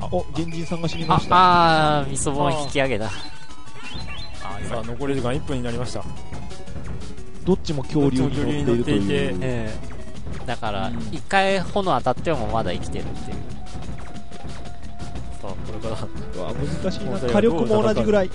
[0.00, 1.98] あ原人さんが死にまあした。
[2.00, 3.10] あー味噌本引き上げだあ
[4.68, 6.04] さあ、残り時間1分になりました。
[7.44, 9.68] どっちも恐竜に乗っていて
[10.44, 13.36] だから一回炎当たってもまだ生きてるっていう
[15.40, 16.42] さあ、これから。
[16.42, 17.18] うわ難しいな。
[17.18, 18.28] 火力も同じぐらい。
[18.28, 18.34] ど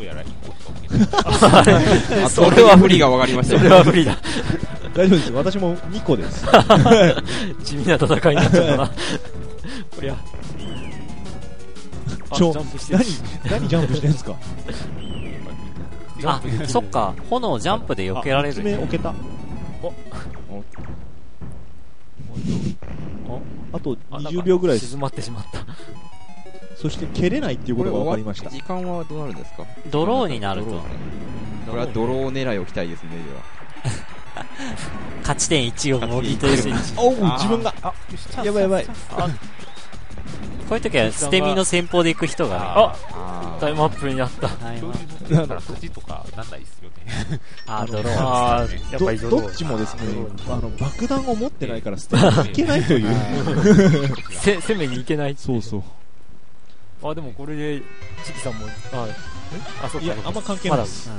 [0.00, 4.16] うやら 1個しかそれは不利が分かりましたそよれは無理だ。
[4.94, 5.32] 大丈夫です。
[5.32, 6.46] 私も2個です。
[7.64, 8.86] 地味な戦いになっちゃったな。
[9.94, 10.16] こりゃ。
[12.30, 12.98] あちょジャンプしてる
[13.44, 14.36] 何、何ジャンプしてんすか？
[16.24, 19.14] あそっか炎ジャンプで避けられる置けた。
[19.82, 19.92] お
[23.72, 24.88] あとあなん20秒ぐらいです。
[24.90, 25.60] 静まってしまった。
[26.76, 28.50] そして蹴れないっていうことが分かりました。
[28.50, 29.64] 時間はどうなるんですか？
[29.90, 30.82] ドローになるとこ
[31.74, 34.44] れはドロー狙いを期待ですね、では。
[35.20, 36.62] 勝ち点1をもぎ取る
[36.96, 37.72] おう、自分が。
[38.44, 38.86] やばいやばい。
[40.70, 44.46] こういう時は捨て身の先方で行く人がああタイムアップになった。
[44.46, 44.92] はい恐
[45.28, 47.40] 竜のだから勝ちとかなんないっすよね。
[47.66, 50.02] あドローあー、やっどぱりドローどっちもですね
[50.48, 53.08] あの、爆弾を持ってないから捨てにいけないという。
[54.30, 55.34] せ攻めに行けない。
[55.36, 55.82] そうそう。
[57.02, 57.82] あ、でもこれで、
[58.24, 59.14] チキさんも、あ、え？
[59.84, 60.06] あ、そっか。
[60.06, 61.10] いや、あんま関係ないです。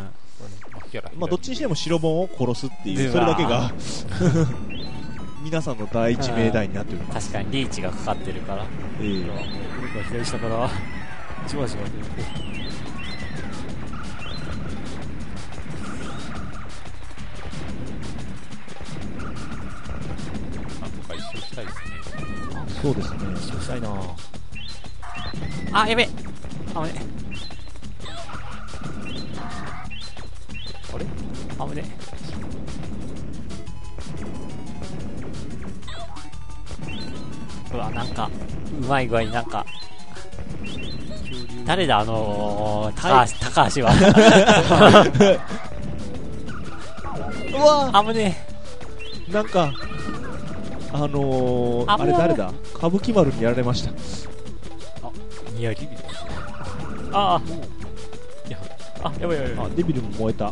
[1.18, 3.72] まあ、どっちにしても白本を殺すっていう、うそれだけわが、
[5.44, 7.32] 皆さんの第一命題になっております。
[7.32, 8.64] 確かにリーチがかかってるから
[9.02, 9.32] ええこ
[9.96, 10.70] れが左下から、
[11.48, 11.90] じわじわと。
[20.80, 21.92] なんとか一周したいですね。
[22.82, 23.18] そうですね。
[23.62, 23.90] したいな
[25.74, 26.10] あやべえ
[26.76, 27.06] あぶね
[30.94, 31.06] あれ？
[31.60, 31.84] あぶね
[37.73, 38.30] うわなんか
[38.81, 39.65] うまい具合になんか
[41.65, 43.91] 誰だあのー、高橋、高橋は
[47.52, 48.45] うわあぶね
[49.30, 49.72] なんか、
[50.91, 52.52] あのー、ああれ誰だ？
[52.76, 53.91] 歌舞伎丸にやられました。
[55.56, 55.88] ニヤリ。
[57.14, 57.41] ああ。
[58.48, 58.57] いや、
[59.03, 60.48] あ、やばいやばいやばい。、あデビルも燃えた。
[60.48, 60.52] あ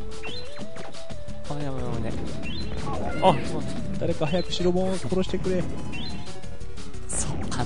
[1.49, 2.13] ぶねあぶねあぶね
[3.21, 3.35] あ、
[3.99, 5.61] 誰か早く白本を殺してくれ。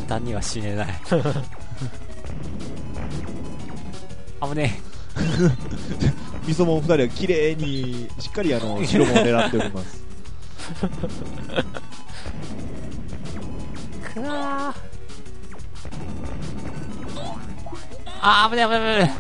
[0.03, 0.87] 単には死ねない
[4.39, 4.79] あぶね
[6.45, 10.03] みそもん二人は綺麗に、しっかりあの、白本を狙っております。
[14.13, 14.81] くわー
[18.21, 19.11] あー危ない危ない危ない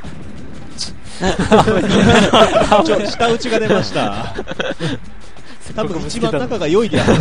[2.85, 4.33] ちょ、下打ちが出ました。
[5.75, 7.15] 多分一番仲が良いであろ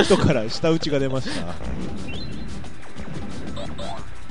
[0.00, 1.54] う人から下打ちが出ました。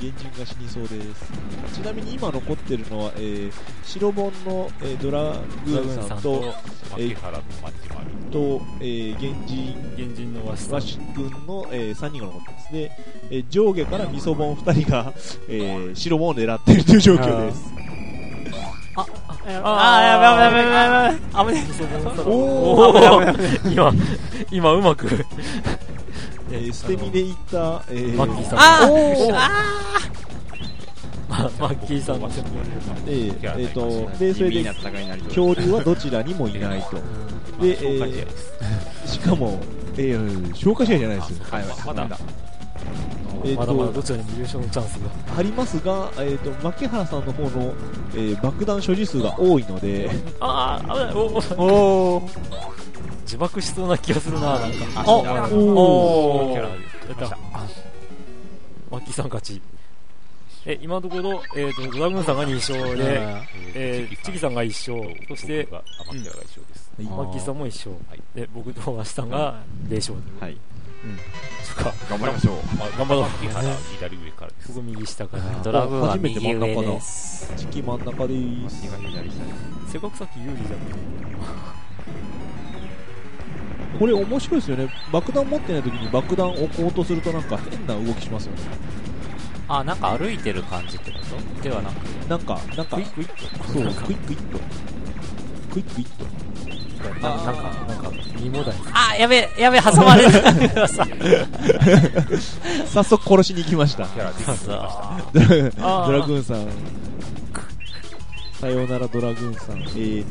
[0.00, 3.52] 原人が死にそうですちなみに今残ってるのは、えー
[3.84, 5.34] 白本の、えードラ
[5.64, 6.54] グーンさんと
[6.92, 8.06] 牧原のまんじまる。
[8.30, 10.82] と、えー原人原人の和紙
[11.14, 12.92] 君の、え3人が残ってますで、
[13.30, 15.12] えー上下から味噌本2人が、
[15.48, 17.64] えー白本を狙っているという状況です
[18.94, 19.70] あー、やば
[20.02, 21.54] いやばいやばいやばいやばい。
[21.54, 21.66] 危ね
[22.26, 23.92] おおお、ー今
[24.50, 25.06] 今うまく
[26.50, 28.58] えー捨て身でいった、えーマッキーさん。
[28.58, 29.32] あおー。
[31.30, 32.28] マッキーさんの。
[33.06, 36.96] えーえーとにでそれで恐竜はどちらにもいないと。
[37.62, 38.26] で、え。
[39.04, 39.60] ーしかも、
[39.96, 41.44] えー消化試合じゃないですよ。
[41.50, 42.08] はいまだ、
[43.44, 45.10] えーとまだまだどちらにも優勝のチャンスが。
[45.38, 47.74] ありますが、えー、と牧原さんの方の、
[48.14, 50.10] えー爆弾所持数が多いので。
[50.40, 51.14] ああ危ない。
[51.14, 51.64] お
[52.16, 52.87] おー
[53.28, 55.04] 自爆しそうな気がするななんか。
[55.06, 56.74] おおーおキャラで
[57.20, 57.38] やった。
[58.90, 59.60] マッキーさん勝ち。
[60.64, 62.96] え今のところ、えー、とドラグーンさんが2勝え。
[62.96, 63.42] で、うん。
[63.74, 65.26] えーチキさんが1勝。
[65.28, 68.22] そしてマッキーさんも1勝、はい。
[68.34, 70.56] で僕とワシさんが0勝ではい。
[71.64, 71.92] そっか。
[72.08, 72.54] 頑張りましょう。
[72.78, 73.24] まあ頑張ろう。
[73.98, 74.72] 左上からです。
[74.72, 75.42] 僕右下から。
[75.62, 77.52] ドラグーンは初めて右上真ん中だです。
[77.58, 81.78] チキ真ん中で右ーがす左下せっかくさっき有利だった
[83.98, 84.88] これ面白いですよね。
[85.12, 88.60] 爆弾持ってない時に爆弾置こうとするとなんか変な動きしますよね。
[89.68, 91.18] あ、なんか歩いてる感じってこ
[91.56, 91.62] と？
[91.62, 91.94] ではなく。
[92.28, 93.34] なんかなんかクイックイッと
[93.72, 94.58] そうクイックイッと
[95.72, 96.24] クイックイッと
[97.20, 98.10] ななんかなんか
[98.40, 100.30] 身もだにあ、やべえ、やべえ、挟まれる。
[102.86, 104.06] 早速殺しに行きました。
[104.06, 104.32] ドラ
[106.26, 106.66] グーンさん
[108.60, 109.78] さようならドラグーンさん。
[109.82, 110.24] 永遠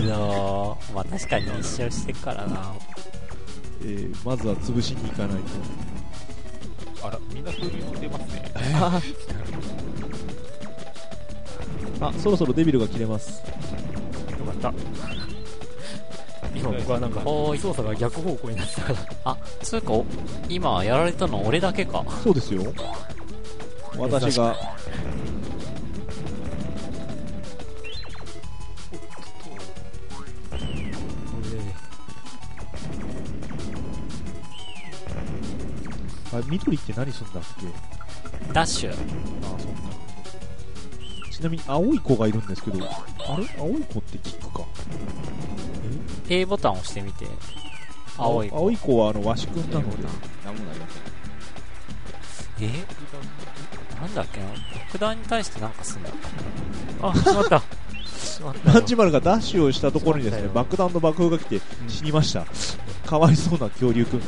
[0.00, 2.72] に、 のまあ確かに一勝してっからな。
[3.82, 5.38] えーまずは潰しに行かない
[7.00, 7.06] と。
[7.06, 8.52] あら、みんな恐竜出ますね。
[12.00, 13.42] あそろそろデビルが切れます。
[14.38, 14.72] よかった。
[16.54, 18.98] 今僕はなんかおーい操作が逆方向になってたから。
[19.24, 20.06] あ、つうか、お
[20.48, 22.04] 今やられたの俺だけか。
[22.22, 22.62] そうですよ。
[23.98, 24.75] 私が
[36.48, 38.52] 緑って何するんだっけ？
[38.52, 38.92] ダッシュ。
[38.92, 39.96] あそうか。
[41.32, 43.46] ちなみに青い子がいるんですけどあれ？
[43.58, 44.64] 青い子ってキックか
[46.28, 47.26] A ボタン押してみて。
[48.18, 48.50] 青い。
[48.50, 49.96] 青い子はあの和紙くんなので
[50.44, 50.86] 何もなりま
[52.58, 52.70] せんえ？
[54.00, 54.40] なんだっけ？
[54.40, 54.46] な
[54.84, 56.08] 爆弾に対してなんかすんだ。
[57.02, 57.62] あしまった。
[58.18, 62.46] し まったマンチマルがダッシュをしたところにですね爆弾の爆風が来て死にました、
[63.06, 64.24] かわいそうな恐竜くんが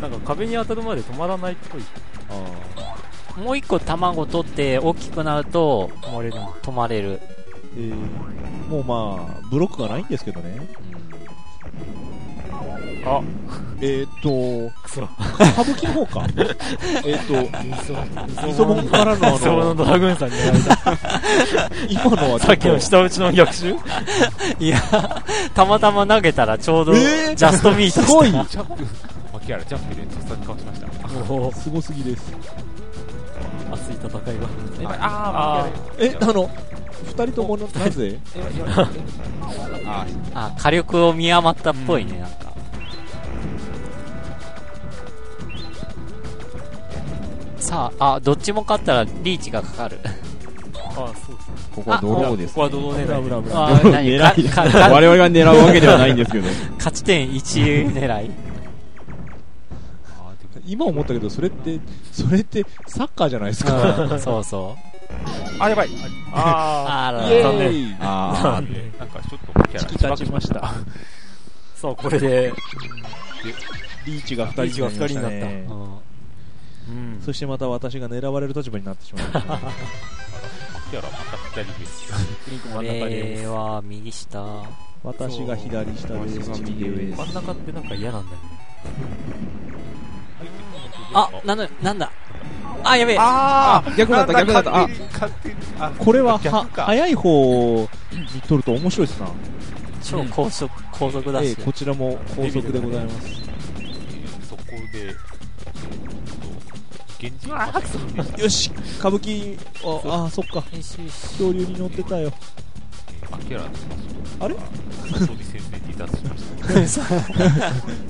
[0.00, 1.82] なんか壁に当たるまで止まらないっぽい。
[2.30, 6.34] あもう一個卵取って大きくなると止まれる。
[6.62, 7.20] 止まれる。
[7.76, 7.94] えー、
[8.68, 10.58] もうまあブロックがないんですけどね。
[13.04, 13.22] あ。
[13.80, 16.26] えーっとくそ歌舞伎の方か。
[17.06, 17.34] えーっと
[18.44, 19.64] みみそぼんからのの。
[19.66, 20.96] のドラグーンさんにやられた
[21.88, 23.76] 今のはさっきの下打ちの逆襲
[24.58, 24.80] いや、
[25.54, 28.32] たまたま投げたらちょうど、えージャストミートすごい
[29.48, 31.08] ジャンプ、牧原、ジャンプでとっさにかわしました。
[31.24, 32.32] もうすごすぎです。
[33.72, 34.10] 熱い戦い
[34.84, 35.68] があ
[35.98, 36.50] えあの
[37.04, 38.18] 二人ともななぜ？
[39.86, 42.52] ああ、火力を見余ったっぽいね、なんか。
[47.58, 49.98] さあ、あ、どっちも勝ったらリーチがかかる。
[50.74, 51.54] あそうですね。
[51.74, 53.98] ここはドローですここはドロー狙いブラブラあ、何か
[54.36, 56.48] 狙いかか我々が狙うわけではないんですけど。
[56.76, 58.47] 勝ち点1狙い。
[60.68, 61.80] 今思ったけどそれって
[62.12, 64.04] それってサッカーじゃないですか。
[64.04, 65.62] うんそうそう。
[65.62, 65.88] あ、やばい。
[66.32, 67.28] あ あら。
[67.28, 67.72] イエ残念。
[67.72, 67.92] ー。
[67.92, 68.62] イあ
[68.98, 70.74] なんかちょっと牧原、チキ立ちました。
[71.74, 72.52] そうこれで。
[74.04, 75.98] リーチが二人が二人にねうん
[76.88, 77.22] うん。
[77.24, 79.60] そしてまた私が狙われる立場になってしまいましたね。
[80.92, 81.74] 牧原、また左上。
[82.50, 84.88] リンクこれは右下。
[85.04, 88.48] 私が左下で真ん中ってなんか嫌なんだよね
[91.14, 92.10] あ、なんだ、なんだ。
[92.84, 93.16] あ、やべえ。
[93.18, 94.82] ああ逆だった逆だった。
[94.82, 94.88] あ。
[95.98, 99.28] これはは早い方に取ると面白いですな、
[100.02, 101.64] 超高速、高速だしええ。
[101.64, 103.28] こちらも高速でございます。
[104.48, 104.62] そこ
[104.92, 105.14] で、
[107.18, 108.42] 現実。
[108.42, 110.62] よし歌舞伎ああそっか。
[110.62, 112.32] 恐竜に乗ってたよ。
[114.40, 114.54] あれ？
[115.10, 117.02] 早々に戦線離脱しました。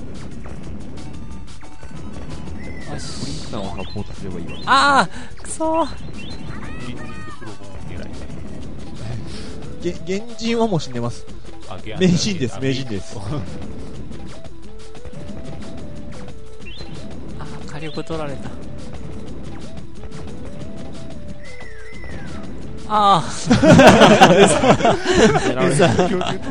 [2.99, 5.89] よしさんをサポートすればいいわあーくそー。
[9.83, 11.25] げ原人はもう死んでます。
[11.69, 13.17] あゲア名人です名人です。
[13.17, 18.51] あー火力取られた。
[22.91, 23.23] あ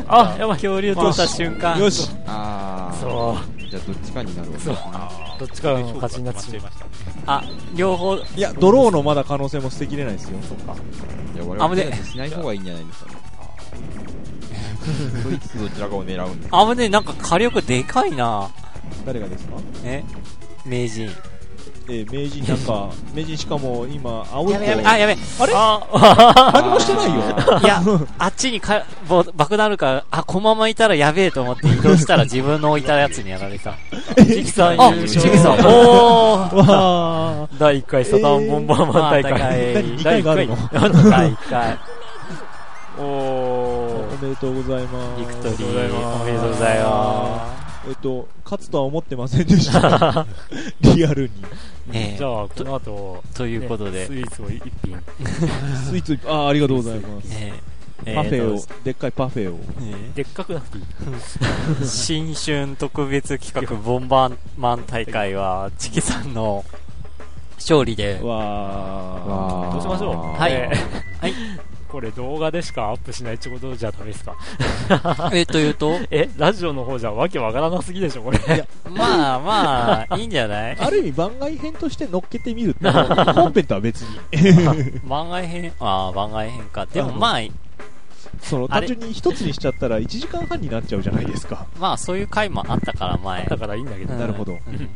[0.08, 0.56] あ、やばい。
[0.58, 1.78] 恐竜取った瞬間。
[1.78, 2.08] よし。
[2.26, 6.60] ああそじゃあどっちかになるわけどっちかの勝ちになってしまう。
[6.60, 6.84] 間違えました。
[6.84, 6.90] ね
[7.26, 7.44] あ
[7.74, 8.16] 両方。
[8.16, 10.38] いや、ドローのまだ可能性も捨てきれないですよ。
[10.48, 10.74] そうか。
[11.34, 13.10] いや我々あぶねしない方がいいんじゃないですか。
[13.12, 13.18] ね
[15.22, 16.46] そいつどちらかを狙うんで。
[16.46, 16.88] すあぶねえ。
[16.88, 18.48] なんか火力でかいな。
[19.06, 19.54] 誰がですか？
[19.84, 20.02] え？
[20.64, 21.10] 名人
[21.90, 25.52] えー、名人なんか、 名人しかも今、青いや子べやべあやべあれ？
[25.54, 27.14] あ何もしてないよ。
[27.64, 27.82] いや
[28.18, 33.74] あっちにかぼ爆弾あるからあこのままいたらやべえと思って移動したら 自分の置いたやつにやられた。
[34.16, 35.56] チキさんあ優チキさん。
[35.56, 35.68] 勝。
[35.68, 36.56] おー。
[36.56, 39.32] わ第1回サタンボンバーマン大会。
[40.04, 40.56] 何二回の？
[40.72, 41.78] 第1回。
[42.98, 45.20] おおめでとうございます。
[45.20, 46.22] ビクトリおめでとうございーます。
[46.22, 47.58] おめでとうございま
[47.88, 50.26] えっと、勝つとは思ってませんでした。
[50.80, 51.30] リアルに。
[51.92, 54.98] すねじゃあ、この後、ということでねスイーツを一品。
[55.90, 57.24] スイーツ、あーありがとうございます。
[57.26, 57.54] ね
[58.04, 59.58] えパフェえを、でっかいパフェを。
[59.58, 60.84] ーとねでっかくなくていい。
[61.86, 66.64] 新春特別企画ボンバーマン大会はチキさんの
[67.56, 70.40] 勝利でわわーどうしましょう。
[70.40, 71.34] はいえーはい
[71.88, 74.36] これ動画でしかアップしないってことじゃダメですか？
[75.32, 75.98] えというと？
[76.10, 78.38] えラジオの方じゃわけわからなすぎでしょこれ。
[78.90, 80.76] まあまあいいんじゃない？
[80.76, 82.88] ーある意味番外編として乗っけてみるって、
[83.32, 84.18] 本編とは別に。
[85.08, 85.72] 番外編？
[85.80, 87.40] ああ番外編かでもまあ
[88.42, 91.66] その、単純に一つにしちゃったら1時間半になっちゃうじゃないですか。
[91.80, 94.12] まあそういう回もあったから前だからいいんだけど。
[94.12, 94.52] うんなるほど。
[94.52, 94.88] うん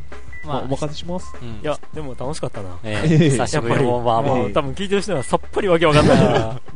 [0.45, 1.33] まあ、まあお任せします。
[1.41, 1.47] うん。
[1.49, 2.77] いや、でも楽しかったな。
[2.83, 3.13] ええ。
[3.13, 6.17] えー久しぶりのボンバーマンもう多分聞いてる人はさっぱりわけわかんない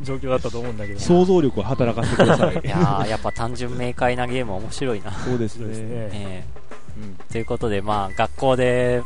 [0.04, 1.00] 状況だったと思うんだけど。
[1.00, 2.54] 想像力を働かせてください。
[2.54, 5.12] いやーやっぱ単純明快なゲーム面白いな。
[5.12, 5.66] そうですね。
[5.74, 6.44] え
[6.96, 7.16] うん。
[7.28, 9.02] ーということでまあ学校で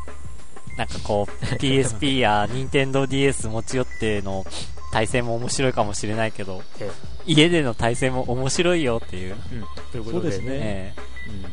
[0.76, 4.44] なんかこう PSP や NintendoDS 持ち寄っての
[4.92, 6.90] 対戦も面白いかもしれないけどえ
[7.26, 9.64] 家での対戦も面白いよっていう、うん。
[9.90, 10.20] ということでね。
[10.20, 10.46] そうですね。
[10.50, 10.94] え。
[11.28, 11.44] うん。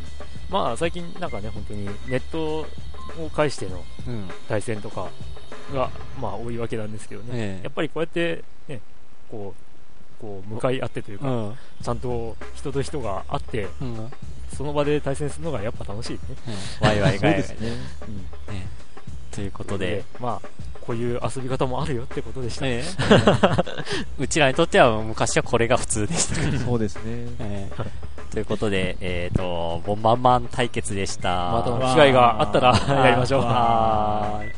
[0.49, 2.65] まあ最近なんかね、本当にネット
[3.25, 3.83] を介しての
[4.47, 5.09] 対戦とか
[5.73, 5.89] が、
[6.19, 7.29] まあ多いわけなんですけどね。
[7.33, 8.81] ええやっぱりこうやって、ね、
[9.29, 14.11] こう、こう向かい合ってというか、うんちゃんと人と人が会って、うんうん
[14.55, 16.19] その場で対戦するのがやっぱ楽しいね。
[16.81, 17.45] ワイワイガヤね。
[18.47, 18.53] うん。
[18.53, 18.67] ね
[19.31, 20.47] ということで、まあ、
[20.81, 22.65] こういう遊び方もあるよってことでした。
[22.65, 22.83] ええ
[24.17, 27.01] うちらにとっては昔はこれが普通でした、そうですね。
[27.39, 27.83] ええ
[28.31, 31.51] ということで、えっ、と、ボンバンマン対決でした。
[31.51, 33.41] また機会があったらやりましょう。
[33.41, 34.51] はーい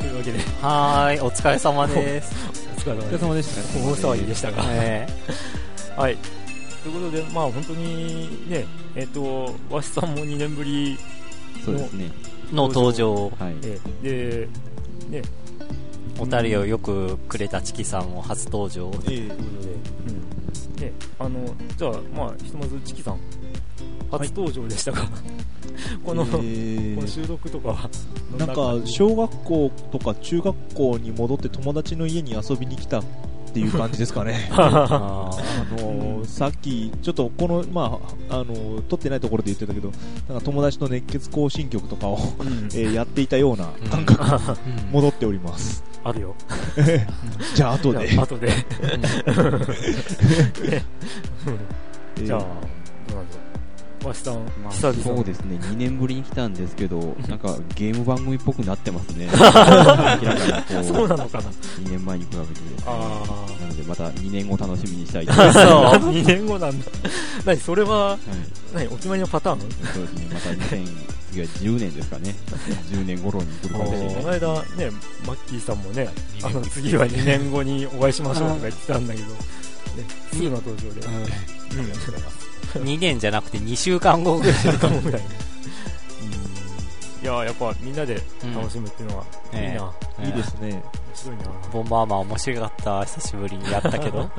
[0.00, 2.45] というわけで、はーい、お疲れ様です。
[2.92, 3.84] お疲れ様でしたね。
[3.84, 4.62] 大騒ぎでしたが。
[4.66, 5.08] え
[5.96, 6.16] はい。
[6.82, 8.64] ということで、まあ本当にね、
[8.94, 10.96] えっ、と、わしさんも2年ぶり、
[11.64, 12.12] そうですね
[12.52, 14.48] えの登場、はいえで、
[15.08, 15.22] ね、
[16.18, 18.90] お便りをよくくれたチキさんも初登場。
[18.92, 19.74] ええということで、
[20.78, 20.92] うん。
[20.92, 23.18] ね、あの、じゃあ、まあ、ひとまず、チキさん、
[24.12, 24.98] 初登場でしたが、
[26.04, 27.90] この、えーこの収録とかは、
[28.38, 33.04] どなんか小学校とか中学校に戻って友達の家に遊びに来たっ
[33.52, 34.48] ていう感じですかね。
[34.52, 37.98] ああのーさっき、ちょっとこの、ま
[38.30, 39.92] あ、あのー撮ってないところで言ってたけど、
[40.28, 44.56] なんか友達の熱血行進曲とかを、うんえーやっていたような感覚がー
[44.92, 45.84] 戻っております。
[46.04, 46.34] あるよ。
[47.54, 48.16] じゃあ、後でじ。
[48.16, 48.48] ゃあ後で。
[48.48, 52.48] えーじゃあ、どう
[53.16, 53.45] なんだろう。
[54.06, 59.28] わしさん、まあそうですね、2年ぶりに来たんですけど、 なんかゲーム番組っぽくなってますね。
[59.34, 62.46] 明らかにこそうう、なのかな2年前に比べて。
[62.86, 63.24] あ
[63.60, 65.36] なので、また2年後楽しみにしたいとあ。
[65.36, 65.60] 思います。
[66.00, 66.86] そう ?2 年後なんだ。
[67.44, 68.18] 何それは、はい
[68.74, 69.60] 何お決まりのパターン？
[69.60, 70.86] そうですね、また2000、
[71.30, 72.34] 次は10年ですかね。
[72.90, 74.14] 10年頃に来るかもしれない。
[74.14, 74.90] この間ね、
[75.26, 76.08] マッキーさんもね、
[76.42, 79.34] あの次は2年後にお会いしましょうとか言ってたんだけど、ね、
[80.32, 81.06] すぐの登場で。
[81.06, 81.10] う
[81.82, 82.45] ん。
[82.78, 84.78] 2年じゃなくて2週間後ぐらい。
[84.78, 85.22] かもぐらい。
[87.22, 88.20] いややっぱみんなで
[88.54, 89.92] 楽しむっていうのは、うんいいな。
[90.18, 90.70] ええいいですね。
[90.70, 90.82] 面
[91.14, 91.44] 白いな。
[91.72, 93.04] ボンバーマン面白かった。
[93.04, 94.20] 久しぶりにやったけど。
[94.20, 94.26] うん。
[94.28, 94.30] や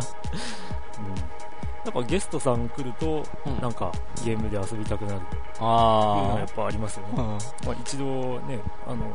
[1.90, 3.92] っぱゲストさん来ると、うんなんか
[4.24, 7.14] ゲームで遊びたくなるっていうのはやあっぱありますよね。
[7.18, 7.22] あ。
[7.22, 7.38] うんま
[7.74, 8.06] あ、一度
[8.42, 9.12] ね、あの、ね、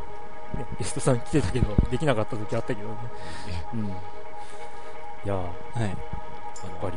[0.78, 2.94] ゲストさん来てたけど、できなかった時あったけどね。
[3.74, 3.86] うん。
[3.86, 3.90] い
[5.24, 5.96] やー、
[6.64, 6.92] やっはい。
[6.92, 6.96] ぱ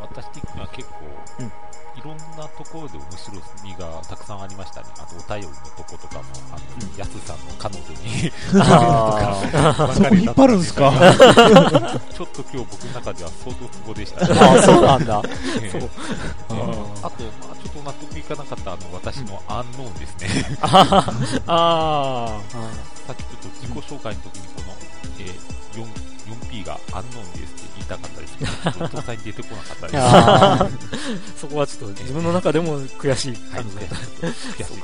[0.00, 0.94] 私的には結構、
[1.40, 1.52] うん
[1.94, 4.86] いろんなところで面白みがたくさんありましたね。
[4.98, 10.90] あと、お便りのとことかも、あの、うんやすさんの彼女に、あそこ引っ張るんすか？
[12.16, 14.32] ちょっと今日僕の中では相当不合でしたね。
[14.32, 15.22] ーあー、そうなんだ。
[15.60, 15.90] ええそう。
[16.48, 20.58] あのあーあと、まあちょっと納得いかなかった、あの、私のアンノーンですね。
[21.46, 22.40] あ
[23.06, 24.74] さっきちょっと自己紹介の時に、この、
[25.18, 25.86] えー、4、
[26.48, 31.38] 4P がアンノーンです言いたかったですけど、ちょっと答えに出てこなかったです。
[31.40, 33.96] そこはちょっと自分の中でも悔しいはい、感じだった。
[34.26, 34.82] 悔しい。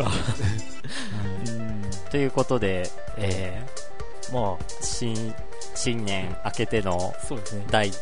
[2.11, 3.67] ということで、え
[4.33, 5.35] まー、新、
[5.75, 7.65] 新年明けてのあ、そうですね。
[7.71, 7.93] 第、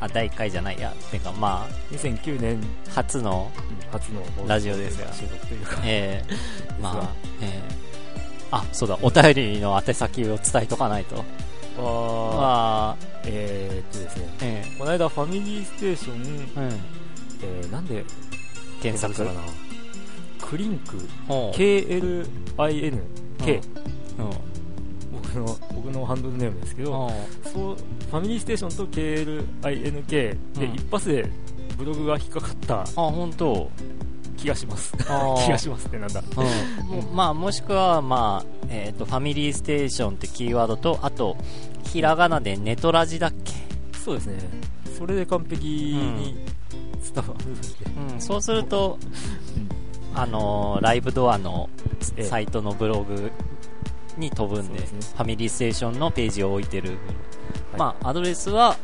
[0.00, 0.92] あ、第1回じゃないや。
[1.10, 3.50] てか、ま2009年あ、初の、
[3.90, 11.24] 初のラジオですよ収録というか、えー、まあ、えー、あ、そうだ、お便りの宛先を伝えとかないと。
[11.78, 16.80] ああ、えーっとですね、えこの間ファミリーステーション、ー、うん、
[17.42, 18.04] えー、なんで
[18.80, 19.14] 検索。
[19.14, 19.40] かな？
[20.40, 22.26] クリンク、KLINK、
[22.58, 24.22] う。
[24.22, 24.30] ん。
[25.12, 27.06] 僕の、僕のハンドルネームですけど、う。
[27.06, 27.10] ん
[27.50, 30.74] そう、ファミリーステーションと KLINK でうん。
[30.74, 31.26] 一発で
[31.78, 32.80] ブログが引っかかった。
[32.82, 33.70] あ、本当。
[34.42, 34.92] 気がします。
[34.96, 36.22] 気がしますってなんだ。
[36.36, 37.02] うん。
[37.02, 41.36] もまあ、もしくは、まあ、えっ、と、ファミリーステーションってキーワードと、あと、
[41.84, 43.52] ひらがなでネトラジだっけ？
[43.98, 44.38] そうですね。
[44.98, 46.36] それで完璧に
[47.14, 48.98] 伝わるうん、そうすると、
[50.14, 51.68] あのーライブドアの
[52.16, 52.24] ええ。
[52.24, 53.30] サイトのブログ
[54.18, 55.14] に飛ぶんで、そうですね。
[55.16, 56.90] ファミリーステーションのページを置いてる。
[56.90, 56.98] はい。
[57.78, 58.76] まあ、アドレスは、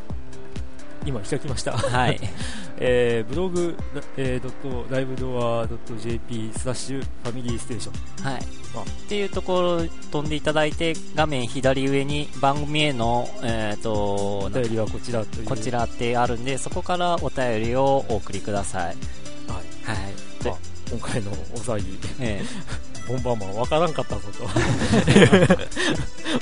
[1.07, 1.73] 今開きました。
[1.77, 2.21] はい。
[2.81, 3.77] えー、ブログ、
[4.17, 8.33] えー、ドット、ライブドア .jp スラッシュファミリーステーション。
[8.33, 8.43] はい。
[8.77, 15.47] あっていうところ飛んでいただいて、画面左上に番組への、えっ、とお、便りはこちらという。
[15.47, 15.69] こち。
[15.71, 18.85] らってあるんで、そこからお便りをお送りください。
[18.85, 18.95] はい。
[19.85, 19.95] は
[20.41, 20.45] い。
[20.45, 20.57] であ
[20.91, 22.43] 今回のお騒ぎ、え
[23.09, 24.23] ボンバーマンわからんかったぞ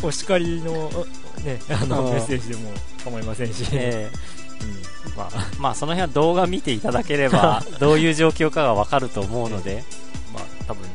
[0.01, 0.07] と。
[0.07, 0.91] お叱りの、
[1.45, 2.71] ね、あの、うんメッセージでも
[3.05, 3.65] 構いませんし。
[3.73, 9.85] ええうん、まあ、えまあ、その辺は動画見ていただければ、 どういう状況かがわかると思うので、
[10.35, 10.89] まあ、多分、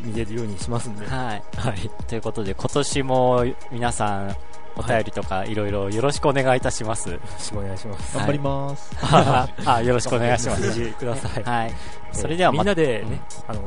[0.00, 1.06] 見れるようにしますんで。
[1.06, 1.42] はい。
[1.56, 1.90] はい。
[2.06, 4.36] ということで、今年も皆さん、
[4.76, 7.10] お便りとかいろいろよろしくお願いいたします。
[7.10, 8.16] よろしくお願いします。
[8.16, 8.96] 頑張ります。
[9.02, 10.90] あ あ、よろしくお願いします。
[10.92, 11.42] ください。
[11.42, 11.74] はい。
[12.12, 13.60] それではまみんなでね、あの、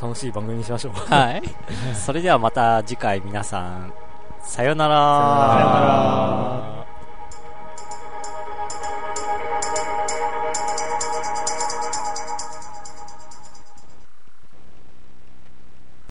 [0.00, 0.92] 楽しい番組にしましょう。
[1.12, 1.42] はい。
[1.94, 3.92] それではまた次回皆さん、
[4.42, 4.94] さよなら。
[4.94, 6.87] さよなら